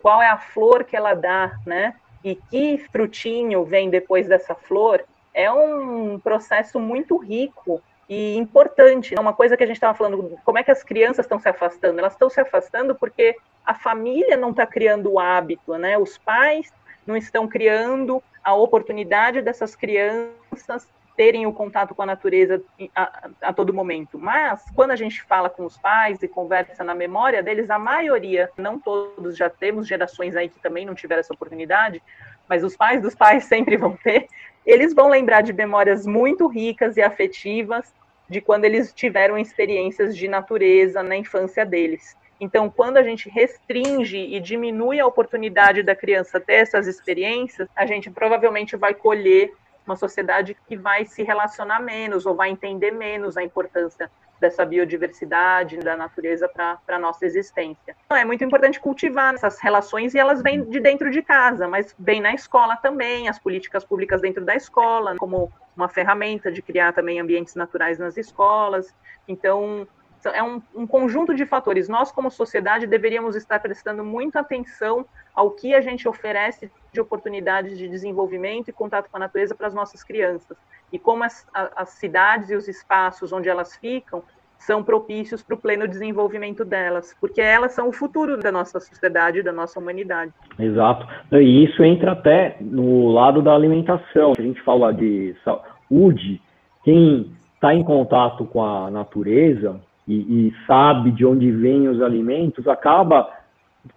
qual 0.00 0.22
é 0.22 0.28
a 0.28 0.38
flor 0.38 0.84
que 0.84 0.96
ela 0.96 1.14
dá, 1.14 1.58
né? 1.66 1.94
E 2.22 2.36
que 2.36 2.78
frutinho 2.92 3.64
vem 3.64 3.90
depois 3.90 4.28
dessa 4.28 4.54
flor, 4.54 5.04
é 5.34 5.50
um 5.50 6.18
processo 6.18 6.78
muito 6.78 7.16
rico 7.16 7.82
e 8.08 8.36
importante. 8.36 9.14
É 9.16 9.20
uma 9.20 9.32
coisa 9.32 9.56
que 9.56 9.64
a 9.64 9.66
gente 9.66 9.76
estava 9.76 9.96
falando, 9.96 10.38
como 10.44 10.58
é 10.58 10.62
que 10.62 10.70
as 10.70 10.82
crianças 10.82 11.24
estão 11.24 11.38
se 11.38 11.48
afastando? 11.48 11.98
Elas 11.98 12.12
estão 12.12 12.30
se 12.30 12.40
afastando 12.40 12.94
porque 12.94 13.36
a 13.64 13.74
família 13.74 14.36
não 14.36 14.50
está 14.50 14.66
criando 14.66 15.12
o 15.12 15.18
hábito, 15.18 15.76
né? 15.76 15.98
Os 15.98 16.16
pais 16.16 16.72
não 17.06 17.16
estão 17.16 17.46
criando 17.46 18.22
a 18.42 18.54
oportunidade 18.54 19.42
dessas 19.42 19.74
crianças 19.74 20.88
terem 21.16 21.46
o 21.46 21.52
contato 21.52 21.94
com 21.94 22.02
a 22.02 22.06
natureza 22.06 22.62
a, 22.94 23.28
a, 23.40 23.52
todo 23.52 23.72
momento. 23.72 24.18
Mas, 24.18 24.64
quando 24.74 24.90
a 24.90 24.96
gente 24.96 25.22
fala 25.22 25.48
com 25.48 25.64
os 25.64 25.78
pais 25.78 26.22
e 26.22 26.28
conversa 26.28 26.84
na 26.84 26.94
memória 26.94 27.42
deles, 27.42 27.70
a 27.70 27.78
maioria, 27.78 28.50
não 28.56 28.78
todos, 28.78 29.36
já 29.36 29.48
temos 29.48 29.88
gerações 29.88 30.36
aí 30.36 30.48
que 30.48 30.60
também 30.60 30.84
não 30.84 30.94
tiveram 30.94 31.20
essa 31.20 31.34
oportunidade, 31.34 32.02
mas 32.48 32.62
os 32.62 32.76
pais 32.76 33.00
dos 33.00 33.14
pais 33.14 33.44
sempre 33.46 33.76
vão 33.76 33.96
ter, 33.96 34.28
eles 34.64 34.94
vão 34.94 35.08
lembrar 35.08 35.40
de 35.40 35.52
memórias 35.52 36.06
muito 36.06 36.46
ricas 36.46 36.96
e 36.96 37.02
afetivas 37.02 37.94
de 38.28 38.40
quando 38.40 38.64
eles 38.64 38.92
tiveram 38.92 39.38
experiências 39.38 40.16
de 40.16 40.28
natureza 40.28 41.02
na 41.02 41.16
infância 41.16 41.64
deles. 41.64 42.16
Então, 42.38 42.68
quando 42.68 42.98
a 42.98 43.02
gente 43.02 43.30
restringe 43.30 44.18
e 44.18 44.38
diminui 44.40 45.00
a 45.00 45.06
oportunidade 45.06 45.82
da 45.82 45.96
criança 45.96 46.38
ter 46.38 46.54
essas 46.54 46.86
experiências, 46.86 47.68
a 47.74 47.86
gente 47.86 48.10
provavelmente 48.10 48.76
vai 48.76 48.92
colher 48.92 49.52
uma 49.86 49.96
sociedade 49.96 50.56
que 50.66 50.76
vai 50.76 51.04
se 51.04 51.22
relacionar 51.22 51.80
menos 51.80 52.26
ou 52.26 52.34
vai 52.34 52.50
entender 52.50 52.90
menos 52.90 53.36
a 53.36 53.42
importância 53.42 54.10
dessa 54.40 54.64
biodiversidade, 54.64 55.78
da 55.78 55.96
natureza 55.96 56.48
para 56.48 56.78
a 56.88 56.98
nossa 56.98 57.24
existência. 57.24 57.96
Então, 58.04 58.16
é 58.16 58.24
muito 58.24 58.44
importante 58.44 58.78
cultivar 58.78 59.34
essas 59.34 59.58
relações 59.60 60.14
e 60.14 60.18
elas 60.18 60.42
vêm 60.42 60.62
de 60.64 60.78
dentro 60.78 61.10
de 61.10 61.22
casa, 61.22 61.66
mas 61.66 61.94
vêm 61.98 62.20
na 62.20 62.34
escola 62.34 62.76
também, 62.76 63.28
as 63.28 63.38
políticas 63.38 63.84
públicas 63.84 64.20
dentro 64.20 64.44
da 64.44 64.54
escola, 64.54 65.16
como 65.16 65.50
uma 65.74 65.88
ferramenta 65.88 66.50
de 66.50 66.60
criar 66.60 66.92
também 66.92 67.20
ambientes 67.20 67.54
naturais 67.54 67.98
nas 67.98 68.16
escolas. 68.16 68.94
Então, 69.26 69.86
é 70.34 70.42
um, 70.42 70.62
um, 70.74 70.86
conjunto 70.86 71.34
de 71.34 71.44
fatores. 71.46 71.88
Nós, 71.88 72.10
como 72.10 72.30
sociedade, 72.30 72.86
deveríamos 72.86 73.36
estar 73.36 73.60
prestando 73.60 74.04
muita 74.04 74.40
atenção 74.40 75.04
ao 75.34 75.50
que 75.50 75.74
a 75.74 75.80
gente 75.80 76.08
oferece 76.08 76.70
de 76.92 77.00
oportunidades 77.00 77.76
de 77.76 77.88
desenvolvimento 77.88 78.68
e 78.68 78.72
contato 78.72 79.10
com 79.10 79.16
a 79.16 79.20
natureza 79.20 79.54
para 79.54 79.66
as 79.66 79.74
nossas 79.74 80.02
crianças. 80.02 80.56
E 80.92 80.98
como 80.98 81.24
as, 81.24 81.46
as 81.52 81.90
cidades 81.90 82.50
e 82.50 82.54
os 82.54 82.68
espaços 82.68 83.32
onde 83.32 83.48
elas 83.48 83.76
ficam 83.76 84.22
são 84.58 84.82
propícios 84.82 85.42
para 85.42 85.54
o 85.54 85.58
pleno 85.58 85.86
desenvolvimento 85.86 86.64
delas, 86.64 87.14
porque 87.20 87.40
elas 87.40 87.72
são 87.72 87.88
o 87.88 87.92
futuro 87.92 88.38
da 88.38 88.50
nossa 88.50 88.80
sociedade, 88.80 89.42
da 89.42 89.52
nossa 89.52 89.78
humanidade. 89.78 90.32
Exato. 90.58 91.06
E 91.32 91.64
isso 91.64 91.84
entra 91.84 92.12
até 92.12 92.56
no 92.60 93.10
lado 93.12 93.42
da 93.42 93.54
alimentação. 93.54 94.32
A 94.36 94.42
gente 94.42 94.60
fala 94.62 94.92
de 94.92 95.36
saúde, 95.44 96.40
quem 96.84 97.36
está 97.54 97.74
em 97.74 97.84
contato 97.84 98.44
com 98.46 98.64
a 98.64 98.90
natureza 98.90 99.80
e, 100.06 100.14
e 100.48 100.54
sabe 100.66 101.10
de 101.10 101.24
onde 101.24 101.50
vêm 101.50 101.88
os 101.88 102.00
alimentos 102.00 102.66
acaba 102.68 103.28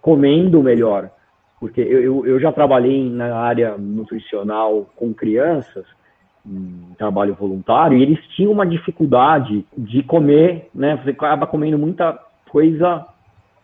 comendo 0.00 0.62
melhor. 0.62 1.10
Porque 1.58 1.80
eu, 1.80 2.26
eu 2.26 2.40
já 2.40 2.50
trabalhei 2.50 3.08
na 3.10 3.36
área 3.36 3.76
nutricional 3.76 4.86
com 4.96 5.12
crianças, 5.12 5.84
em 6.44 6.94
trabalho 6.96 7.34
voluntário, 7.34 7.98
e 7.98 8.02
eles 8.02 8.18
tinham 8.28 8.52
uma 8.52 8.66
dificuldade 8.66 9.64
de 9.76 10.02
comer, 10.02 10.70
né? 10.74 10.96
Você 10.96 11.10
acaba 11.10 11.46
comendo 11.46 11.78
muita 11.78 12.18
coisa 12.50 13.06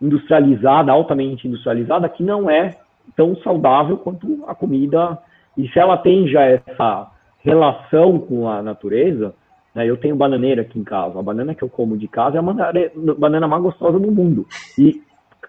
industrializada, 0.01 0.93
altamente 0.93 1.49
industrializada, 1.49 2.09
que 2.09 2.23
não 2.23 2.51
é 2.51 2.77
tão 3.17 3.35
saudável 3.37 3.97
quanto 3.97 4.45
a 4.47 4.55
comida. 4.55 5.19
E 5.57 5.67
se 5.69 5.79
ela 5.79 5.97
tem 5.97 6.29
já 6.29 6.43
essa 6.43 7.11
relação 7.39 8.19
com 8.19 8.47
a 8.47 8.63
natureza, 8.63 9.35
eu 9.85 9.97
tenho 9.97 10.17
bananeira 10.17 10.63
aqui 10.63 10.79
em 10.79 10.85
casa. 10.85 11.19
A 11.19 11.23
banana 11.23 11.55
que 11.55 11.63
eu 11.63 11.69
como 11.69 11.97
de 11.97 12.09
casa 12.09 12.39
é 12.39 12.41
a 12.41 13.15
banana 13.15 13.49
mais 13.49 13.63
gostosa 13.63 13.99
do 13.99 14.11
mundo. 14.11 14.47
E 14.79 15.03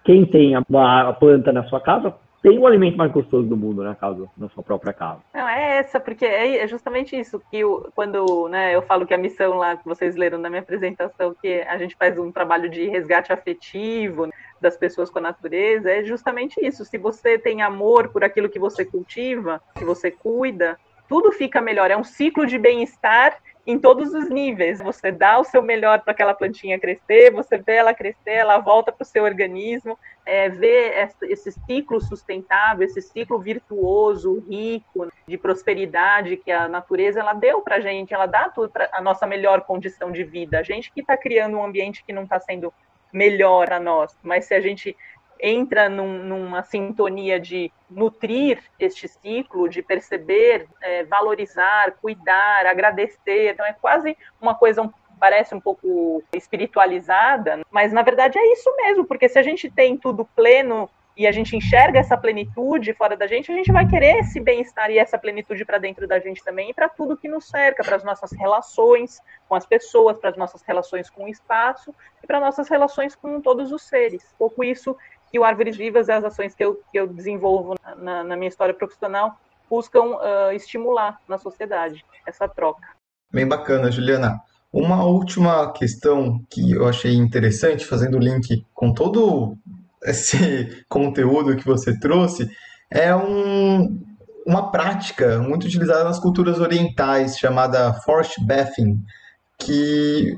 quem 0.04 0.26
tem 0.26 0.54
a, 0.54 0.62
planta 1.12 1.52
na 1.52 1.64
sua 1.64 1.80
casa 1.80 2.14
tem 2.42 2.58
o 2.58 2.66
alimento 2.66 2.96
mais 2.96 3.10
gostoso 3.10 3.48
do 3.48 3.56
mundo 3.56 3.82
na 3.82 3.94
casa, 3.94 4.28
na 4.36 4.48
sua 4.50 4.62
própria 4.62 4.92
casa. 4.92 5.20
Não, 5.34 5.48
é 5.48 5.78
essa, 5.78 5.98
porque 5.98 6.24
é, 6.24 6.58
é 6.58 6.68
justamente 6.68 7.18
isso 7.18 7.42
que 7.50 7.58
eu, 7.58 7.90
quando 7.96 8.48
né, 8.48 8.74
eu 8.74 8.82
falo 8.82 9.06
que 9.06 9.12
a 9.12 9.18
missão 9.18 9.56
lá 9.56 9.76
que 9.76 9.84
vocês 9.84 10.14
leram 10.14 10.38
na 10.38 10.48
minha 10.48 10.62
apresentação, 10.62 11.34
que 11.34 11.62
a 11.62 11.76
gente 11.78 11.96
faz 11.96 12.16
um 12.16 12.30
trabalho 12.30 12.70
de 12.70 12.88
resgate 12.88 13.32
afetivo 13.32 14.28
das 14.60 14.76
pessoas 14.76 15.10
com 15.10 15.18
a 15.18 15.22
natureza, 15.22 15.90
é 15.90 16.04
justamente 16.04 16.64
isso. 16.64 16.84
Se 16.84 16.96
você 16.96 17.38
tem 17.38 17.60
amor 17.60 18.08
por 18.08 18.22
aquilo 18.22 18.48
que 18.48 18.58
você 18.58 18.84
cultiva, 18.84 19.60
que 19.76 19.84
você 19.84 20.10
cuida, 20.10 20.78
tudo 21.08 21.32
fica 21.32 21.60
melhor. 21.60 21.90
É 21.90 21.96
um 21.96 22.04
ciclo 22.04 22.46
de 22.46 22.58
bem-estar 22.58 23.38
em 23.68 23.78
todos 23.78 24.14
os 24.14 24.30
níveis. 24.30 24.80
Você 24.80 25.12
dá 25.12 25.38
o 25.38 25.44
seu 25.44 25.62
melhor 25.62 26.00
para 26.00 26.12
aquela 26.12 26.32
plantinha 26.32 26.78
crescer, 26.78 27.30
você 27.30 27.58
vê 27.58 27.74
ela 27.74 27.92
crescer, 27.92 28.32
ela 28.32 28.58
volta 28.58 28.90
para 28.90 29.02
o 29.02 29.06
seu 29.06 29.24
organismo, 29.24 29.98
é, 30.24 30.48
vê 30.48 31.06
esse 31.22 31.52
ciclo 31.66 32.00
sustentável, 32.00 32.86
esse 32.86 33.02
ciclo 33.02 33.38
virtuoso, 33.38 34.42
rico, 34.48 35.12
de 35.26 35.36
prosperidade 35.36 36.38
que 36.38 36.50
a 36.50 36.66
natureza 36.66 37.20
ela 37.20 37.34
deu 37.34 37.60
para 37.60 37.76
a 37.76 37.80
gente, 37.80 38.14
ela 38.14 38.24
dá 38.24 38.48
tudo 38.48 38.70
para 38.70 38.88
a 38.90 39.02
nossa 39.02 39.26
melhor 39.26 39.60
condição 39.60 40.10
de 40.10 40.24
vida. 40.24 40.58
A 40.58 40.62
gente 40.62 40.90
que 40.90 41.00
está 41.00 41.14
criando 41.14 41.58
um 41.58 41.64
ambiente 41.64 42.02
que 42.02 42.12
não 42.12 42.22
está 42.22 42.40
sendo 42.40 42.72
melhor 43.12 43.70
a 43.70 43.78
nós, 43.78 44.16
mas 44.22 44.46
se 44.46 44.54
a 44.54 44.60
gente 44.60 44.96
entra 45.40 45.88
num, 45.88 46.24
numa 46.24 46.62
sintonia 46.62 47.38
de 47.38 47.70
nutrir 47.90 48.62
este 48.78 49.08
ciclo, 49.08 49.68
de 49.68 49.82
perceber, 49.82 50.66
é, 50.80 51.04
valorizar, 51.04 51.92
cuidar, 52.00 52.66
agradecer. 52.66 53.52
Então 53.52 53.66
é 53.66 53.72
quase 53.72 54.16
uma 54.40 54.54
coisa 54.54 54.82
um, 54.82 54.90
parece 55.18 55.54
um 55.54 55.60
pouco 55.60 56.22
espiritualizada, 56.32 57.60
mas 57.70 57.92
na 57.92 58.02
verdade 58.02 58.38
é 58.38 58.52
isso 58.52 58.74
mesmo, 58.76 59.04
porque 59.04 59.28
se 59.28 59.38
a 59.38 59.42
gente 59.42 59.70
tem 59.70 59.96
tudo 59.96 60.24
pleno 60.24 60.88
e 61.18 61.26
a 61.26 61.32
gente 61.32 61.56
enxerga 61.56 61.98
essa 61.98 62.16
plenitude 62.16 62.94
fora 62.94 63.16
da 63.16 63.26
gente, 63.26 63.50
a 63.50 63.54
gente 63.54 63.72
vai 63.72 63.84
querer 63.88 64.20
esse 64.20 64.38
bem-estar 64.38 64.88
e 64.88 64.98
essa 64.98 65.18
plenitude 65.18 65.64
para 65.64 65.76
dentro 65.76 66.06
da 66.06 66.20
gente 66.20 66.44
também 66.44 66.72
para 66.72 66.88
tudo 66.88 67.16
que 67.16 67.26
nos 67.26 67.48
cerca, 67.48 67.82
para 67.82 67.96
as 67.96 68.04
nossas 68.04 68.30
relações 68.30 69.20
com 69.48 69.56
as 69.56 69.66
pessoas, 69.66 70.16
para 70.16 70.30
as 70.30 70.36
nossas 70.36 70.62
relações 70.62 71.10
com 71.10 71.24
o 71.24 71.28
espaço 71.28 71.92
e 72.22 72.26
para 72.26 72.38
nossas 72.38 72.68
relações 72.68 73.16
com 73.16 73.40
todos 73.40 73.72
os 73.72 73.82
seres. 73.82 74.22
Um 74.34 74.38
pouco 74.38 74.62
isso 74.62 74.96
que 75.30 75.38
o 75.38 75.44
Árvores 75.44 75.76
Vivas 75.76 76.08
e 76.08 76.12
as 76.12 76.24
ações 76.24 76.54
que 76.54 76.64
eu, 76.64 76.80
que 76.90 76.98
eu 76.98 77.06
desenvolvo 77.06 77.74
na, 77.96 78.24
na 78.24 78.36
minha 78.36 78.48
história 78.48 78.74
profissional 78.74 79.38
buscam 79.68 80.16
uh, 80.16 80.52
estimular 80.52 81.20
na 81.28 81.38
sociedade 81.38 82.04
essa 82.26 82.48
troca. 82.48 82.88
Bem 83.30 83.46
bacana, 83.46 83.90
Juliana. 83.90 84.40
Uma 84.72 85.04
última 85.04 85.72
questão 85.72 86.40
que 86.50 86.72
eu 86.72 86.86
achei 86.86 87.14
interessante, 87.14 87.84
fazendo 87.84 88.18
link 88.18 88.64
com 88.74 88.92
todo 88.92 89.56
esse 90.02 90.84
conteúdo 90.88 91.56
que 91.56 91.64
você 91.64 91.98
trouxe, 91.98 92.50
é 92.90 93.14
um, 93.14 94.02
uma 94.46 94.70
prática 94.70 95.38
muito 95.38 95.66
utilizada 95.66 96.04
nas 96.04 96.18
culturas 96.18 96.58
orientais 96.58 97.38
chamada 97.38 97.92
forest 98.04 98.42
bathing, 98.46 98.98
que 99.58 100.36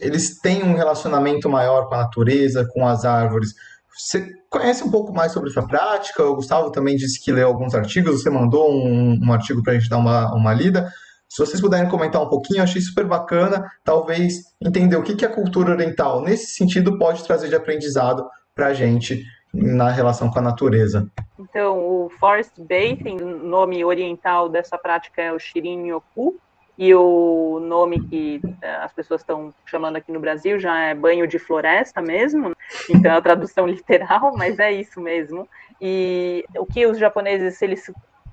eles 0.00 0.40
têm 0.40 0.62
um 0.62 0.74
relacionamento 0.74 1.48
maior 1.48 1.88
com 1.88 1.94
a 1.94 1.98
natureza, 1.98 2.66
com 2.72 2.86
as 2.86 3.04
árvores. 3.04 3.54
Você 3.96 4.28
conhece 4.50 4.82
um 4.82 4.90
pouco 4.90 5.12
mais 5.12 5.32
sobre 5.32 5.50
essa 5.50 5.62
prática? 5.66 6.24
O 6.24 6.36
Gustavo 6.36 6.70
também 6.70 6.96
disse 6.96 7.22
que 7.22 7.32
leu 7.32 7.46
alguns 7.46 7.74
artigos, 7.74 8.22
você 8.22 8.30
mandou 8.30 8.70
um, 8.70 9.18
um 9.22 9.32
artigo 9.32 9.62
para 9.62 9.72
a 9.72 9.78
gente 9.78 9.88
dar 9.88 9.98
uma, 9.98 10.34
uma 10.34 10.52
lida. 10.52 10.90
Se 11.28 11.44
vocês 11.44 11.60
puderem 11.60 11.88
comentar 11.88 12.22
um 12.22 12.28
pouquinho, 12.28 12.60
eu 12.60 12.64
achei 12.64 12.80
super 12.80 13.04
bacana, 13.06 13.64
talvez 13.84 14.34
entender 14.64 14.96
o 14.96 15.02
que, 15.02 15.16
que 15.16 15.24
a 15.24 15.32
cultura 15.32 15.72
oriental, 15.72 16.22
nesse 16.22 16.54
sentido, 16.54 16.98
pode 16.98 17.24
trazer 17.24 17.48
de 17.48 17.56
aprendizado 17.56 18.24
para 18.54 18.68
a 18.68 18.74
gente 18.74 19.24
na 19.52 19.90
relação 19.90 20.30
com 20.30 20.38
a 20.38 20.42
natureza. 20.42 21.08
Então, 21.38 21.78
o 21.78 22.10
Forest 22.18 22.52
Bathing, 22.58 23.20
o 23.20 23.48
nome 23.48 23.84
oriental 23.84 24.48
dessa 24.48 24.76
prática 24.76 25.22
é 25.22 25.32
o 25.32 25.38
Shirin 25.38 25.88
Yoku, 25.88 26.36
e 26.76 26.94
o 26.94 27.60
nome 27.60 28.00
que 28.08 28.40
eh, 28.60 28.76
as 28.76 28.92
pessoas 28.92 29.20
estão 29.20 29.54
chamando 29.64 29.96
aqui 29.96 30.10
no 30.10 30.18
Brasil 30.18 30.58
já 30.58 30.76
é 30.86 30.94
banho 30.94 31.26
de 31.26 31.38
floresta 31.38 32.02
mesmo, 32.02 32.54
então 32.90 33.12
é 33.12 33.16
a 33.16 33.22
tradução 33.22 33.66
literal, 33.68 34.34
mas 34.36 34.58
é 34.58 34.72
isso 34.72 35.00
mesmo. 35.00 35.48
E 35.80 36.44
o 36.56 36.66
que 36.66 36.86
os 36.86 36.98
japoneses, 36.98 37.60
eles 37.62 37.90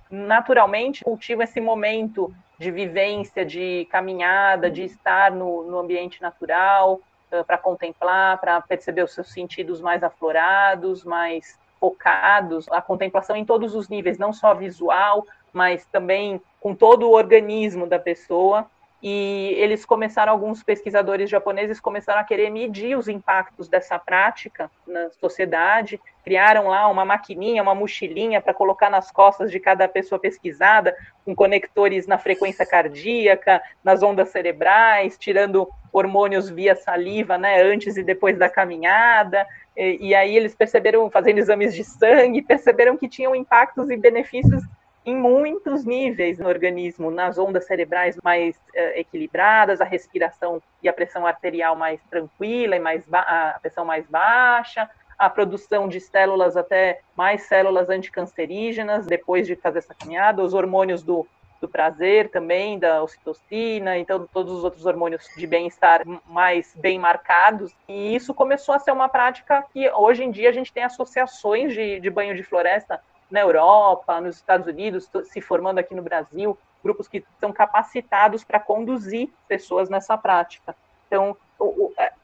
naturalmente 0.09 1.03
cultivam 1.03 1.43
esse 1.43 1.61
momento 1.61 2.33
de 2.57 2.71
vivência, 2.71 3.45
de 3.45 3.87
caminhada, 3.91 4.69
de 4.69 4.83
estar 4.83 5.31
no, 5.31 5.63
no 5.63 5.79
ambiente 5.79 6.21
natural, 6.21 6.99
para 7.45 7.57
contemplar, 7.57 8.39
para 8.39 8.59
perceber 8.61 9.03
os 9.03 9.13
seus 9.13 9.31
sentidos 9.31 9.79
mais 9.79 10.03
aflorados, 10.03 11.03
mais 11.05 11.57
focados, 11.79 12.67
a 12.69 12.81
contemplação 12.81 13.35
em 13.35 13.45
todos 13.45 13.73
os 13.73 13.87
níveis, 13.87 14.17
não 14.17 14.33
só 14.33 14.53
visual, 14.53 15.25
mas 15.53 15.85
também 15.85 16.41
com 16.61 16.73
todo 16.75 17.09
o 17.09 17.11
organismo 17.11 17.85
da 17.85 17.99
pessoa. 17.99 18.69
E 19.03 19.55
eles 19.57 19.83
começaram, 19.83 20.31
alguns 20.31 20.61
pesquisadores 20.61 21.27
japoneses 21.27 21.79
começaram 21.79 22.21
a 22.21 22.23
querer 22.23 22.51
medir 22.51 22.95
os 22.95 23.07
impactos 23.07 23.67
dessa 23.67 23.97
prática 23.97 24.69
na 24.85 25.09
sociedade, 25.09 25.99
criaram 26.23 26.67
lá 26.67 26.87
uma 26.87 27.03
maquininha, 27.03 27.63
uma 27.63 27.73
mochilinha 27.73 28.39
para 28.39 28.53
colocar 28.53 28.91
nas 28.91 29.11
costas 29.11 29.49
de 29.49 29.59
cada 29.59 29.87
pessoa 29.87 30.19
pesquisada, 30.19 30.95
com 31.25 31.33
conectores 31.33 32.05
na 32.05 32.19
frequência 32.19 32.63
cardíaca, 32.63 33.59
nas 33.83 34.03
ondas 34.03 34.29
cerebrais, 34.29 35.17
tirando 35.17 35.67
hormônios 35.91 36.47
via 36.47 36.75
saliva, 36.75 37.39
né, 37.39 37.59
antes 37.59 37.97
e 37.97 38.03
depois 38.03 38.37
da 38.37 38.47
caminhada. 38.47 39.47
E, 39.75 40.09
e 40.09 40.15
aí 40.15 40.37
eles 40.37 40.53
perceberam, 40.53 41.09
fazendo 41.09 41.39
exames 41.39 41.73
de 41.73 41.83
sangue, 41.83 42.43
perceberam 42.43 42.95
que 42.95 43.09
tinham 43.09 43.35
impactos 43.35 43.89
e 43.89 43.97
benefícios 43.97 44.61
em 45.05 45.15
muitos 45.15 45.83
níveis 45.83 46.37
no 46.37 46.47
organismo, 46.47 47.09
nas 47.09 47.37
ondas 47.37 47.65
cerebrais 47.65 48.17
mais 48.23 48.55
uh, 48.55 48.79
equilibradas, 48.95 49.81
a 49.81 49.85
respiração 49.85 50.61
e 50.81 50.87
a 50.87 50.93
pressão 50.93 51.25
arterial 51.25 51.75
mais 51.75 51.99
tranquila 52.09 52.75
e 52.75 52.79
mais 52.79 53.03
a 53.11 53.57
pressão 53.61 53.83
mais 53.83 54.05
baixa, 54.07 54.89
a 55.17 55.29
produção 55.29 55.87
de 55.87 55.99
células 55.99 56.55
até 56.55 57.01
mais 57.15 57.43
células 57.43 57.89
anticancerígenas 57.89 59.05
depois 59.05 59.47
de 59.47 59.55
fazer 59.55 59.79
essa 59.79 59.93
caminhada, 59.93 60.43
os 60.43 60.53
hormônios 60.53 61.03
do, 61.03 61.27
do 61.59 61.67
prazer 61.67 62.29
também, 62.29 62.79
da 62.79 63.03
ocitocina, 63.03 63.97
então 63.97 64.27
todos 64.33 64.51
os 64.51 64.63
outros 64.63 64.85
hormônios 64.85 65.27
de 65.37 65.45
bem-estar 65.45 66.01
mais 66.27 66.75
bem 66.75 66.97
marcados. 66.97 67.71
E 67.87 68.15
isso 68.15 68.33
começou 68.33 68.73
a 68.73 68.79
ser 68.79 68.91
uma 68.91 69.09
prática 69.09 69.63
que 69.71 69.89
hoje 69.91 70.23
em 70.23 70.31
dia 70.31 70.49
a 70.49 70.53
gente 70.53 70.73
tem 70.73 70.83
associações 70.83 71.73
de, 71.73 71.99
de 71.99 72.09
banho 72.09 72.35
de 72.35 72.43
floresta 72.43 72.99
na 73.31 73.39
Europa, 73.39 74.19
nos 74.19 74.35
Estados 74.35 74.67
Unidos, 74.67 75.09
se 75.25 75.41
formando 75.41 75.79
aqui 75.79 75.95
no 75.95 76.01
Brasil, 76.01 76.57
grupos 76.83 77.07
que 77.07 77.23
são 77.39 77.51
capacitados 77.53 78.43
para 78.43 78.59
conduzir 78.59 79.29
pessoas 79.47 79.89
nessa 79.89 80.17
prática. 80.17 80.75
Então, 81.07 81.35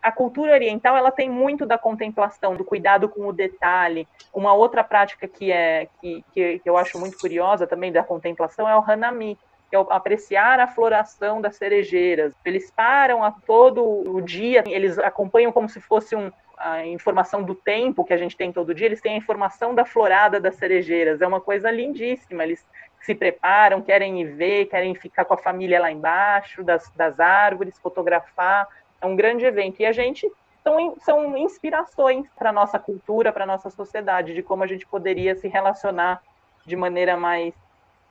a 0.01 0.11
cultura 0.11 0.53
oriental 0.53 0.95
ela 0.95 1.11
tem 1.11 1.29
muito 1.29 1.65
da 1.65 1.77
contemplação, 1.77 2.55
do 2.55 2.63
cuidado 2.63 3.09
com 3.09 3.27
o 3.27 3.33
detalhe. 3.33 4.07
Uma 4.33 4.53
outra 4.53 4.83
prática 4.83 5.27
que 5.27 5.51
é 5.51 5.87
que, 6.01 6.23
que, 6.33 6.61
eu 6.65 6.77
acho 6.77 6.99
muito 6.99 7.17
curiosa 7.17 7.67
também 7.67 7.91
da 7.91 8.03
contemplação 8.03 8.67
é 8.67 8.75
o 8.75 8.81
hanami, 8.81 9.37
que 9.69 9.75
é 9.75 9.85
apreciar 9.89 10.59
a 10.59 10.67
floração 10.67 11.41
das 11.41 11.57
cerejeiras. 11.57 12.33
Eles 12.45 12.71
param 12.71 13.23
a 13.23 13.31
todo 13.31 13.83
o 13.83 14.21
dia, 14.21 14.63
eles 14.65 14.97
acompanham 14.97 15.51
como 15.51 15.67
se 15.67 15.81
fosse 15.81 16.15
um, 16.15 16.31
a 16.57 16.85
informação 16.85 17.43
do 17.43 17.53
tempo 17.53 18.03
que 18.03 18.13
a 18.13 18.17
gente 18.17 18.35
tem 18.35 18.51
todo 18.51 18.73
dia, 18.73 18.87
eles 18.87 19.01
têm 19.01 19.13
a 19.13 19.17
informação 19.17 19.75
da 19.75 19.85
florada 19.85 20.39
das 20.39 20.55
cerejeiras. 20.55 21.21
É 21.21 21.27
uma 21.27 21.39
coisa 21.39 21.69
lindíssima. 21.69 22.43
Eles 22.43 22.65
se 22.99 23.13
preparam, 23.13 23.81
querem 23.81 24.21
ir 24.21 24.25
ver, 24.33 24.65
querem 24.65 24.95
ficar 24.95 25.25
com 25.25 25.35
a 25.35 25.37
família 25.37 25.79
lá 25.79 25.91
embaixo 25.91 26.63
das, 26.63 26.89
das 26.95 27.19
árvores, 27.19 27.79
fotografar. 27.79 28.67
É 29.01 29.05
um 29.05 29.15
grande 29.15 29.45
evento. 29.45 29.81
E 29.81 29.85
a 29.85 29.91
gente 29.91 30.29
são, 30.63 30.95
são 30.99 31.37
inspirações 31.37 32.25
para 32.37 32.49
a 32.49 32.53
nossa 32.53 32.79
cultura, 32.79 33.31
para 33.31 33.43
a 33.43 33.47
nossa 33.47 33.69
sociedade, 33.69 34.33
de 34.33 34.41
como 34.41 34.63
a 34.63 34.67
gente 34.67 34.85
poderia 34.85 35.35
se 35.35 35.47
relacionar 35.47 36.21
de 36.65 36.75
maneira 36.75 37.15
mais 37.15 37.53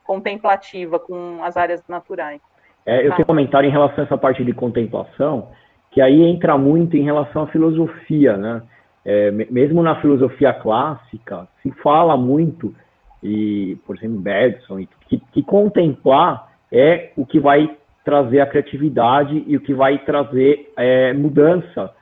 contemplativa 0.03 0.97
com 0.97 1.43
as 1.43 1.57
áreas 1.57 1.83
naturais. 1.87 2.41
É, 2.85 3.05
eu 3.05 3.11
tenho 3.11 3.23
um 3.23 3.25
comentário 3.25 3.67
em 3.67 3.71
relação 3.71 3.99
a 3.99 4.07
essa 4.07 4.17
parte 4.17 4.43
de 4.45 4.53
contemplação 4.53 5.49
que 5.91 6.01
aí 6.01 6.23
entra 6.23 6.57
muito 6.57 6.95
em 6.95 7.03
relação 7.03 7.43
à 7.43 7.47
filosofia, 7.47 8.37
né? 8.37 8.61
É, 9.05 9.31
mesmo 9.31 9.81
na 9.81 9.95
filosofia 10.01 10.51
clássica, 10.53 11.47
se 11.63 11.71
fala 11.81 12.17
muito, 12.17 12.75
e 13.23 13.77
por 13.85 13.95
exemplo, 13.95 14.19
Bergson, 14.19 14.85
que, 15.07 15.21
que 15.31 15.41
contemplar 15.41 16.49
é 16.69 17.11
o 17.15 17.25
que 17.25 17.39
vai 17.39 17.73
trazer 18.03 18.41
a 18.41 18.45
criatividade 18.45 19.43
e 19.47 19.55
o 19.55 19.61
que 19.61 19.73
vai 19.73 19.97
trazer 19.99 20.71
é, 20.77 21.13
mudança, 21.13 21.93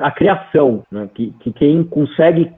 a 0.00 0.10
criação, 0.10 0.82
né? 0.90 1.08
que, 1.14 1.30
que 1.40 1.52
quem 1.52 1.82
consegue 1.84 2.52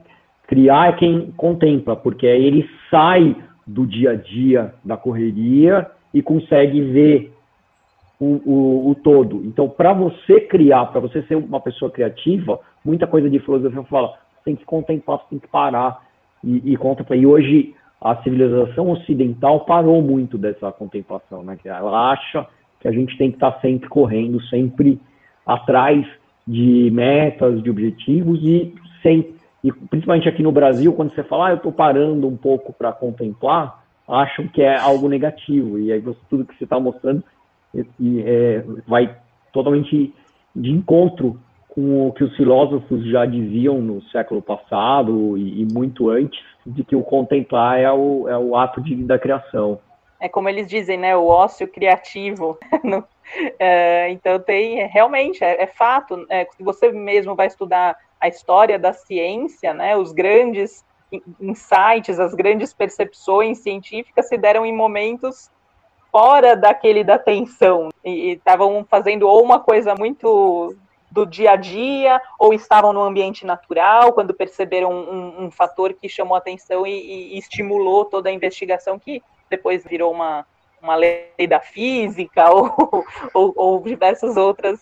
criar 0.47 0.89
é 0.89 0.93
quem 0.93 1.33
contempla, 1.35 1.95
porque 1.95 2.25
ele 2.25 2.69
sai 2.89 3.35
do 3.65 3.85
dia 3.85 4.11
a 4.11 4.15
dia, 4.15 4.73
da 4.83 4.95
correria, 4.95 5.89
e 6.13 6.21
consegue 6.21 6.81
ver 6.81 7.34
o, 8.19 8.41
o, 8.45 8.89
o 8.91 8.95
todo. 8.95 9.41
Então, 9.45 9.69
para 9.69 9.93
você 9.93 10.41
criar, 10.41 10.85
para 10.87 11.01
você 11.01 11.21
ser 11.23 11.35
uma 11.35 11.59
pessoa 11.59 11.91
criativa, 11.91 12.59
muita 12.83 13.07
coisa 13.07 13.29
de 13.29 13.39
filosofia 13.39 13.83
fala, 13.83 14.13
tem 14.43 14.55
que 14.55 14.65
contemplar, 14.65 15.19
tem 15.29 15.39
que 15.39 15.47
parar 15.47 16.01
e, 16.43 16.73
e 16.73 16.77
contemplar. 16.77 17.19
E 17.19 17.25
hoje 17.25 17.75
a 18.01 18.15
civilização 18.23 18.89
ocidental 18.91 19.61
parou 19.61 20.01
muito 20.01 20.37
dessa 20.37 20.71
contemplação, 20.71 21.43
né? 21.43 21.57
Ela 21.65 22.11
acha 22.11 22.47
que 22.79 22.87
a 22.87 22.91
gente 22.91 23.17
tem 23.17 23.31
que 23.31 23.37
estar 23.37 23.51
tá 23.51 23.61
sempre 23.61 23.89
correndo, 23.89 24.41
sempre 24.43 24.99
atrás 25.45 26.05
de 26.47 26.91
metas, 26.91 27.61
de 27.63 27.69
objetivos 27.69 28.39
e 28.43 28.73
sem 29.01 29.35
e 29.63 29.71
principalmente 29.71 30.29
aqui 30.29 30.43
no 30.43 30.51
Brasil, 30.51 30.93
quando 30.93 31.11
você 31.11 31.23
fala, 31.23 31.47
ah, 31.47 31.51
eu 31.53 31.55
estou 31.55 31.71
parando 31.71 32.27
um 32.27 32.37
pouco 32.37 32.71
para 32.71 32.91
contemplar, 32.91 33.83
acham 34.07 34.47
que 34.47 34.61
é 34.61 34.77
algo 34.77 35.09
negativo. 35.09 35.79
E 35.79 35.91
aí 35.91 35.99
você, 35.99 36.19
tudo 36.29 36.45
que 36.45 36.55
você 36.55 36.65
está 36.65 36.79
mostrando 36.79 37.23
e, 37.99 38.21
é, 38.21 38.63
vai 38.87 39.15
totalmente 39.51 40.13
de 40.55 40.71
encontro 40.71 41.39
com 41.69 42.07
o 42.07 42.13
que 42.13 42.23
os 42.23 42.35
filósofos 42.35 43.05
já 43.09 43.25
diziam 43.25 43.79
no 43.79 44.01
século 44.03 44.41
passado 44.41 45.37
e, 45.37 45.61
e 45.61 45.65
muito 45.73 46.09
antes, 46.09 46.39
de 46.65 46.83
que 46.83 46.95
o 46.95 47.03
contemplar 47.03 47.79
é 47.79 47.91
o, 47.91 48.29
é 48.29 48.37
o 48.37 48.55
ato 48.55 48.81
de, 48.81 48.95
da 49.03 49.19
criação. 49.19 49.79
É 50.19 50.29
como 50.29 50.47
eles 50.47 50.67
dizem, 50.67 50.97
né? 50.97 51.15
O 51.15 51.27
ócio 51.27 51.67
criativo. 51.67 52.57
é, 53.59 54.09
então 54.09 54.39
tem 54.39 54.87
realmente 54.87 55.43
é, 55.43 55.63
é 55.63 55.67
fato. 55.67 56.25
É, 56.29 56.47
você 56.59 56.91
mesmo 56.91 57.35
vai 57.35 57.47
estudar 57.47 57.97
a 58.19 58.27
história 58.27 58.79
da 58.79 58.93
ciência, 58.93 59.73
né, 59.73 59.95
os 59.95 60.11
grandes 60.11 60.83
insights, 61.39 62.19
as 62.19 62.33
grandes 62.33 62.73
percepções 62.73 63.59
científicas 63.59 64.27
se 64.27 64.37
deram 64.37 64.65
em 64.65 64.75
momentos 64.75 65.51
fora 66.15 66.55
daquele 66.55 67.03
da 67.03 67.19
tensão 67.19 67.89
e 68.01 68.31
estavam 68.31 68.85
fazendo 68.89 69.27
ou 69.27 69.43
uma 69.43 69.59
coisa 69.59 69.93
muito 69.95 70.73
do 71.11 71.25
dia 71.25 71.51
a 71.51 71.55
dia 71.57 72.21
ou 72.39 72.53
estavam 72.53 72.93
no 72.93 73.03
ambiente 73.03 73.45
natural 73.45 74.13
quando 74.13 74.33
perceberam 74.33 74.93
um, 74.93 75.43
um 75.43 75.51
fator 75.51 75.93
que 75.93 76.07
chamou 76.07 76.37
atenção 76.37 76.87
e, 76.87 77.33
e, 77.33 77.37
estimulou 77.37 78.05
toda 78.05 78.29
a 78.29 78.31
investigação 78.31 78.97
que 78.97 79.21
depois 79.49 79.83
virou 79.83 80.09
uma, 80.09 80.45
uma 80.81 80.95
lei 80.95 81.27
da 81.49 81.59
física 81.59 82.47
ou, 82.49 83.05
ou, 83.33 83.53
ou 83.53 83.83
diversas 83.83 84.37
outras 84.37 84.79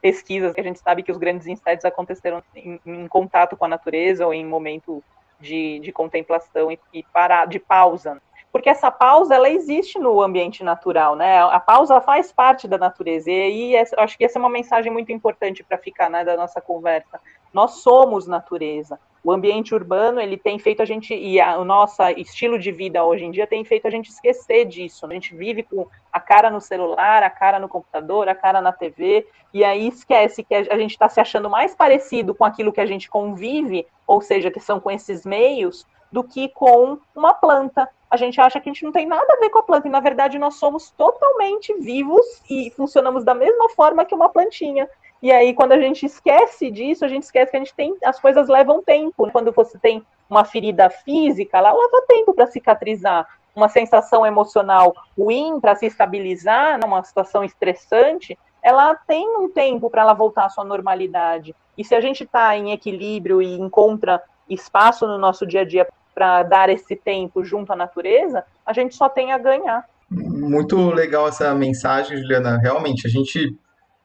pesquisas 0.00 0.54
que 0.54 0.62
a 0.62 0.64
gente 0.64 0.78
sabe 0.78 1.02
que 1.02 1.12
os 1.12 1.18
grandes 1.18 1.46
insights 1.46 1.84
aconteceram 1.84 2.42
em, 2.56 2.80
em 2.86 3.06
contato 3.06 3.54
com 3.54 3.66
a 3.66 3.68
natureza 3.68 4.24
ou 4.24 4.32
em 4.32 4.46
momento 4.46 5.04
de, 5.38 5.78
de 5.80 5.92
contemplação 5.92 6.72
e, 6.72 6.78
e 6.90 7.02
para, 7.02 7.44
de 7.44 7.58
pausa. 7.58 8.18
Porque 8.52 8.68
essa 8.68 8.90
pausa, 8.90 9.34
ela 9.34 9.48
existe 9.48 9.98
no 9.98 10.20
ambiente 10.20 10.64
natural, 10.64 11.14
né? 11.14 11.40
A 11.40 11.60
pausa 11.60 12.00
faz 12.00 12.32
parte 12.32 12.66
da 12.66 12.76
natureza. 12.76 13.30
E 13.30 13.42
aí, 13.76 13.84
acho 13.96 14.18
que 14.18 14.24
essa 14.24 14.38
é 14.38 14.40
uma 14.40 14.50
mensagem 14.50 14.92
muito 14.92 15.12
importante 15.12 15.62
para 15.62 15.78
ficar 15.78 16.10
né, 16.10 16.24
da 16.24 16.36
nossa 16.36 16.60
conversa. 16.60 17.20
Nós 17.52 17.82
somos 17.82 18.26
natureza 18.26 18.98
o 19.22 19.30
ambiente 19.30 19.74
urbano 19.74 20.20
ele 20.20 20.36
tem 20.36 20.58
feito 20.58 20.80
a 20.80 20.84
gente 20.84 21.14
e 21.14 21.40
a, 21.40 21.58
o 21.58 21.64
nosso 21.64 22.02
estilo 22.16 22.58
de 22.58 22.72
vida 22.72 23.04
hoje 23.04 23.24
em 23.24 23.30
dia 23.30 23.46
tem 23.46 23.64
feito 23.64 23.86
a 23.86 23.90
gente 23.90 24.08
esquecer 24.08 24.64
disso. 24.64 25.04
A 25.04 25.12
gente 25.12 25.34
vive 25.34 25.62
com 25.62 25.86
a 26.12 26.18
cara 26.18 26.50
no 26.50 26.60
celular, 26.60 27.22
a 27.22 27.30
cara 27.30 27.58
no 27.58 27.68
computador, 27.68 28.28
a 28.28 28.34
cara 28.34 28.60
na 28.60 28.72
TV 28.72 29.26
e 29.52 29.62
aí 29.62 29.88
esquece 29.88 30.42
que 30.42 30.54
a 30.54 30.78
gente 30.78 30.92
está 30.92 31.08
se 31.08 31.20
achando 31.20 31.50
mais 31.50 31.74
parecido 31.74 32.34
com 32.34 32.44
aquilo 32.44 32.72
que 32.72 32.80
a 32.80 32.86
gente 32.86 33.10
convive, 33.10 33.86
ou 34.06 34.20
seja, 34.20 34.50
que 34.50 34.60
são 34.60 34.80
com 34.80 34.90
esses 34.90 35.26
meios, 35.26 35.86
do 36.10 36.24
que 36.24 36.48
com 36.48 36.98
uma 37.14 37.34
planta. 37.34 37.88
A 38.10 38.16
gente 38.16 38.40
acha 38.40 38.60
que 38.60 38.68
a 38.68 38.72
gente 38.72 38.84
não 38.84 38.90
tem 38.90 39.06
nada 39.06 39.26
a 39.32 39.38
ver 39.38 39.50
com 39.50 39.60
a 39.60 39.62
planta 39.62 39.86
e 39.86 39.90
na 39.90 40.00
verdade 40.00 40.38
nós 40.38 40.56
somos 40.56 40.90
totalmente 40.90 41.72
vivos 41.74 42.42
e 42.50 42.70
funcionamos 42.76 43.24
da 43.24 43.34
mesma 43.34 43.68
forma 43.70 44.04
que 44.04 44.14
uma 44.14 44.28
plantinha. 44.28 44.88
E 45.22 45.30
aí, 45.30 45.52
quando 45.52 45.72
a 45.72 45.78
gente 45.78 46.06
esquece 46.06 46.70
disso, 46.70 47.04
a 47.04 47.08
gente 47.08 47.24
esquece 47.24 47.50
que 47.50 47.56
a 47.56 47.60
gente 47.60 47.74
tem. 47.74 47.94
As 48.02 48.18
coisas 48.18 48.48
levam 48.48 48.82
tempo. 48.82 49.30
Quando 49.30 49.52
você 49.52 49.78
tem 49.78 50.02
uma 50.28 50.44
ferida 50.44 50.88
física, 50.88 51.58
ela 51.58 51.72
leva 51.72 52.04
tempo 52.08 52.32
para 52.32 52.46
cicatrizar. 52.46 53.28
Uma 53.54 53.68
sensação 53.68 54.24
emocional 54.24 54.94
ruim 55.18 55.60
para 55.60 55.74
se 55.74 55.86
estabilizar, 55.86 56.80
numa 56.80 57.02
situação 57.04 57.44
estressante, 57.44 58.38
ela 58.62 58.94
tem 58.94 59.28
um 59.36 59.50
tempo 59.50 59.90
para 59.90 60.02
ela 60.02 60.14
voltar 60.14 60.46
à 60.46 60.48
sua 60.48 60.64
normalidade. 60.64 61.54
E 61.76 61.84
se 61.84 61.94
a 61.94 62.00
gente 62.00 62.24
está 62.24 62.56
em 62.56 62.72
equilíbrio 62.72 63.42
e 63.42 63.54
encontra 63.58 64.22
espaço 64.48 65.06
no 65.06 65.18
nosso 65.18 65.46
dia 65.46 65.60
a 65.60 65.64
dia 65.64 65.86
para 66.20 66.42
dar 66.42 66.68
esse 66.68 66.94
tempo 66.94 67.42
junto 67.42 67.72
à 67.72 67.76
natureza, 67.76 68.44
a 68.66 68.74
gente 68.74 68.94
só 68.94 69.08
tem 69.08 69.32
a 69.32 69.38
ganhar. 69.38 69.86
Muito 70.10 70.90
legal 70.90 71.26
essa 71.26 71.54
mensagem, 71.54 72.18
Juliana. 72.18 72.58
Realmente, 72.58 73.06
a 73.06 73.10
gente 73.10 73.56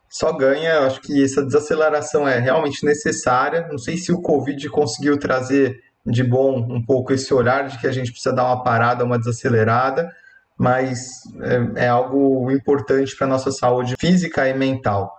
só 0.08 0.32
ganha. 0.32 0.86
Acho 0.86 1.02
que 1.02 1.22
essa 1.22 1.44
desaceleração 1.44 2.26
é 2.26 2.40
realmente 2.40 2.86
necessária. 2.86 3.68
Não 3.70 3.78
sei 3.78 3.98
se 3.98 4.14
o 4.14 4.22
Covid 4.22 4.70
conseguiu 4.70 5.20
trazer 5.20 5.84
de 6.06 6.24
bom 6.24 6.58
um 6.58 6.82
pouco 6.82 7.12
esse 7.12 7.34
olhar 7.34 7.68
de 7.68 7.78
que 7.80 7.88
a 7.88 7.92
gente 7.92 8.12
precisa 8.12 8.34
dar 8.34 8.46
uma 8.46 8.64
parada, 8.64 9.04
uma 9.04 9.20
desacelerada, 9.20 10.10
mas 10.58 11.00
é, 11.76 11.84
é 11.84 11.88
algo 11.90 12.50
importante 12.50 13.14
para 13.14 13.28
a 13.28 13.30
nossa 13.30 13.52
saúde 13.52 13.96
física 14.00 14.48
e 14.48 14.54
mental. 14.54 15.14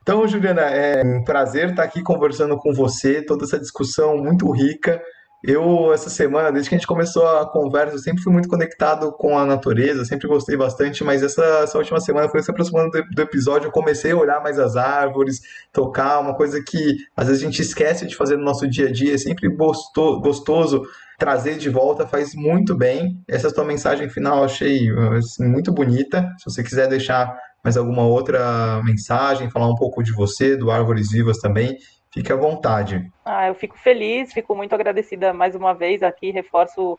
Então, 0.00 0.26
Juliana, 0.26 0.62
é 0.62 1.02
um 1.04 1.22
prazer 1.22 1.70
estar 1.70 1.82
aqui 1.82 2.02
conversando 2.02 2.56
com 2.56 2.72
você, 2.72 3.20
toda 3.20 3.44
essa 3.44 3.58
discussão 3.58 4.16
muito 4.16 4.50
rica. 4.50 5.02
Eu, 5.42 5.92
essa 5.92 6.10
semana, 6.10 6.52
desde 6.52 6.68
que 6.68 6.74
a 6.74 6.78
gente 6.78 6.86
começou 6.86 7.26
a 7.26 7.50
conversa, 7.50 7.94
eu 7.94 7.98
sempre 7.98 8.22
fui 8.22 8.32
muito 8.32 8.48
conectado 8.48 9.10
com 9.12 9.38
a 9.38 9.46
natureza, 9.46 10.04
sempre 10.04 10.28
gostei 10.28 10.54
bastante, 10.54 11.02
mas 11.02 11.22
essa, 11.22 11.42
essa 11.62 11.78
última 11.78 11.98
semana 11.98 12.28
foi 12.28 12.42
se 12.42 12.50
aproximando 12.50 12.90
do, 12.90 13.02
do, 13.08 13.22
episódio, 13.22 13.68
eu 13.68 13.72
comecei 13.72 14.12
a 14.12 14.16
olhar 14.16 14.42
mais 14.42 14.58
as 14.58 14.76
árvores, 14.76 15.40
tocar, 15.72 16.20
uma 16.20 16.34
coisa 16.34 16.62
que 16.62 16.96
às 17.16 17.28
vezes 17.28 17.42
a 17.42 17.46
gente 17.46 17.62
esquece 17.62 18.06
de 18.06 18.14
fazer 18.14 18.36
no 18.36 18.44
nosso 18.44 18.68
dia 18.68 18.88
a 18.88 18.92
dia, 18.92 19.14
é 19.14 19.18
sempre 19.18 19.48
gostoso, 19.48 20.20
gostoso 20.20 20.82
trazer 21.18 21.56
de 21.58 21.68
volta, 21.68 22.06
faz 22.06 22.34
muito 22.34 22.74
bem. 22.74 23.22
Essa 23.28 23.52
tua 23.52 23.64
mensagem 23.64 24.08
final 24.08 24.38
eu 24.38 24.44
achei 24.44 24.88
assim, 25.18 25.46
muito 25.46 25.70
bonita. 25.70 26.26
Se 26.38 26.46
você 26.46 26.62
quiser 26.62 26.88
deixar 26.88 27.30
mais 27.62 27.76
alguma 27.76 28.06
outra 28.06 28.82
mensagem, 28.82 29.50
falar 29.50 29.68
um 29.68 29.74
pouco 29.74 30.02
de 30.02 30.12
você, 30.12 30.56
do 30.56 30.70
Árvores 30.70 31.10
Vivas 31.10 31.36
também, 31.36 31.76
Fique 32.12 32.32
à 32.32 32.36
vontade. 32.36 33.10
Ah, 33.24 33.48
eu 33.48 33.54
fico 33.54 33.78
feliz, 33.78 34.32
fico 34.32 34.54
muito 34.54 34.74
agradecida 34.74 35.32
mais 35.32 35.54
uma 35.54 35.72
vez 35.72 36.02
aqui, 36.02 36.30
reforço 36.30 36.98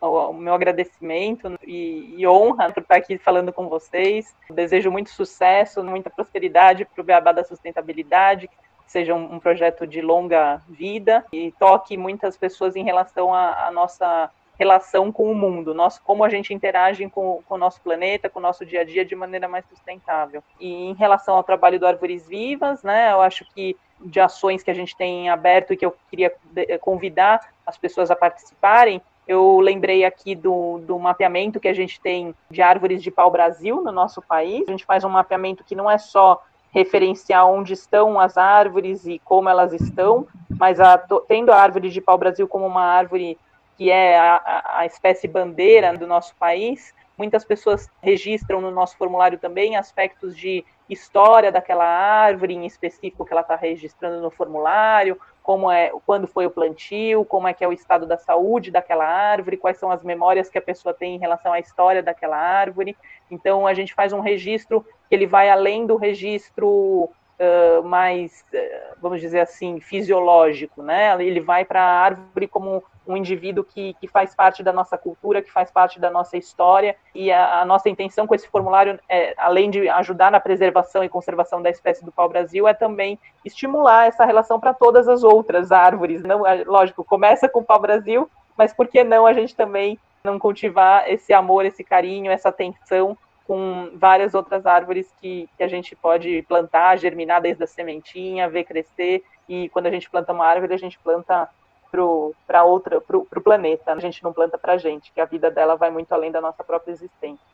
o, 0.00 0.32
meu 0.32 0.54
agradecimento 0.54 1.58
e, 1.64 2.14
e, 2.16 2.26
honra 2.26 2.72
por 2.72 2.82
estar 2.82 2.96
aqui 2.96 3.18
falando 3.18 3.52
com 3.52 3.68
vocês. 3.68 4.34
Desejo 4.50 4.90
muito 4.90 5.10
sucesso, 5.10 5.84
muita 5.84 6.10
prosperidade 6.10 6.84
para 6.84 7.00
o 7.00 7.04
Beabá 7.04 7.30
da 7.30 7.44
Sustentabilidade, 7.44 8.48
que 8.48 8.56
seja 8.86 9.14
um, 9.14 9.34
um, 9.34 9.38
projeto 9.38 9.86
de 9.86 10.00
longa 10.00 10.60
vida 10.68 11.24
e 11.32 11.52
toque 11.52 11.96
muitas 11.96 12.36
pessoas 12.36 12.74
em 12.74 12.82
relação 12.82 13.32
à 13.32 13.70
nossa 13.70 14.30
relação 14.58 15.12
com 15.12 15.30
o 15.30 15.34
mundo, 15.36 15.72
nosso, 15.72 16.02
como 16.02 16.24
a 16.24 16.28
gente 16.28 16.52
interage 16.52 17.08
com, 17.10 17.40
com, 17.46 17.54
o 17.54 17.58
nosso 17.58 17.80
planeta, 17.80 18.28
com 18.28 18.40
o 18.40 18.42
nosso 18.42 18.66
dia 18.66 18.80
a 18.80 18.84
dia 18.84 19.04
de 19.04 19.14
maneira 19.14 19.46
mais 19.46 19.64
sustentável. 19.66 20.42
E 20.58 20.90
em 20.90 20.94
relação 20.94 21.36
ao 21.36 21.44
trabalho 21.44 21.78
do 21.78 21.86
Árvores 21.86 22.26
Vivas, 22.26 22.82
né, 22.82 23.12
eu 23.12 23.20
acho 23.20 23.46
que 23.54 23.76
de 24.00 24.20
ações 24.20 24.62
que 24.62 24.70
a 24.70 24.74
gente 24.74 24.96
tem 24.96 25.28
aberto 25.28 25.72
e 25.72 25.76
que 25.76 25.84
eu 25.84 25.94
queria 26.10 26.32
eh, 26.56 26.78
convidar 26.78 27.40
as 27.66 27.76
pessoas 27.76 28.10
a 28.10 28.16
participarem. 28.16 29.00
Eu 29.26 29.60
lembrei 29.60 30.04
aqui 30.04 30.34
do, 30.34 30.78
do 30.78 30.98
mapeamento 30.98 31.60
que 31.60 31.68
a 31.68 31.74
gente 31.74 32.00
tem 32.00 32.34
de 32.50 32.62
árvores 32.62 33.02
de 33.02 33.10
pau-brasil 33.10 33.82
no 33.82 33.92
nosso 33.92 34.22
país. 34.22 34.66
A 34.66 34.70
gente 34.70 34.86
faz 34.86 35.04
um 35.04 35.08
mapeamento 35.08 35.64
que 35.64 35.74
não 35.74 35.90
é 35.90 35.98
só 35.98 36.42
referenciar 36.70 37.46
onde 37.46 37.72
estão 37.72 38.20
as 38.20 38.36
árvores 38.36 39.06
e 39.06 39.18
como 39.24 39.48
elas 39.48 39.72
estão, 39.72 40.26
mas 40.58 40.80
a, 40.80 40.98
tendo 41.26 41.50
a 41.50 41.56
árvore 41.56 41.90
de 41.90 42.00
pau-brasil 42.00 42.46
como 42.46 42.66
uma 42.66 42.84
árvore 42.84 43.38
que 43.76 43.90
é 43.90 44.18
a, 44.18 44.64
a 44.78 44.86
espécie 44.86 45.28
bandeira 45.28 45.96
do 45.96 46.06
nosso 46.06 46.34
país, 46.36 46.92
muitas 47.16 47.44
pessoas 47.44 47.88
registram 48.02 48.60
no 48.60 48.70
nosso 48.70 48.96
formulário 48.96 49.38
também 49.38 49.76
aspectos 49.76 50.36
de 50.36 50.64
história 50.88 51.52
daquela 51.52 51.84
árvore 51.84 52.54
em 52.54 52.64
específico 52.64 53.24
que 53.24 53.32
ela 53.32 53.42
está 53.42 53.56
registrando 53.56 54.20
no 54.20 54.30
formulário, 54.30 55.18
como 55.42 55.70
é, 55.70 55.90
quando 56.04 56.26
foi 56.26 56.46
o 56.46 56.50
plantio, 56.50 57.24
como 57.24 57.48
é 57.48 57.54
que 57.54 57.64
é 57.64 57.68
o 57.68 57.72
estado 57.72 58.06
da 58.06 58.18
saúde 58.18 58.70
daquela 58.70 59.06
árvore, 59.06 59.56
quais 59.56 59.78
são 59.78 59.90
as 59.90 60.02
memórias 60.02 60.50
que 60.50 60.58
a 60.58 60.62
pessoa 60.62 60.92
tem 60.92 61.16
em 61.16 61.18
relação 61.18 61.52
à 61.52 61.58
história 61.58 62.02
daquela 62.02 62.36
árvore. 62.36 62.96
Então 63.30 63.66
a 63.66 63.74
gente 63.74 63.94
faz 63.94 64.12
um 64.12 64.20
registro 64.20 64.84
que 65.08 65.14
ele 65.14 65.26
vai 65.26 65.48
além 65.48 65.86
do 65.86 65.96
registro 65.96 67.10
uh, 67.38 67.82
mais, 67.82 68.44
uh, 68.52 68.96
vamos 69.00 69.20
dizer 69.20 69.40
assim, 69.40 69.80
fisiológico, 69.80 70.82
né? 70.82 71.16
Ele 71.24 71.40
vai 71.40 71.64
para 71.64 71.80
a 71.80 72.00
árvore 72.00 72.46
como 72.46 72.82
um 73.08 73.16
indivíduo 73.16 73.64
que, 73.64 73.94
que 73.94 74.06
faz 74.06 74.34
parte 74.34 74.62
da 74.62 74.72
nossa 74.72 74.98
cultura, 74.98 75.40
que 75.40 75.50
faz 75.50 75.70
parte 75.70 75.98
da 75.98 76.10
nossa 76.10 76.36
história, 76.36 76.94
e 77.14 77.32
a, 77.32 77.62
a 77.62 77.64
nossa 77.64 77.88
intenção 77.88 78.26
com 78.26 78.34
esse 78.34 78.46
formulário, 78.46 79.00
é, 79.08 79.34
além 79.38 79.70
de 79.70 79.88
ajudar 79.88 80.30
na 80.30 80.38
preservação 80.38 81.02
e 81.02 81.08
conservação 81.08 81.62
da 81.62 81.70
espécie 81.70 82.04
do 82.04 82.12
pau-brasil, 82.12 82.68
é 82.68 82.74
também 82.74 83.18
estimular 83.44 84.06
essa 84.06 84.26
relação 84.26 84.60
para 84.60 84.74
todas 84.74 85.08
as 85.08 85.24
outras 85.24 85.72
árvores. 85.72 86.22
Não, 86.22 86.46
é, 86.46 86.62
lógico, 86.64 87.02
começa 87.02 87.48
com 87.48 87.60
o 87.60 87.64
pau-brasil, 87.64 88.28
mas 88.56 88.74
por 88.74 88.86
que 88.86 89.02
não 89.02 89.26
a 89.26 89.32
gente 89.32 89.56
também 89.56 89.98
não 90.22 90.38
cultivar 90.38 91.10
esse 91.10 91.32
amor, 91.32 91.64
esse 91.64 91.82
carinho, 91.82 92.30
essa 92.30 92.50
atenção 92.50 93.16
com 93.46 93.92
várias 93.94 94.34
outras 94.34 94.66
árvores 94.66 95.10
que, 95.18 95.48
que 95.56 95.62
a 95.62 95.68
gente 95.68 95.96
pode 95.96 96.42
plantar, 96.42 96.98
germinar 96.98 97.40
desde 97.40 97.64
a 97.64 97.66
sementinha, 97.66 98.50
ver 98.50 98.64
crescer, 98.64 99.24
e 99.48 99.70
quando 99.70 99.86
a 99.86 99.90
gente 99.90 100.10
planta 100.10 100.34
uma 100.34 100.44
árvore, 100.44 100.74
a 100.74 100.78
gente 100.78 100.98
planta 100.98 101.48
para 101.90 102.64
outra, 102.64 103.00
para 103.00 103.16
o 103.16 103.42
planeta. 103.42 103.92
A 103.92 103.98
gente 103.98 104.22
não 104.22 104.32
planta 104.32 104.58
para 104.58 104.74
a 104.74 104.78
gente, 104.78 105.12
que 105.12 105.20
a 105.20 105.24
vida 105.24 105.50
dela 105.50 105.76
vai 105.76 105.90
muito 105.90 106.12
além 106.12 106.30
da 106.30 106.40
nossa 106.40 106.62
própria 106.62 106.92
existência. 106.92 107.46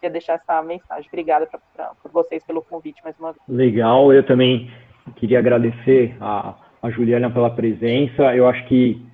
Queria 0.00 0.12
deixar 0.12 0.34
essa 0.34 0.62
mensagem. 0.62 1.08
Obrigada 1.08 1.48
pra, 1.74 1.92
por 2.02 2.10
vocês 2.10 2.44
pelo 2.44 2.62
convite 2.62 3.02
mais 3.02 3.18
uma 3.18 3.32
vez. 3.32 3.42
Legal, 3.48 4.12
eu 4.12 4.24
também 4.24 4.70
queria 5.16 5.38
agradecer 5.38 6.16
a, 6.20 6.54
a 6.82 6.90
Juliana 6.90 7.30
pela 7.30 7.50
presença. 7.50 8.34
Eu 8.34 8.48
acho 8.48 8.66
que 8.66 9.04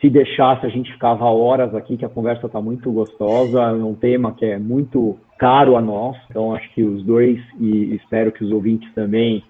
se 0.00 0.10
deixasse, 0.10 0.66
a 0.66 0.68
gente 0.68 0.92
ficava 0.92 1.24
horas 1.24 1.74
aqui, 1.74 1.96
que 1.96 2.04
a 2.04 2.10
conversa 2.10 2.46
está 2.46 2.60
muito 2.60 2.92
gostosa, 2.92 3.62
é 3.62 3.72
um 3.72 3.94
tema 3.94 4.34
que 4.34 4.44
é 4.44 4.58
muito 4.58 5.18
caro 5.38 5.76
a 5.76 5.80
nós, 5.80 6.14
então 6.28 6.54
acho 6.54 6.70
que 6.74 6.82
os 6.82 7.02
dois, 7.02 7.40
e 7.58 7.94
espero 7.94 8.30
que 8.30 8.44
os 8.44 8.52
ouvintes 8.52 8.92
também 8.92 9.42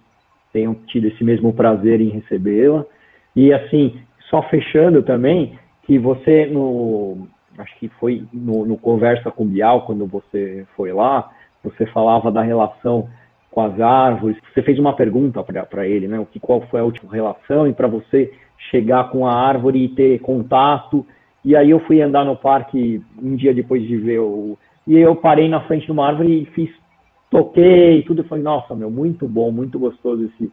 tenham 0.53 0.75
tido 0.87 1.09
esse 1.09 1.25
mesmo 1.25 1.53
prazer 1.53 2.01
em 2.01 2.09
recebê-la. 2.09 2.87
E 3.35 3.53
assim, 3.53 4.01
só 4.35 4.43
fechando 4.49 5.01
também, 5.05 5.57
que 5.85 5.97
você 5.97 6.47
no 6.47 7.29
acho 7.57 7.79
que 7.79 7.89
foi 8.01 8.25
no, 8.33 8.67
no, 8.67 8.77
Conversa 8.77 9.31
com 9.31 9.47
Bial, 9.47 9.83
quando 9.83 10.07
você 10.07 10.67
foi 10.77 10.93
lá, 10.93 11.31
você 11.63 11.87
falava 11.87 12.33
da 12.33 12.43
relação 12.43 13.09
com 13.49 13.61
as 13.61 13.81
árvores. 13.81 14.37
Você 14.53 14.61
fez 14.61 14.77
uma 14.77 14.93
pergunta 14.97 15.41
para 15.45 15.87
ele, 15.87 16.09
né? 16.09 16.19
O 16.19 16.27
que, 16.27 16.41
qual 16.41 16.63
foi 16.63 16.81
a 16.81 16.85
última 16.85 17.13
relação 17.13 17.69
e 17.69 17.73
para 17.73 17.87
você 17.87 18.33
chegar 18.71 19.09
com 19.11 19.25
a 19.25 19.33
árvore 19.33 19.85
e 19.85 19.89
ter 19.89 20.19
contato. 20.19 21.07
E 21.45 21.55
aí 21.55 21.71
eu 21.71 21.79
fui 21.81 22.03
andar 22.03 22.25
no 22.25 22.35
parque 22.35 23.01
um 23.23 23.37
dia 23.37 23.55
depois 23.55 23.87
de 23.87 23.97
ver 23.97 24.19
o. 24.19 24.59
E 24.85 24.99
eu 24.99 25.15
parei 25.15 25.49
na 25.49 25.61
frente 25.61 25.87
de 25.87 25.93
uma 25.93 26.09
árvore 26.09 26.43
e 26.43 26.47
fiz, 26.47 26.71
toquei 27.31 28.03
tudo. 28.03 28.23
E 28.23 28.25
falei, 28.25 28.43
nossa, 28.43 28.75
meu, 28.75 28.91
muito 28.91 29.29
bom, 29.29 29.53
muito 29.53 29.79
gostoso 29.79 30.25
esse. 30.25 30.51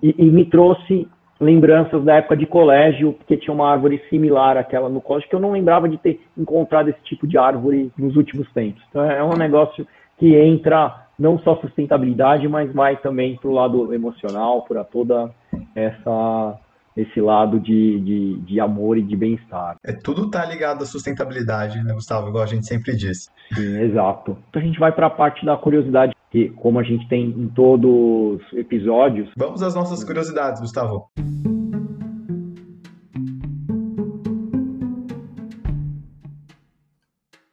E, 0.00 0.14
e 0.16 0.30
me 0.30 0.44
trouxe 0.44 1.08
lembranças 1.40 2.04
da 2.04 2.16
época 2.16 2.36
de 2.36 2.46
colégio, 2.46 3.14
porque 3.14 3.36
tinha 3.36 3.54
uma 3.54 3.70
árvore 3.70 4.02
similar 4.10 4.56
àquela 4.56 4.88
no 4.88 5.00
colégio, 5.00 5.28
que 5.28 5.34
eu 5.34 5.40
não 5.40 5.52
lembrava 5.52 5.88
de 5.88 5.96
ter 5.96 6.20
encontrado 6.36 6.90
esse 6.90 7.02
tipo 7.04 7.26
de 7.26 7.38
árvore 7.38 7.90
nos 7.96 8.14
últimos 8.16 8.50
tempos. 8.52 8.82
Então 8.90 9.02
é 9.02 9.24
um 9.24 9.36
negócio 9.36 9.86
que 10.18 10.36
entra 10.36 11.06
não 11.18 11.38
só 11.38 11.56
sustentabilidade, 11.56 12.46
mas 12.46 12.72
vai 12.72 12.96
também 12.96 13.36
para 13.36 13.50
o 13.50 13.54
lado 13.54 13.94
emocional, 13.94 14.62
para 14.62 14.84
toda 14.84 15.30
essa 15.74 16.58
esse 16.96 17.20
lado 17.20 17.60
de, 17.60 18.00
de, 18.00 18.36
de 18.40 18.60
amor 18.60 18.98
e 18.98 19.02
de 19.02 19.16
bem-estar. 19.16 19.76
É, 19.84 19.92
tudo 19.92 20.26
está 20.26 20.44
ligado 20.44 20.82
à 20.82 20.86
sustentabilidade, 20.86 21.82
né, 21.82 21.94
Gustavo? 21.94 22.28
Igual 22.28 22.42
a 22.42 22.46
gente 22.46 22.66
sempre 22.66 22.94
diz. 22.96 23.30
Sim, 23.54 23.80
exato. 23.80 24.36
Então 24.48 24.60
a 24.60 24.64
gente 24.64 24.78
vai 24.78 24.92
para 24.92 25.06
a 25.06 25.10
parte 25.10 25.46
da 25.46 25.56
curiosidade, 25.56 26.12
que 26.30 26.50
como 26.50 26.78
a 26.78 26.82
gente 26.82 27.08
tem 27.08 27.28
em 27.28 27.48
todos 27.48 28.40
os 28.40 28.52
episódios. 28.52 29.28
Vamos 29.36 29.62
às 29.62 29.74
nossas 29.74 30.04
curiosidades, 30.04 30.60
Gustavo. 30.60 31.10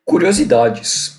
Curiosidades. 0.06 1.18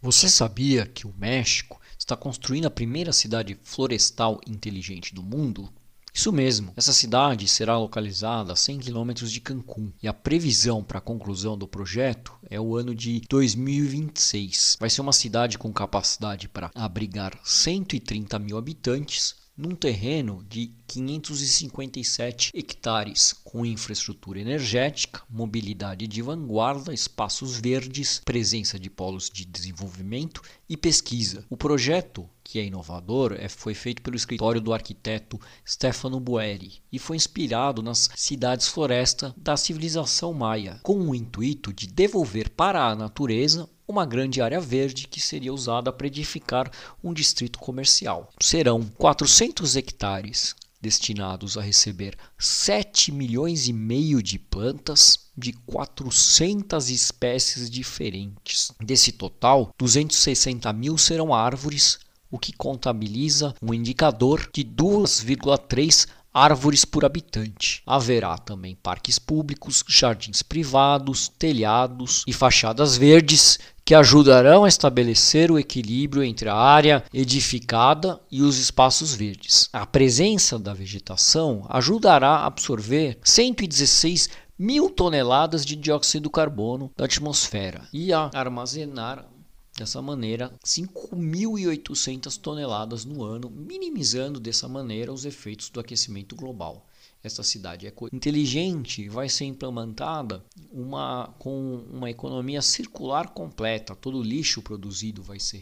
Você 0.00 0.28
sabia 0.28 0.86
que 0.86 1.06
o 1.06 1.14
México 1.18 1.80
está 1.98 2.16
construindo 2.16 2.66
a 2.66 2.70
primeira 2.70 3.12
cidade 3.12 3.58
florestal 3.62 4.40
inteligente 4.46 5.14
do 5.14 5.22
mundo? 5.22 5.68
Isso 6.16 6.32
mesmo, 6.32 6.72
essa 6.76 6.92
cidade 6.92 7.48
será 7.48 7.76
localizada 7.76 8.52
a 8.52 8.56
100 8.56 8.78
km 8.78 9.12
de 9.14 9.40
Cancún 9.40 9.90
e 10.00 10.06
a 10.06 10.14
previsão 10.14 10.80
para 10.80 10.98
a 10.98 11.02
conclusão 11.02 11.58
do 11.58 11.66
projeto 11.66 12.32
é 12.48 12.60
o 12.60 12.76
ano 12.76 12.94
de 12.94 13.20
2026. 13.28 14.76
Vai 14.78 14.88
ser 14.88 15.00
uma 15.00 15.12
cidade 15.12 15.58
com 15.58 15.72
capacidade 15.72 16.48
para 16.48 16.70
abrigar 16.72 17.36
130 17.42 18.38
mil 18.38 18.56
habitantes, 18.56 19.34
num 19.56 19.74
terreno 19.74 20.44
de 20.48 20.72
557 20.86 22.50
hectares, 22.54 23.32
com 23.32 23.64
infraestrutura 23.64 24.40
energética, 24.40 25.22
mobilidade 25.28 26.06
de 26.06 26.22
vanguarda, 26.22 26.92
espaços 26.92 27.56
verdes, 27.58 28.20
presença 28.24 28.78
de 28.78 28.90
polos 28.90 29.30
de 29.30 29.44
desenvolvimento 29.44 30.42
e 30.68 30.76
pesquisa. 30.76 31.44
O 31.48 31.56
projeto, 31.56 32.28
que 32.42 32.58
é 32.58 32.64
inovador, 32.64 33.36
é, 33.38 33.48
foi 33.48 33.74
feito 33.74 34.02
pelo 34.02 34.16
escritório 34.16 34.60
do 34.60 34.72
arquiteto 34.72 35.40
Stefano 35.66 36.20
Boeri 36.20 36.82
e 36.92 36.98
foi 36.98 37.16
inspirado 37.16 37.82
nas 37.82 38.10
cidades 38.14 38.68
floresta 38.68 39.34
da 39.36 39.56
civilização 39.56 40.32
maia, 40.32 40.80
com 40.82 40.98
o 41.08 41.14
intuito 41.14 41.72
de 41.72 41.86
devolver 41.86 42.50
para 42.50 42.86
a 42.86 42.94
natureza 42.94 43.68
uma 43.86 44.06
grande 44.06 44.40
área 44.40 44.60
verde 44.60 45.06
que 45.06 45.20
seria 45.20 45.52
usada 45.52 45.92
para 45.92 46.06
edificar 46.06 46.70
um 47.02 47.12
distrito 47.12 47.58
comercial. 47.58 48.30
Serão 48.40 48.82
400 48.98 49.76
hectares 49.76 50.54
destinados 50.84 51.56
a 51.56 51.62
receber 51.62 52.14
7 52.38 53.10
milhões 53.10 53.68
e 53.68 53.72
meio 53.72 54.22
de 54.22 54.38
plantas 54.38 55.30
de 55.36 55.52
400 55.52 56.90
espécies 56.90 57.70
diferentes. 57.70 58.70
Desse 58.78 59.12
total, 59.12 59.72
260 59.78 60.70
mil 60.74 60.98
serão 60.98 61.32
árvores, 61.32 61.98
o 62.30 62.38
que 62.38 62.52
contabiliza 62.52 63.54
um 63.62 63.72
indicador 63.72 64.50
de 64.52 64.62
2,3 64.62 66.06
árvores 66.34 66.84
por 66.84 67.04
habitante. 67.04 67.80
Haverá 67.86 68.36
também 68.36 68.74
parques 68.74 69.20
públicos, 69.20 69.84
jardins 69.86 70.42
privados, 70.42 71.28
telhados 71.28 72.24
e 72.26 72.32
fachadas 72.32 72.96
verdes 72.96 73.58
que 73.84 73.94
ajudarão 73.94 74.64
a 74.64 74.68
estabelecer 74.68 75.50
o 75.50 75.58
equilíbrio 75.58 76.24
entre 76.24 76.48
a 76.48 76.54
área 76.54 77.04
edificada 77.12 78.18
e 78.30 78.40
os 78.40 78.58
espaços 78.58 79.14
verdes. 79.14 79.68
A 79.72 79.84
presença 79.84 80.58
da 80.58 80.72
vegetação 80.72 81.66
ajudará 81.68 82.30
a 82.30 82.46
absorver 82.46 83.18
116 83.22 84.30
mil 84.58 84.88
toneladas 84.88 85.66
de 85.66 85.76
dióxido 85.76 86.28
de 86.28 86.32
carbono 86.32 86.90
da 86.96 87.04
atmosfera 87.04 87.86
e 87.92 88.12
a 88.12 88.30
armazenar 88.32 89.26
dessa 89.76 90.00
maneira 90.00 90.52
5.800 90.64 92.38
toneladas 92.38 93.04
no 93.04 93.24
ano, 93.24 93.50
minimizando 93.50 94.38
dessa 94.38 94.68
maneira 94.68 95.12
os 95.12 95.24
efeitos 95.24 95.68
do 95.68 95.80
aquecimento 95.80 96.36
global. 96.36 96.86
Esta 97.24 97.42
cidade 97.42 97.90
inteligente 98.12 99.08
vai 99.08 99.30
ser 99.30 99.46
implementada 99.46 100.44
uma, 100.70 101.34
com 101.38 101.76
uma 101.90 102.10
economia 102.10 102.60
circular 102.60 103.30
completa. 103.30 103.96
Todo 103.96 104.18
o 104.18 104.22
lixo 104.22 104.60
produzido 104.60 105.22
vai 105.22 105.40
ser 105.40 105.56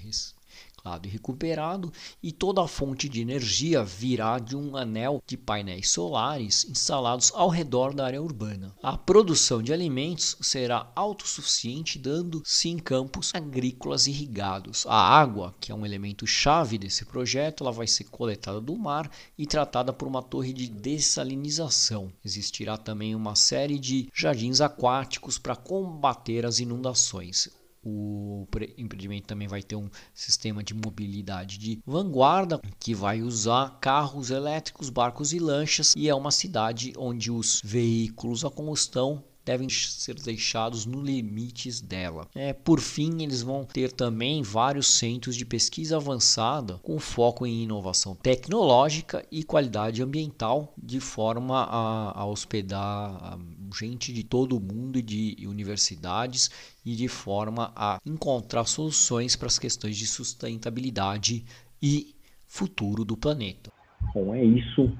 reciclado 0.82 1.06
e 1.06 1.10
recuperado, 1.10 1.92
e 2.22 2.32
toda 2.32 2.62
a 2.62 2.68
fonte 2.68 3.08
de 3.08 3.20
energia 3.20 3.84
virá 3.84 4.38
de 4.38 4.56
um 4.56 4.76
anel 4.76 5.22
de 5.26 5.36
painéis 5.36 5.90
solares 5.90 6.64
instalados 6.64 7.30
ao 7.34 7.48
redor 7.48 7.94
da 7.94 8.04
área 8.04 8.20
urbana. 8.20 8.74
A 8.82 8.96
produção 8.98 9.62
de 9.62 9.72
alimentos 9.72 10.36
será 10.40 10.90
autossuficiente, 10.94 11.98
dando-se 11.98 12.68
em 12.68 12.78
campos 12.78 13.32
agrícolas 13.34 14.06
irrigados. 14.06 14.84
A 14.86 14.96
água, 14.96 15.54
que 15.60 15.70
é 15.70 15.74
um 15.74 15.86
elemento 15.86 16.26
chave 16.26 16.78
desse 16.78 17.04
projeto, 17.04 17.62
ela 17.62 17.72
vai 17.72 17.86
ser 17.86 18.04
coletada 18.04 18.60
do 18.60 18.76
mar 18.76 19.10
e 19.38 19.46
tratada 19.46 19.92
por 19.92 20.08
uma 20.08 20.22
torre 20.22 20.52
de 20.52 20.68
dessalinização. 20.68 22.12
Existirá 22.24 22.76
também 22.76 23.14
uma 23.14 23.36
série 23.36 23.78
de 23.78 24.08
jardins 24.12 24.60
aquáticos 24.60 25.38
para 25.38 25.56
combater 25.56 26.44
as 26.44 26.58
inundações. 26.58 27.61
O 27.84 28.46
empreendimento 28.78 29.26
também 29.26 29.48
vai 29.48 29.62
ter 29.62 29.76
um 29.76 29.90
sistema 30.14 30.62
de 30.62 30.74
mobilidade 30.74 31.58
de 31.58 31.80
vanguarda 31.84 32.60
que 32.78 32.94
vai 32.94 33.22
usar 33.22 33.78
carros 33.80 34.30
elétricos, 34.30 34.88
barcos 34.88 35.32
e 35.32 35.38
lanchas, 35.38 35.94
e 35.96 36.08
é 36.08 36.14
uma 36.14 36.30
cidade 36.30 36.92
onde 36.96 37.30
os 37.30 37.60
veículos 37.64 38.44
a 38.44 38.50
combustão 38.50 39.24
devem 39.44 39.68
ser 39.68 40.14
deixados 40.14 40.86
nos 40.86 41.04
limites 41.04 41.80
dela. 41.80 42.28
É, 42.34 42.52
por 42.52 42.80
fim, 42.80 43.22
eles 43.22 43.42
vão 43.42 43.64
ter 43.64 43.92
também 43.92 44.42
vários 44.42 44.86
centros 44.86 45.36
de 45.36 45.44
pesquisa 45.44 45.96
avançada 45.96 46.78
com 46.78 46.98
foco 46.98 47.46
em 47.46 47.64
inovação 47.64 48.14
tecnológica 48.14 49.26
e 49.30 49.42
qualidade 49.42 50.02
ambiental, 50.02 50.72
de 50.80 51.00
forma 51.00 51.64
a, 51.64 52.20
a 52.20 52.26
hospedar 52.26 53.38
gente 53.76 54.12
de 54.12 54.22
todo 54.22 54.56
o 54.56 54.60
mundo 54.60 54.98
e 54.98 55.02
de 55.02 55.36
universidades 55.46 56.50
e 56.84 56.94
de 56.94 57.08
forma 57.08 57.72
a 57.76 57.98
encontrar 58.04 58.64
soluções 58.64 59.36
para 59.36 59.46
as 59.46 59.58
questões 59.58 59.96
de 59.96 60.06
sustentabilidade 60.06 61.44
e 61.82 62.14
futuro 62.46 63.04
do 63.04 63.16
planeta. 63.16 63.70
Bom, 64.14 64.34
é 64.34 64.44
isso. 64.44 64.92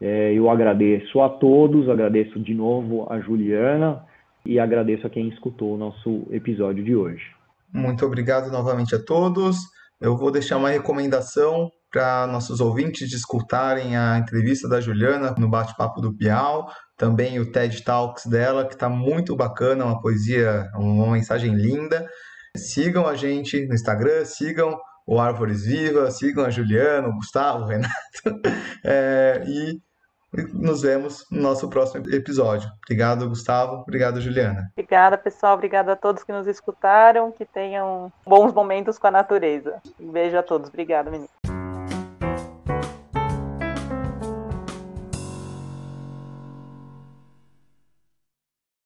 É, 0.00 0.32
eu 0.32 0.50
agradeço 0.50 1.20
a 1.20 1.28
todos, 1.28 1.88
agradeço 1.88 2.38
de 2.38 2.54
novo 2.54 3.06
a 3.10 3.20
Juliana 3.20 4.04
e 4.44 4.58
agradeço 4.58 5.06
a 5.06 5.10
quem 5.10 5.28
escutou 5.28 5.74
o 5.74 5.78
nosso 5.78 6.26
episódio 6.30 6.84
de 6.84 6.94
hoje. 6.94 7.24
Muito 7.72 8.04
obrigado 8.04 8.50
novamente 8.50 8.94
a 8.94 9.02
todos. 9.02 9.56
Eu 10.00 10.16
vou 10.16 10.30
deixar 10.30 10.56
uma 10.56 10.70
recomendação 10.70 11.70
para 11.90 12.26
nossos 12.26 12.60
ouvintes 12.60 13.08
de 13.08 13.16
escutarem 13.16 13.96
a 13.96 14.18
entrevista 14.18 14.68
da 14.68 14.80
Juliana 14.80 15.34
no 15.38 15.48
bate-papo 15.48 16.00
do 16.00 16.14
Piau, 16.14 16.68
também 16.98 17.38
o 17.38 17.50
TED 17.50 17.82
Talks 17.84 18.26
dela, 18.26 18.66
que 18.66 18.74
está 18.74 18.88
muito 18.88 19.36
bacana, 19.36 19.84
uma 19.84 20.00
poesia, 20.00 20.68
uma 20.74 21.12
mensagem 21.12 21.54
linda. 21.54 22.06
Sigam 22.56 23.06
a 23.06 23.14
gente 23.14 23.64
no 23.66 23.74
Instagram, 23.74 24.24
sigam 24.24 24.76
o 25.06 25.18
Árvores 25.18 25.64
Viva, 25.64 26.10
sigam 26.10 26.44
a 26.44 26.50
Juliana, 26.50 27.08
o 27.08 27.14
Gustavo, 27.14 27.64
o 27.64 27.66
Renato, 27.66 27.94
é, 28.84 29.42
e 29.46 29.80
nos 30.52 30.82
vemos 30.82 31.24
no 31.30 31.40
nosso 31.40 31.70
próximo 31.70 32.04
episódio. 32.12 32.68
Obrigado, 32.84 33.28
Gustavo. 33.28 33.76
Obrigado, 33.76 34.20
Juliana. 34.20 34.70
Obrigada, 34.72 35.16
pessoal. 35.16 35.54
Obrigada 35.54 35.92
a 35.92 35.96
todos 35.96 36.24
que 36.24 36.32
nos 36.32 36.46
escutaram. 36.46 37.32
Que 37.32 37.46
tenham 37.46 38.12
bons 38.26 38.52
momentos 38.52 38.98
com 38.98 39.06
a 39.06 39.10
natureza. 39.10 39.80
Um 39.98 40.10
beijo 40.10 40.36
a 40.36 40.42
todos. 40.42 40.68
Obrigada, 40.68 41.10
menino. 41.10 41.30